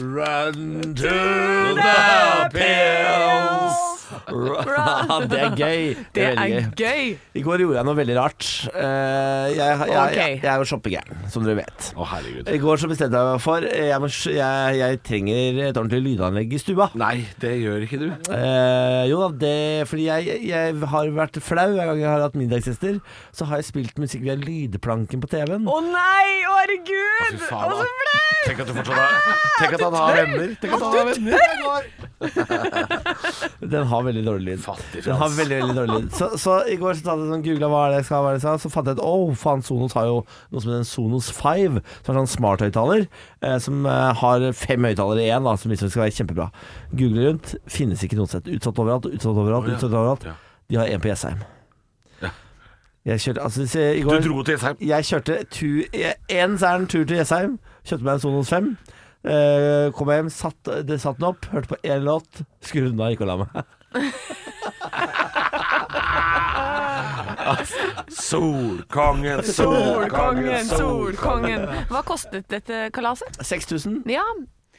Run 0.00 0.94
to 0.96 1.02
the 1.04 2.50
pills. 2.52 3.93
det 5.30 5.40
er 5.40 5.56
gøy. 5.58 5.82
Det 6.14 6.24
er 6.24 6.38
veldig 6.38 6.62
gøy! 6.78 7.10
I 7.34 7.42
går 7.44 7.64
gjorde 7.64 7.78
jeg 7.78 7.88
noe 7.88 7.98
veldig 7.98 8.16
rart. 8.18 8.48
Eh, 8.70 9.48
jeg, 9.54 9.58
jeg, 9.58 9.90
jeg, 9.90 10.16
jeg, 10.18 10.38
jeg 10.42 10.50
er 10.52 10.62
jo 10.62 10.68
shoppegæren, 10.70 11.24
som 11.32 11.46
dere 11.46 11.60
vet. 11.62 11.90
Å, 11.96 12.08
herregud. 12.12 12.50
I 12.54 12.60
går 12.62 12.82
så 12.82 12.90
bestemte 12.90 13.20
jeg 13.20 13.30
meg 13.30 13.44
for 13.44 13.68
jeg, 13.68 14.00
må, 14.02 14.10
jeg, 14.34 14.80
jeg 14.80 15.00
trenger 15.08 15.60
et 15.68 15.80
ordentlig 15.80 16.02
lydanlegg 16.08 16.56
i 16.56 16.62
stua. 16.62 16.90
Nei, 17.00 17.14
det 17.42 17.54
gjør 17.62 17.86
ikke 17.88 18.00
du. 18.02 18.08
Eh, 18.34 19.02
jo 19.10 19.20
da, 19.24 19.30
det 19.44 19.56
fordi 19.90 20.08
jeg, 20.08 20.40
jeg 20.50 20.80
har 20.94 21.14
vært 21.20 21.40
flau 21.44 21.68
hver 21.74 21.92
gang 21.92 22.02
jeg 22.02 22.10
har 22.10 22.26
hatt 22.26 22.38
middagsgjester. 22.38 23.00
Så 23.34 23.48
har 23.50 23.62
jeg 23.62 23.70
spilt 23.72 24.02
musikk 24.02 24.24
via 24.26 24.36
lydplanken 24.40 25.22
på 25.22 25.30
TV-en. 25.32 25.68
Å 25.70 25.78
nei, 25.86 26.28
å 26.48 26.54
herregud! 26.64 27.20
Å, 27.20 27.26
så 27.30 27.38
flau 27.48 27.78
flaut! 27.78 28.34
Tenk 28.44 28.58
at 28.60 28.66
du 28.68 28.72
fortsatt 28.76 28.98
har 28.98 29.10
Tenk 29.54 29.72
at 29.76 29.82
han 29.84 29.94
har 29.96 30.12
venner. 30.18 30.48
Tenk 30.60 30.72
at 30.74 30.82
han 30.82 30.92
har 30.94 31.06
venner. 31.10 31.40
Den 33.74 33.84
har 33.92 33.93
veldig 34.02 34.24
dårlig 34.26 34.46
lyd. 34.48 34.60
Fattig 34.64 35.04
Den 35.04 35.18
har 35.20 35.30
veldig, 35.36 35.58
veldig 35.60 35.76
dårlig 35.78 35.98
lyd. 36.00 36.10
Så, 36.18 36.28
så 36.40 36.56
i 36.70 36.76
går 36.80 36.98
så 36.98 37.06
tatt 37.06 37.22
jeg 37.22 37.30
sånn, 37.30 37.44
googla 37.46 37.70
hva 37.70 37.82
er 37.84 37.94
det 37.94 38.00
jeg 38.00 38.08
skal, 38.08 38.24
hva 38.24 38.32
er 38.32 38.36
det 38.36 38.40
jeg 38.40 38.44
skal, 38.46 38.60
så 38.64 38.72
fant 38.74 38.90
jeg 38.90 38.98
ut 38.98 39.04
oh, 39.06 39.34
faen, 39.38 39.64
Sonos 39.66 39.96
har 39.98 40.08
jo 40.10 40.20
noe 40.24 40.64
som 40.64 40.72
heter 40.72 40.82
en 40.82 40.90
Sonos 40.90 41.30
5, 41.36 41.80
som 42.00 42.12
er 42.14 42.20
sånn 42.20 42.32
smarthøyttaler, 42.34 43.06
eh, 43.44 43.58
som 43.62 43.88
eh, 43.90 44.22
har 44.24 44.46
fem 44.58 44.90
høyttalere 44.90 45.26
i 45.26 45.30
én, 45.30 45.50
som 45.60 45.74
liksom 45.74 45.92
skal 45.94 46.06
være 46.06 46.16
kjempebra. 46.18 46.50
Google 46.92 47.28
rundt, 47.28 47.54
finnes 47.70 48.02
ikke 48.02 48.18
noe 48.18 48.30
sett. 48.30 48.50
Utsatt 48.50 48.80
overalt, 48.82 49.10
utsatt 49.12 49.44
overalt, 49.44 49.70
utsatt 49.76 49.90
overalt. 49.92 50.30
De 50.72 50.80
har 50.80 50.90
en 50.90 51.04
på 51.04 51.12
Jessheim. 51.12 51.44
Jeg 53.04 53.20
kjørte, 53.20 53.40
altså, 53.44 53.66
se, 53.68 53.82
i 53.98 54.02
Du 54.02 54.08
dro 54.08 54.42
til 54.42 54.54
Jessheim. 54.54 54.76
jeg 54.80 55.04
kjørte 55.04 55.34
en 56.32 56.54
særn 56.58 56.86
tur 56.88 57.04
til 57.04 57.18
Jessheim, 57.18 57.58
kjøpte 57.84 58.04
meg 58.06 58.14
en 58.14 58.22
Sonos 58.22 58.48
5. 58.48 58.70
Eh, 59.24 59.90
kom 59.96 60.08
hjem, 60.12 60.30
satt, 60.32 60.70
det 60.88 60.98
satt 61.00 61.16
den 61.20 61.28
opp, 61.28 61.44
hørte 61.52 61.70
på 61.74 61.78
én 61.84 62.04
låt, 62.04 62.42
skrudde 62.64 62.94
den 62.94 63.00
av, 63.04 63.12
gikk 63.12 63.24
og 63.24 63.30
la 63.30 63.36
meg. 63.42 63.60
Solkongen, 68.08 69.42
Solkongen, 69.44 70.66
solkongen. 70.66 71.68
Hva 71.92 72.02
kostet 72.06 72.48
dette 72.50 72.88
kalaset? 72.94 73.38
6000. 73.42 74.02
Ja, 74.10 74.24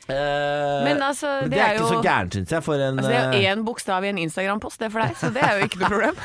Eh, 0.06 0.84
men 0.86 1.02
altså, 1.02 1.28
det, 1.42 1.52
det 1.52 1.60
er 1.60 1.64
er 1.66 1.72
ikke 1.80 1.82
jo 1.82 1.88
så 1.96 2.02
gærent, 2.06 2.36
syns 2.38 2.52
jeg, 2.54 2.64
for 2.64 2.74
en 2.78 3.00
Altså, 3.00 3.10
det 3.10 3.18
er 3.18 3.32
eh, 3.32 3.40
jo 3.42 3.54
én 3.56 3.64
bokstav 3.66 4.06
i 4.06 4.10
en 4.12 4.20
Instagram-post, 4.22 4.80
det 4.80 4.86
er 4.86 4.92
for 4.94 5.02
deg, 5.02 5.16
så 5.18 5.32
det 5.34 5.42
er 5.42 5.56
jo 5.58 5.66
ikke 5.66 5.80
noe 5.82 5.90
problem. 5.90 6.16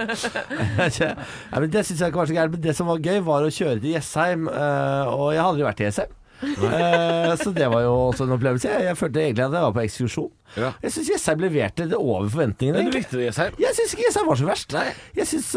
ja, 1.00 1.60
men 1.60 1.72
Det 1.72 1.86
syns 1.88 2.02
jeg 2.02 2.12
ikke 2.12 2.20
var 2.20 2.28
så 2.28 2.36
gærent. 2.36 2.52
Men 2.58 2.62
det 2.68 2.76
som 2.76 2.90
var 2.92 3.00
gøy, 3.00 3.22
var 3.24 3.46
å 3.46 3.48
kjøre 3.56 3.80
til 3.80 3.94
Jessheim. 3.94 4.48
eh, 4.52 5.14
og 5.14 5.32
jeg 5.32 5.40
har 5.40 5.48
aldri 5.48 5.64
vært 5.64 5.80
i 5.80 5.88
Jessheim. 5.88 6.12
Eh, 6.40 7.34
så 7.36 7.52
det 7.52 7.66
var 7.72 7.84
jo 7.84 7.92
også 8.08 8.24
en 8.24 8.36
opplevelse. 8.36 8.68
Jeg, 8.70 8.86
jeg 8.88 8.96
følte 8.96 9.22
egentlig 9.24 9.44
at 9.44 9.58
jeg 9.58 9.66
var 9.66 9.74
på 9.76 9.82
ekskursjon. 9.84 10.30
Ja. 10.56 10.70
Jeg 10.82 10.94
syns 10.94 11.10
Jessheim 11.14 11.44
leverte 11.44 11.88
det 11.90 11.98
over 11.98 12.30
forventningene. 12.32 12.80
Men 12.80 12.90
du 12.90 12.96
likte 12.96 13.20
Jessheim? 13.20 13.58
Jeg 13.60 13.76
syns 13.76 13.94
ikke 13.96 14.08
Jessheim 14.08 14.30
var 14.30 14.40
så 14.40 14.48
verst. 14.48 14.78
Jeg 15.18 15.28
syns 15.34 15.52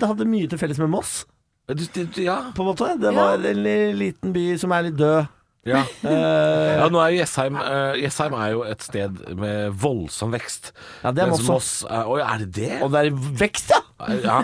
det 0.00 0.08
hadde 0.12 0.30
mye 0.32 0.48
til 0.50 0.62
felles 0.62 0.80
med 0.82 0.90
Moss, 0.92 1.22
Du, 1.68 1.84
du, 1.94 2.02
ja. 2.22 2.38
på 2.56 2.64
en 2.64 2.72
måte. 2.72 2.90
Det 3.00 3.14
var 3.14 3.38
en 3.38 3.62
liten 4.00 4.34
by 4.34 4.48
som 4.60 4.74
er 4.74 4.88
litt 4.88 4.98
død. 4.98 5.30
Ja. 5.62 5.84
Uh, 6.02 6.10
ja, 6.10 6.86
nå 6.90 6.98
er 6.98 7.12
jo 7.14 7.18
Jessheim 7.20 7.54
uh, 7.54 7.92
Jessheim 7.94 8.34
er 8.34 8.48
jo 8.50 8.64
et 8.66 8.82
sted 8.82 9.20
med 9.38 9.76
voldsom 9.78 10.34
vekst. 10.34 10.72
Ja, 11.04 11.12
det 11.14 11.22
er 11.22 11.30
Moss. 11.30 11.44
Moss 11.46 11.70
er, 11.86 12.10
er 12.18 12.42
det 12.42 12.48
det? 12.56 12.72
og 12.82 12.90
det 12.90 13.04
er 13.04 13.20
vekst, 13.38 13.70
ja! 13.70 13.78
Ja, 14.24 14.40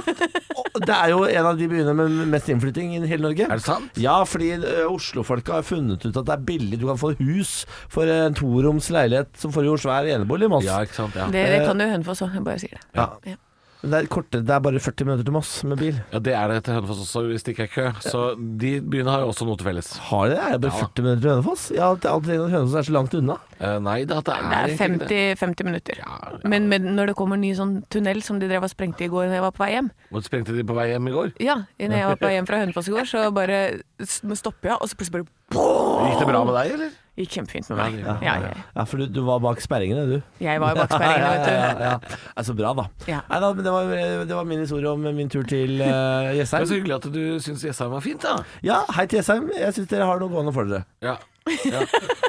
Det 0.79 0.95
er 0.95 1.11
jo 1.13 1.25
en 1.27 1.49
av 1.51 1.59
de 1.59 1.67
byene 1.71 1.95
med 1.97 2.21
mest 2.31 2.49
innflytting 2.53 2.95
i 2.97 3.03
hele 3.11 3.25
Norge. 3.27 3.49
er 3.49 3.59
det 3.59 3.67
sant? 3.67 3.99
Ja, 3.99 4.21
fordi 4.29 4.53
uh, 4.63 4.87
Oslofolka 4.93 5.59
har 5.59 5.67
funnet 5.67 6.07
ut 6.07 6.15
at 6.15 6.29
det 6.29 6.37
er 6.37 6.47
billig. 6.53 6.79
Du 6.81 6.87
kan 6.87 7.01
få 7.01 7.15
hus 7.19 7.65
for 7.91 8.09
en 8.13 8.37
toroms 8.39 8.91
leilighet 8.95 9.35
som 9.41 9.55
får 9.55 9.67
jo 9.67 9.77
svær 9.81 10.09
enebolig 10.15 10.47
i 10.49 10.55
Moss. 10.55 10.69
Ja, 10.69 10.81
ikke 10.87 11.01
sant? 11.01 11.19
Ja. 11.19 11.27
Det, 11.33 11.45
det 11.57 11.67
kan 11.67 11.83
jo 11.83 12.03
for 12.07 12.19
så, 12.19 12.31
jeg 12.35 12.47
bare 12.47 12.63
sier 12.63 12.79
det. 12.79 12.87
Ja. 12.95 13.11
Ja. 13.27 13.41
Det 13.79 13.95
er, 13.95 14.07
kortere, 14.11 14.43
det 14.43 14.51
er 14.51 14.59
bare 14.65 14.81
40 14.83 15.05
minutter 15.07 15.23
til 15.29 15.33
Moss 15.37 15.51
med 15.63 15.79
bil. 15.79 15.95
ja, 16.13 16.19
det 16.19 16.33
er 16.35 16.49
det 16.51 16.65
til 16.67 16.75
Hønefoss 16.75 16.99
også, 17.05 17.21
hvis 17.31 17.45
det 17.47 17.53
ikke 17.55 17.67
er 17.69 17.71
kø. 17.71 17.85
Så 18.03 18.23
de 18.59 18.73
byene 18.83 19.13
har 19.13 19.21
jo 19.23 19.29
også 19.31 19.47
noe 19.47 19.55
til 19.61 19.69
felles. 19.69 19.91
Har 20.09 20.25
de 20.27 20.35
det? 20.35 20.39
Er 20.43 20.51
det 20.57 20.61
bare 20.65 20.73
Ja. 20.75 20.87
40 20.89 21.03
minutter 21.05 21.23
til 21.23 21.31
Hønefoss? 21.31 21.67
Jeg 21.71 21.79
har 21.85 21.93
alltid 21.95 22.11
alltid 22.11 22.33
tenkt 22.33 22.45
at 22.49 22.51
Hønefoss 22.57 22.75
er 22.75 22.89
så 22.89 22.93
langt 22.97 23.15
unna. 23.15 23.37
Eh, 23.61 23.79
nei 23.87 23.99
da, 24.05 24.19
det 24.21 24.35
er, 24.35 24.43
Det 24.43 24.59
er 24.59 24.67
egentlig 24.67 24.99
ikke 24.99 25.09
det. 25.09 25.39
50, 25.39 25.41
50 25.47 25.65
minutter. 25.71 25.95
Ja, 26.03 26.19
ja. 26.27 26.39
Men, 26.49 26.69
med, 26.69 26.83
når 26.99 27.07
det 27.13 27.17
kommer 27.23 27.39
ny 27.39 27.53
sånn 27.55 27.77
tunnel 27.89 28.23
som 28.27 28.41
de 28.43 28.49
drev 28.51 28.67
og 28.67 28.71
sprengte 28.75 29.07
i 29.07 29.09
går 29.15 29.29
når 29.31 29.39
jeg 29.39 29.47
var 29.47 29.55
på 29.55 29.63
vei 29.65 29.71
hjem 29.77 29.91
Hvor 30.11 30.23
sprengte 30.27 30.55
de 30.59 30.65
på 30.67 30.75
vei 30.75 30.89
hjem 30.91 31.07
i 31.09 31.15
går? 31.15 31.33
Ja, 31.39 31.55
når 31.79 31.99
jeg 32.03 32.07
var 32.11 32.17
på 32.19 32.27
vei 32.27 32.35
hjem 32.35 32.47
fra 32.51 32.59
Hønefoss 32.65 32.89
i 32.91 32.97
går, 32.99 33.07
så 33.15 33.29
bare 33.35 33.61
s- 34.03 34.23
stopper 34.43 34.73
jeg, 34.75 34.79
og 34.83 34.89
så 34.91 34.97
plutselig 34.99 35.23
bare 35.23 36.09
Gikk 36.11 36.19
det 36.19 36.27
bra 36.35 36.43
med 36.45 36.55
deg, 36.59 36.73
eller? 36.75 36.91
Gikk 37.19 37.33
kjempefint 37.35 37.69
med 37.73 37.79
meg. 37.81 37.97
Ja, 38.05 38.17
Ja, 38.23 38.35
ja. 38.47 38.51
Ja, 38.77 38.85
for 38.87 39.03
du, 39.03 39.07
du 39.11 39.21
var 39.27 39.41
bak 39.43 39.59
sperringene, 39.65 40.05
du. 40.07 40.19
Jeg 40.45 40.61
var 40.63 40.77
bak 40.79 40.93
sperringene, 40.97 41.31
vet 41.35 41.49
du. 41.49 41.53
ja, 41.53 41.65
ja, 41.67 41.89
ja. 41.89 42.19
Ja, 42.37 42.45
så 42.47 42.55
bra, 42.59 42.71
da. 42.79 42.85
Ja. 43.11 43.23
Nei, 43.31 43.41
da 43.43 43.49
men 43.59 43.67
det, 43.67 43.73
var, 43.75 43.91
det 44.31 44.37
var 44.39 44.47
min 44.47 44.63
historie 44.63 44.93
om 44.93 45.03
min 45.17 45.33
tur 45.33 45.43
til 45.49 45.81
uh, 45.83 45.89
Det 46.31 46.37
Jessheim. 46.45 46.69
så 46.71 46.79
hyggelig 46.79 46.99
at 47.01 47.09
du 47.15 47.23
syns 47.43 47.65
Jessheim 47.67 47.91
var 47.97 48.05
fint, 48.07 48.23
da. 48.23 48.37
Ja, 48.63 48.85
hei 48.95 49.09
til 49.11 49.19
Jessheim. 49.23 49.51
Jeg 49.59 49.75
syns 49.81 49.91
dere 49.91 50.07
har 50.07 50.23
noe 50.23 50.31
gående 50.33 50.55
for 50.55 50.71
dere. 50.71 50.87
Ja. 51.03 51.17
Ja. 51.65 51.81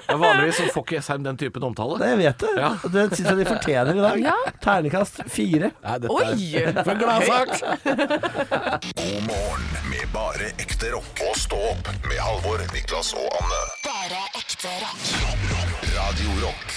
ja 0.07 0.15
vanligvis 0.15 0.55
så 0.61 0.65
får 0.71 0.85
ikke 0.85 0.95
Jessheim 0.95 1.23
den 1.25 1.37
typen 1.37 1.63
omtale. 1.67 1.97
Det 1.99 2.11
vet 2.21 2.39
du 2.39 2.47
Ja. 2.55 2.69
Det 2.87 3.03
syns 3.13 3.27
jeg 3.27 3.37
de 3.41 3.47
fortjener 3.49 3.99
i 3.99 4.03
dag. 4.05 4.21
Ja. 4.23 4.35
Ternekast 4.63 5.21
fire. 5.27 5.73
Nei, 5.83 5.97
dette 5.99 6.15
Oi! 6.15 6.23
for 6.85 6.93
en 6.95 7.01
gladsak! 7.03 7.51
God 8.95 9.19
morgen 9.27 9.67
med 9.91 10.07
bare 10.15 10.49
ekte 10.55 10.93
rock. 10.95 11.11
Og 11.27 11.35
stå 11.37 11.59
opp 11.73 11.91
med 12.07 12.15
Halvor, 12.23 12.63
Niklas 12.73 13.11
og 13.19 13.27
Anne. 13.41 13.61
Bare 13.85 14.23
ekte 14.59 14.67
rock. 14.83 15.03
Radio 15.95 16.29
Rock. 16.45 16.71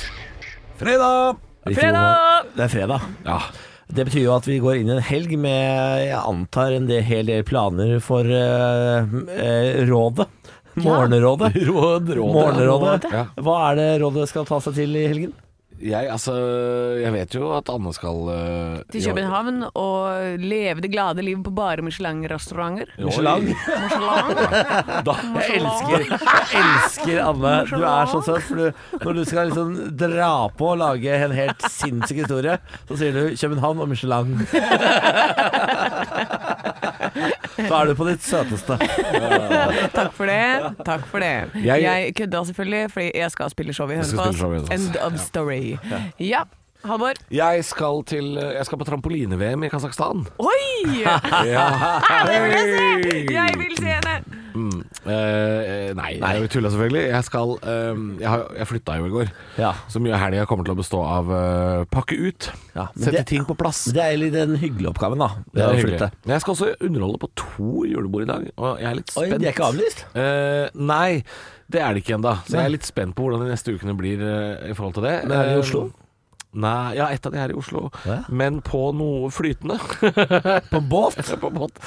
Fredag! 0.78 1.36
Fredag! 1.74 2.44
Det 2.54 2.62
er 2.62 2.68
fredag. 2.68 3.00
Ja. 3.24 3.38
Det 3.88 4.04
betyr 4.06 4.22
jo 4.22 4.34
at 4.36 4.46
vi 4.46 4.58
går 4.62 4.76
inn 4.78 4.90
i 4.92 4.94
en 4.94 5.02
helg 5.02 5.34
med, 5.34 6.04
jeg 6.06 6.20
antar, 6.20 6.76
en 6.76 6.86
del, 6.86 7.02
hel 7.02 7.26
del 7.26 7.42
planer 7.42 7.96
for 8.04 8.22
eh, 8.22 9.10
eh, 9.34 9.82
rådet. 9.88 10.28
Morgenrådet. 10.78 11.50
Råd, 11.66 12.14
råd. 12.20 12.36
Morgenrådet. 12.36 13.10
Ja. 13.10 13.24
Hva 13.42 13.58
er 13.72 13.80
det 13.80 13.88
rådet 14.04 14.28
skal 14.30 14.46
ta 14.46 14.60
seg 14.62 14.78
til 14.78 14.94
i 14.96 15.08
helgen? 15.10 15.34
Jeg, 15.82 16.06
altså, 16.12 16.34
jeg 17.02 17.12
vet 17.14 17.34
jo 17.34 17.48
at 17.56 17.70
Anne 17.72 17.90
skal 17.96 18.28
eh, 18.30 18.76
Til 18.94 19.02
København 19.08 19.64
og 19.74 20.38
leve 20.38 20.80
det 20.84 20.92
glade 20.92 21.24
livet 21.26 21.42
på 21.46 21.50
bare 21.56 21.82
Michelin-restauranter. 21.82 22.92
Michelin. 22.98 23.48
Michelin. 23.50 24.42
Da, 25.06 25.14
Jeg 25.42 25.58
elsker, 25.58 26.04
jeg 26.06 26.62
elsker 26.62 27.22
Anne. 27.24 27.54
Du 27.72 27.82
er 27.82 28.10
så 28.12 28.20
søt. 28.26 28.42
For 28.46 28.54
du, 28.60 28.66
når 29.02 29.12
du 29.18 29.22
skal 29.26 29.50
liksom 29.50 29.74
dra 29.98 30.30
på 30.58 30.70
og 30.74 30.78
lage 30.82 31.16
en 31.26 31.34
helt 31.34 31.66
sinnssyk 31.72 32.22
historie, 32.22 32.58
så 32.88 32.98
sier 33.00 33.16
du 33.16 33.22
København 33.34 33.82
og 33.82 33.90
Michelin. 33.90 34.36
Så 37.56 37.74
er 37.74 37.84
du 37.90 37.94
på 37.94 38.06
ditt 38.08 38.22
søteste. 38.24 38.76
Takk 39.98 40.12
for 40.16 40.26
det. 40.26 40.74
Takk 40.86 41.06
for 41.10 41.18
det. 41.24 41.32
Jeg- 41.64 41.82
Jeg, 41.82 42.14
kødda 42.16 42.44
selvfølgelig, 42.44 42.90
fordi 42.92 43.10
jeg 43.14 43.30
skal 43.30 43.50
spille 43.50 43.72
show 43.72 43.88
i 43.90 43.94
Jeg 43.94 44.04
spille 44.06 44.36
show 44.36 44.52
i 44.52 44.56
Hønefoss. 44.56 44.86
End 44.86 44.96
of 44.96 45.18
story. 45.20 45.76
Ja. 46.20 46.42
Halvor. 46.82 47.14
jeg 47.30 47.64
skal 47.64 48.02
til 48.10 48.34
Jeg 48.40 48.66
skal 48.66 48.78
på 48.80 48.86
trampoline-VM 48.88 49.64
i 49.66 49.70
Kasakhstan. 49.72 50.24
Oi! 50.42 51.02
Ja. 51.52 51.66
Det 52.28 52.38
vil 52.42 52.54
jeg 52.56 52.70
se! 52.70 53.18
Jeg 53.32 53.58
vil 53.60 53.76
se 53.78 53.98
det! 54.06 54.16
Mm. 54.52 54.82
Eh, 55.08 55.92
nei, 55.96 56.10
nei. 56.20 56.30
jeg 56.36 56.50
tulla 56.52 56.68
selvfølgelig. 56.68 57.04
Jeg 57.08 57.24
skal 57.24 57.52
eh, 57.62 58.00
Jeg, 58.20 58.28
har- 58.28 58.50
jeg 58.58 58.66
flytta 58.68 58.96
jo 59.00 59.06
i 59.08 59.12
går. 59.14 59.30
Ja. 59.62 59.70
Så 59.88 60.02
mye 60.02 60.12
av 60.12 60.20
helga 60.26 60.44
kommer 60.50 60.66
til 60.68 60.74
å 60.74 60.78
bestå 60.82 61.00
av 61.08 61.30
uh, 61.32 61.84
pakke 61.92 62.18
ut. 62.20 62.50
Ja, 62.76 62.88
Sette 62.92 63.14
det- 63.22 63.24
ting 63.30 63.46
på 63.48 63.56
plass. 63.58 63.84
Det 63.96 64.02
er 64.04 64.18
litt 64.20 64.34
den 64.36 64.58
hyggelige 64.60 64.92
oppgaven, 64.92 65.22
da. 65.24 65.30
Det 65.54 65.64
å 65.64 65.70
er 65.70 65.80
flytte. 65.80 66.10
hyggelig. 66.10 66.26
Men 66.26 66.34
jeg 66.36 66.44
skal 66.44 66.54
også 66.58 66.70
underholde 66.90 67.22
på 67.24 67.30
to 67.46 67.70
julebord 67.88 68.26
i 68.26 68.30
dag, 68.34 68.46
og 68.58 68.82
jeg 68.82 68.90
er 68.90 69.00
litt 69.00 69.14
Oi, 69.16 69.26
spent. 69.30 69.40
de 69.40 69.48
er 69.48 69.56
ikke 69.56 69.70
avlyst? 69.70 70.04
Eh, 70.12 70.68
nei, 70.92 71.08
det 71.72 71.80
er 71.86 71.94
det 71.96 72.04
ikke 72.04 72.18
ennå. 72.18 72.36
Så 72.44 72.58
jeg 72.58 72.64
er 72.68 72.74
litt 72.76 72.90
spent 72.92 73.16
på 73.16 73.24
hvordan 73.24 73.46
de 73.46 73.50
neste 73.54 73.72
ukene 73.78 73.96
blir 73.96 74.20
eh, 74.20 74.70
i 74.70 74.76
forhold 74.76 74.98
til 75.00 75.08
det. 75.08 75.16
Men 75.24 75.38
er 75.38 75.48
det 75.48 75.56
i 75.56 75.60
Eh, 75.60 75.64
Oslo? 75.64 75.86
Nei, 76.52 76.94
ja, 76.98 77.06
ett 77.14 77.24
av 77.26 77.32
de 77.32 77.38
her 77.40 77.52
i 77.52 77.56
Oslo. 77.56 77.86
Ja. 78.04 78.18
Men 78.28 78.60
på 78.64 78.90
noe 78.96 79.30
flytende. 79.32 79.78
På 80.72 80.80
båt? 80.84 81.16
på 81.42 81.48
båt. 81.50 81.78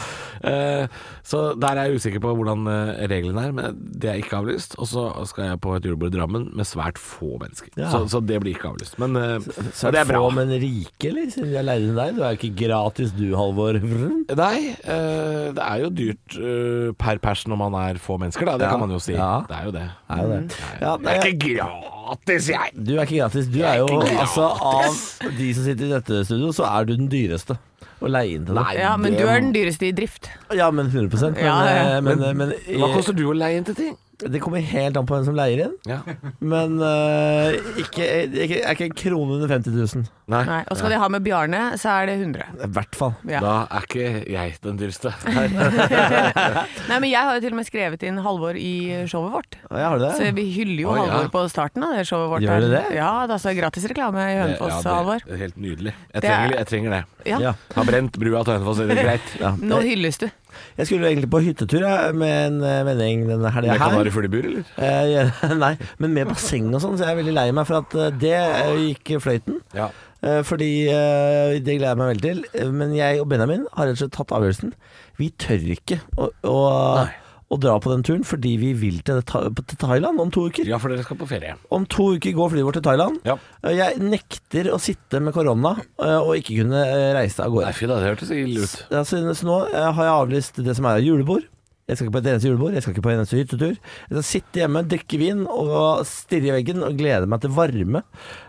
Eh, 0.41 0.87
så 1.25 1.41
der 1.59 1.77
er 1.77 1.89
jeg 1.91 1.99
usikker 2.01 2.21
på 2.23 2.31
hvordan 2.37 2.65
eh, 2.69 3.03
reglene 3.09 3.43
er, 3.47 3.53
men 3.55 3.77
det 3.77 4.09
er 4.11 4.19
ikke 4.21 4.39
avlyst. 4.39 4.75
Og 4.81 4.89
så 4.89 5.03
skal 5.29 5.51
jeg 5.51 5.59
på 5.61 5.75
et 5.77 5.85
julebord 5.85 6.13
i 6.13 6.17
Drammen 6.17 6.47
med 6.57 6.65
svært 6.69 6.97
få 7.01 7.35
mennesker. 7.41 7.69
Ja. 7.77 7.91
Så, 7.93 8.03
så 8.11 8.21
det 8.25 8.39
blir 8.43 8.55
ikke 8.55 8.71
avlyst. 8.73 8.97
Men 9.01 9.15
eh, 9.19 9.37
Så 9.45 9.65
så 9.85 9.93
det 9.93 10.01
er 10.01 10.09
bra. 10.09 10.23
få, 10.25 10.31
men 10.37 10.53
rike, 10.61 11.09
eller? 11.11 11.29
Siden 11.33 11.51
de 11.53 11.59
har 11.59 11.67
leid 11.69 11.85
inn 11.87 11.97
deg. 11.99 12.17
Du 12.17 12.23
er 12.25 12.37
ikke 12.39 12.51
gratis 12.65 13.13
du, 13.17 13.25
Halvor. 13.37 13.77
Nei, 13.81 14.57
eh, 14.81 15.53
det 15.55 15.65
er 15.65 15.83
jo 15.85 15.91
dyrt 16.01 16.37
eh, 16.41 16.89
per 17.05 17.21
pers 17.23 17.45
når 17.49 17.61
man 17.65 17.77
er 17.85 18.01
få 18.01 18.17
mennesker, 18.21 18.49
da. 18.49 18.57
Det 18.61 18.65
Ja. 18.69 18.73
kan 18.73 18.81
man 18.85 18.93
jo 18.97 19.01
si. 19.01 19.13
Ja. 19.13 19.31
Det 19.49 19.57
er 19.61 19.69
jo 19.69 19.75
det. 19.77 19.85
Er 20.09 20.21
jo 20.25 20.29
det. 20.33 20.59
Ja, 20.81 20.95
Det 20.97 21.13
er 21.15 21.29
ikke 21.31 21.55
gratis, 21.59 22.49
jeg! 22.49 22.73
Du 22.77 22.95
er 22.97 23.05
ikke 23.05 23.21
gratis. 23.23 23.47
Du 23.53 23.59
er 23.65 23.79
jo 23.83 23.87
altså 24.05 24.54
Av 24.61 24.95
de 25.37 25.53
som 25.53 25.63
sitter 25.65 25.85
i 25.85 25.89
dette 25.89 26.21
studio, 26.25 26.51
så 26.55 26.65
er 26.69 26.85
du 26.85 26.95
den 26.95 27.09
dyreste 27.11 27.57
å 28.01 28.09
leie 28.11 28.35
inn 28.37 28.45
til 28.47 28.55
det. 28.57 28.65
Ja, 28.79 28.95
men 28.97 29.13
du 29.15 29.23
er 29.25 29.39
den 29.41 29.53
dyreste 29.55 29.87
i 29.87 29.91
drift. 29.95 30.29
Ja, 30.53 30.69
men 30.71 30.87
100 30.91 31.31
Men, 31.31 31.35
Ja, 31.43 31.57
ja. 31.65 31.97
eh, 31.97 32.01
men, 32.01 32.19
Men- 32.19 32.37
men, 32.37 32.53
Hva 32.79 32.93
koster 32.93 33.13
du 33.13 33.25
å 33.31 33.35
leie 33.35 33.57
inn 33.57 33.63
til 33.67 33.75
ting? 33.75 33.97
Det 34.19 34.39
kommer 34.43 34.63
helt 34.63 34.95
an 34.97 35.05
på 35.07 35.15
hvem 35.17 35.25
som 35.27 35.35
leier 35.35 35.65
inn. 35.65 35.73
Ja. 35.89 35.99
Men 36.39 36.77
uh, 36.79 37.51
ikke, 37.81 38.05
ikke, 38.31 38.59
er 38.63 38.75
ikke 38.77 38.87
en 38.89 38.95
krone 38.97 39.35
under 39.39 39.51
50 39.51 39.75
000. 39.75 40.05
Nei. 40.31 40.39
Nei, 40.47 40.61
og 40.71 40.79
skal 40.79 40.89
de 40.93 40.97
ha 41.01 41.07
med 41.11 41.21
Bjarne, 41.25 41.59
så 41.77 41.91
er 41.99 42.07
det 42.09 42.15
100. 42.21 42.47
I 42.65 42.69
hvert 42.77 42.95
fall. 42.97 43.13
Ja. 43.29 43.41
Da 43.43 43.55
er 43.77 43.85
ikke 43.85 44.07
jeg 44.31 44.55
den 44.63 44.79
dyreste. 44.79 45.11
Nei, 46.89 46.97
men 46.97 47.07
jeg 47.09 47.19
har 47.21 47.37
jo 47.37 47.43
til 47.43 47.53
og 47.53 47.59
med 47.59 47.67
skrevet 47.67 48.05
inn 48.07 48.17
Halvor 48.25 48.57
i 48.59 48.71
showet 49.09 49.33
vårt. 49.35 49.57
Ja, 49.69 49.89
har 49.91 49.99
du 50.01 50.05
Så 50.17 50.31
vi 50.37 50.47
hyller 50.55 50.81
jo 50.85 50.93
Oi, 50.93 50.99
ja. 51.01 51.05
Halvor 51.11 51.31
på 51.35 51.43
starten 51.51 51.85
av 51.85 51.93
det 51.97 52.05
showet 52.09 52.31
vårt. 52.33 52.45
Gjør 52.45 52.63
du 52.65 52.67
dere 52.69 52.81
det? 52.87 52.95
Ja, 52.97 53.11
det 53.29 53.37
er 53.37 53.43
så 53.45 53.53
gratis 53.57 53.85
reklame 53.91 54.25
i 54.31 54.37
Hønefoss, 54.39 54.79
Ja, 54.85 54.95
Halvor. 54.99 55.27
helt 55.43 55.57
nydelig. 55.61 55.93
Jeg 56.13 56.21
Det 56.21 56.29
er- 56.29 56.35
trenger, 56.39 56.57
jeg 56.57 56.67
trenger 56.71 56.95
det. 56.97 57.03
Ja. 57.25 57.39
Ja. 57.45 57.53
Har 57.75 57.85
brent 57.91 58.17
brua 58.21 58.43
til 58.47 58.53
Hønefoss, 58.57 58.79
er 58.85 59.03
greit? 59.03 59.35
Ja. 59.41 59.53
Nå 59.61 59.81
hylles 59.85 60.17
du. 60.21 60.29
Jeg 60.77 60.89
skulle 60.89 61.09
egentlig 61.11 61.29
på 61.31 61.41
hyttetur 61.45 61.85
jeg, 61.85 62.15
med 62.15 62.33
en 62.47 62.59
vending 62.61 62.85
vennegjeng 62.87 63.23
denne 63.29 63.51
helga 63.55 63.75
Med 63.75 63.81
her. 63.81 64.09
eller? 64.49 64.73
Eh, 64.77 65.05
ja, 65.15 65.25
nei, 65.55 65.73
men 65.99 66.13
med 66.17 66.31
basseng 66.31 66.71
og 66.73 66.81
sånn, 66.83 66.97
så 66.99 67.07
jeg 67.07 67.15
er 67.15 67.21
veldig 67.21 67.35
lei 67.37 67.47
meg 67.55 67.69
for 67.69 67.81
at 67.83 67.95
eh, 67.99 68.11
det 68.21 68.35
eh, 68.39 68.73
gikk 68.89 69.15
fløyten. 69.23 69.61
Ja. 69.75 69.89
Eh, 70.25 70.41
fordi 70.47 70.71
eh, 70.89 71.59
det 71.61 71.77
gleder 71.77 71.91
jeg 71.93 71.99
meg 72.01 72.11
veldig 72.13 72.25
til. 72.25 72.41
Eh, 72.55 72.71
Men 72.73 72.95
jeg 72.97 73.21
og 73.21 73.29
Benjamin 73.29 73.67
har 73.75 73.89
rett 73.89 73.97
og 73.97 74.01
slett 74.03 74.15
tatt 74.15 74.33
avgjørelsen. 74.35 74.73
Vi 75.19 75.29
tør 75.41 75.67
ikke 75.75 75.99
å, 76.17 76.31
å, 76.49 76.57
Nei. 77.03 77.11
Å 77.53 77.59
dra 77.61 77.75
på 77.79 77.91
den 77.93 78.01
turen 78.03 78.23
fordi 78.25 78.55
vi 78.57 78.71
vil 78.73 79.01
til, 79.05 79.19
til 79.21 79.77
Thailand 79.77 80.19
om 80.19 80.31
to 80.33 80.47
uker. 80.49 80.65
ja, 80.65 80.79
for 80.81 80.89
dere 80.89 81.03
skal 81.05 81.17
på 81.19 81.27
ferie. 81.29 81.53
Om 81.69 81.85
to 81.85 82.07
uker 82.17 82.33
går 82.33 82.49
flyet 82.55 82.65
vårt 82.65 82.79
til 82.79 82.85
Thailand. 82.87 83.19
Ja. 83.27 83.35
Eh, 83.63 83.75
Jeg 83.77 83.99
nekter 84.01 84.71
å 84.73 84.79
sitte 84.81 85.21
med 85.21 85.33
korona 85.35 85.75
eh, 86.01 86.17
og 86.21 86.35
ikke 86.39 86.57
kunne 86.63 86.81
eh, 86.85 87.11
reise 87.19 87.43
av 87.45 87.51
Nei, 87.53 87.59
gårde. 87.59 87.73
fy 87.77 87.85
da, 87.91 87.99
det 88.01 88.09
hørtes 88.13 88.31
ille 88.33 88.63
ut. 88.65 88.77
Så, 89.05 89.21
så 89.37 89.45
nå 89.45 89.59
har 89.73 90.01
jeg 90.07 90.15
avlyst 90.15 90.63
det 90.65 90.75
som 90.79 90.87
er 90.89 91.03
julebord. 91.05 91.45
Jeg 91.85 91.99
skal 91.99 92.07
ikke 92.07 92.15
på 92.15 92.21
et 92.23 92.27
eneste 92.31 92.49
julebord, 92.49 92.73
jeg 92.73 92.81
skal 92.81 92.93
ikke 92.95 93.03
på 93.05 93.09
en 93.13 93.19
eneste 93.19 93.37
hyttetur. 93.37 93.75
Jeg 93.77 94.15
skal 94.15 94.23
sitte 94.25 94.57
hjemme, 94.63 94.81
drikke 94.89 95.19
vin 95.21 95.43
og 95.45 95.99
stirre 96.09 96.49
i 96.49 96.53
veggen 96.55 96.81
og 96.81 96.95
glede 96.97 97.27
meg 97.29 97.43
til 97.43 97.51
varme. 97.53 98.01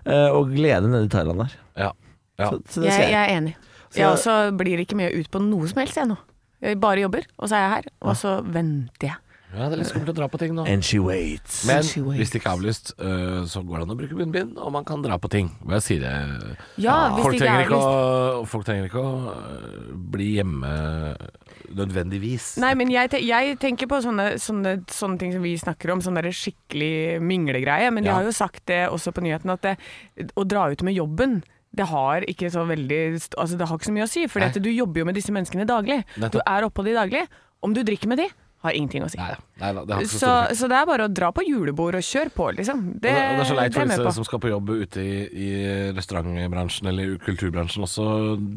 eh, 0.09 0.30
Og 0.32 0.54
glede 0.56 0.88
nede 0.88 1.04
i 1.04 1.11
Thailand 1.12 1.42
der. 1.44 1.59
Ja. 1.76 1.90
ja. 2.40 2.48
Så, 2.48 2.62
så 2.72 2.80
det 2.87 2.94
Jeg, 2.94 3.02
jeg. 3.02 3.12
jeg 3.12 3.20
er 3.28 3.37
enig. 3.42 3.52
Så- 3.90 4.00
Jeg 4.00 4.09
også 4.09 4.38
blir 4.56 4.80
ikke 4.80 4.96
med 4.96 5.12
ut 5.20 5.28
på 5.30 5.42
noe 5.44 5.68
som 5.68 5.82
helst, 5.85 6.00
jeg 6.00 6.09
nå. 6.09 6.16
Jeg 6.62 6.81
bare 6.81 7.01
jobber, 7.05 7.27
og 7.38 7.49
så 7.49 7.57
er 7.57 7.61
jeg 7.66 7.71
her. 7.77 7.88
Og 8.03 8.16
så 8.16 8.38
venter 8.42 9.11
jeg. 9.11 9.16
ja, 9.57 9.69
det 9.71 9.77
er 9.77 9.81
litt 9.81 9.88
skummelt 9.88 10.11
å 10.11 10.14
dra 10.16 10.27
på 10.29 10.38
ting 10.40 10.55
nå. 10.57 10.64
And 10.69 10.83
she 10.85 10.99
waits. 11.01 11.62
Men 11.69 11.83
She 11.87 12.01
waits. 12.03 12.19
hvis 12.19 12.31
det 12.33 12.40
ikke 12.40 12.51
er 12.51 12.57
avlyst, 12.59 12.90
øh, 12.99 13.47
så 13.49 13.62
går 13.64 13.79
det 13.79 13.85
an 13.87 13.92
å 13.95 13.97
bruke 13.97 14.16
munnbind, 14.19 14.57
og 14.59 14.73
man 14.75 14.85
kan 14.85 15.01
dra 15.05 15.16
på 15.23 15.31
ting. 15.33 15.51
Hva 15.64 15.79
jeg 15.79 15.85
sier 15.87 16.01
det 16.03 16.57
Ja, 16.83 16.97
hvis 17.14 17.23
folk, 17.25 17.37
det 17.37 17.40
ikke 17.40 17.47
trenger 17.47 17.61
er 17.61 17.69
ikke 17.71 17.81
å, 17.81 18.45
folk 18.51 18.66
trenger 18.69 18.88
ikke 18.90 19.05
å 19.05 19.14
øh, 19.33 19.95
bli 20.16 20.29
hjemme 20.35 20.73
nødvendigvis. 21.77 22.57
Nei, 22.62 22.73
men 22.79 22.90
jeg, 22.92 23.11
te 23.12 23.21
jeg 23.25 23.57
tenker 23.62 23.88
på 23.90 23.99
sånne, 24.05 24.29
sånne, 24.42 24.77
sånne 24.92 25.19
ting 25.21 25.33
som 25.35 25.42
vi 25.45 25.55
snakker 25.61 25.92
om, 25.95 26.03
sånn 26.05 26.19
der 26.19 26.29
skikkelig 26.35 27.21
minglegreie. 27.25 27.90
Men 27.92 28.05
de 28.05 28.11
Ja. 28.11 28.19
har 28.21 28.25
jo 28.29 28.33
sagt 28.35 28.66
det 28.66 28.88
også 28.90 29.12
på 29.12 29.25
nyheten, 29.25 29.51
at 29.51 29.62
det, 29.62 29.77
å 30.37 30.45
dra 30.47 30.69
ut 30.71 30.83
med 30.83 30.95
jobben 30.95 31.42
det 31.76 31.86
har 31.90 32.24
ikke 32.28 32.48
så 32.50 32.64
veldig 32.64 33.00
Altså 33.38 33.56
det 33.60 33.66
har 33.68 33.76
ikke 33.76 33.88
så 33.90 33.92
mye 33.96 34.06
å 34.06 34.10
si, 34.10 34.24
for 34.32 34.40
du 34.64 34.70
jobber 34.72 35.02
jo 35.02 35.04
med 35.10 35.14
disse 35.18 35.32
menneskene 35.34 35.66
daglig. 35.68 36.00
Du 36.32 36.40
er 36.40 36.64
oppå 36.66 36.84
de 36.86 36.94
daglig. 36.96 37.26
Om 37.62 37.74
du 37.76 37.82
drikker 37.82 38.08
med 38.08 38.18
de, 38.22 38.28
har 38.66 38.76
ingenting 38.76 39.05
å 39.07 39.09
si. 39.12 39.18
Nei, 39.20 39.35
nei, 39.62 39.70
det 39.88 39.94
har 39.96 40.09
så 40.11 40.18
Så, 40.20 40.33
så 40.61 40.68
det 40.70 40.76
er 40.81 40.88
bare 40.90 41.07
å 41.07 41.12
dra 41.12 41.31
på 41.33 41.44
julebord 41.46 41.96
og 41.98 42.05
kjøre 42.05 42.33
på, 42.35 42.48
liksom. 42.59 42.83
Det, 43.00 43.11
Og 43.11 43.16
det, 43.16 43.22
og 43.31 43.37
det 43.38 43.44
er 43.44 43.48
så 43.50 43.57
leit 43.61 43.76
for 43.79 43.92
disse 43.92 44.12
som 44.18 44.26
skal 44.29 44.42
på 44.42 44.50
jobb 44.52 44.72
ute 44.83 45.00
i, 45.05 45.16
i 45.46 45.50
restaurantbransjen 45.96 46.90
eller 46.92 47.16
kulturbransjen 47.24 47.87
også 47.87 48.07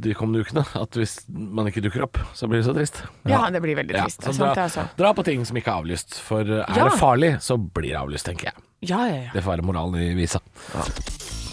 de 0.03 0.13
kommende 0.17 0.43
ukene, 0.45 0.65
at 0.81 0.99
hvis 0.99 1.15
man 1.29 1.69
ikke 1.71 1.83
dukker 1.87 2.03
opp, 2.09 2.19
så 2.35 2.49
blir 2.51 2.59
det 2.63 2.67
så 2.69 2.75
trist. 2.77 3.03
Ja, 3.29 3.45
det 3.53 3.61
blir 3.63 3.77
veldig 3.79 3.95
Ja, 3.95 4.07
trist. 4.09 4.23
sant, 4.27 4.39
dra, 4.41 4.65
altså. 4.67 4.87
dra 4.99 5.13
på 5.15 5.23
ting 5.27 5.45
som 5.47 5.57
ikke 5.61 5.71
er 5.71 5.83
avlyst, 5.85 6.19
for 6.25 6.41
er 6.43 6.65
Ja. 6.67 6.89
det 6.89 6.97
farlig, 6.99 7.35
så 7.45 7.57
blir 7.57 7.93
det 7.93 7.99
avlyst, 8.01 8.25
tenker 8.27 8.51
jeg. 8.51 8.65
Ja, 8.89 9.05
ja, 9.07 9.15
ja. 9.27 9.31
Det 9.35 9.43
får 9.43 9.57
være 9.57 9.67
moralen 9.67 9.99
i 10.01 10.13
visa. 10.15 10.39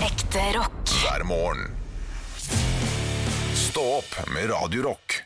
Ekte 0.00 0.42
rock. 0.58 0.82
hver 1.02 1.24
morgen. 1.26 1.70
Stå 3.56 3.82
opp 3.98 4.14
med 4.32 4.48
Radio 4.50 4.82
Rock. 4.90 5.22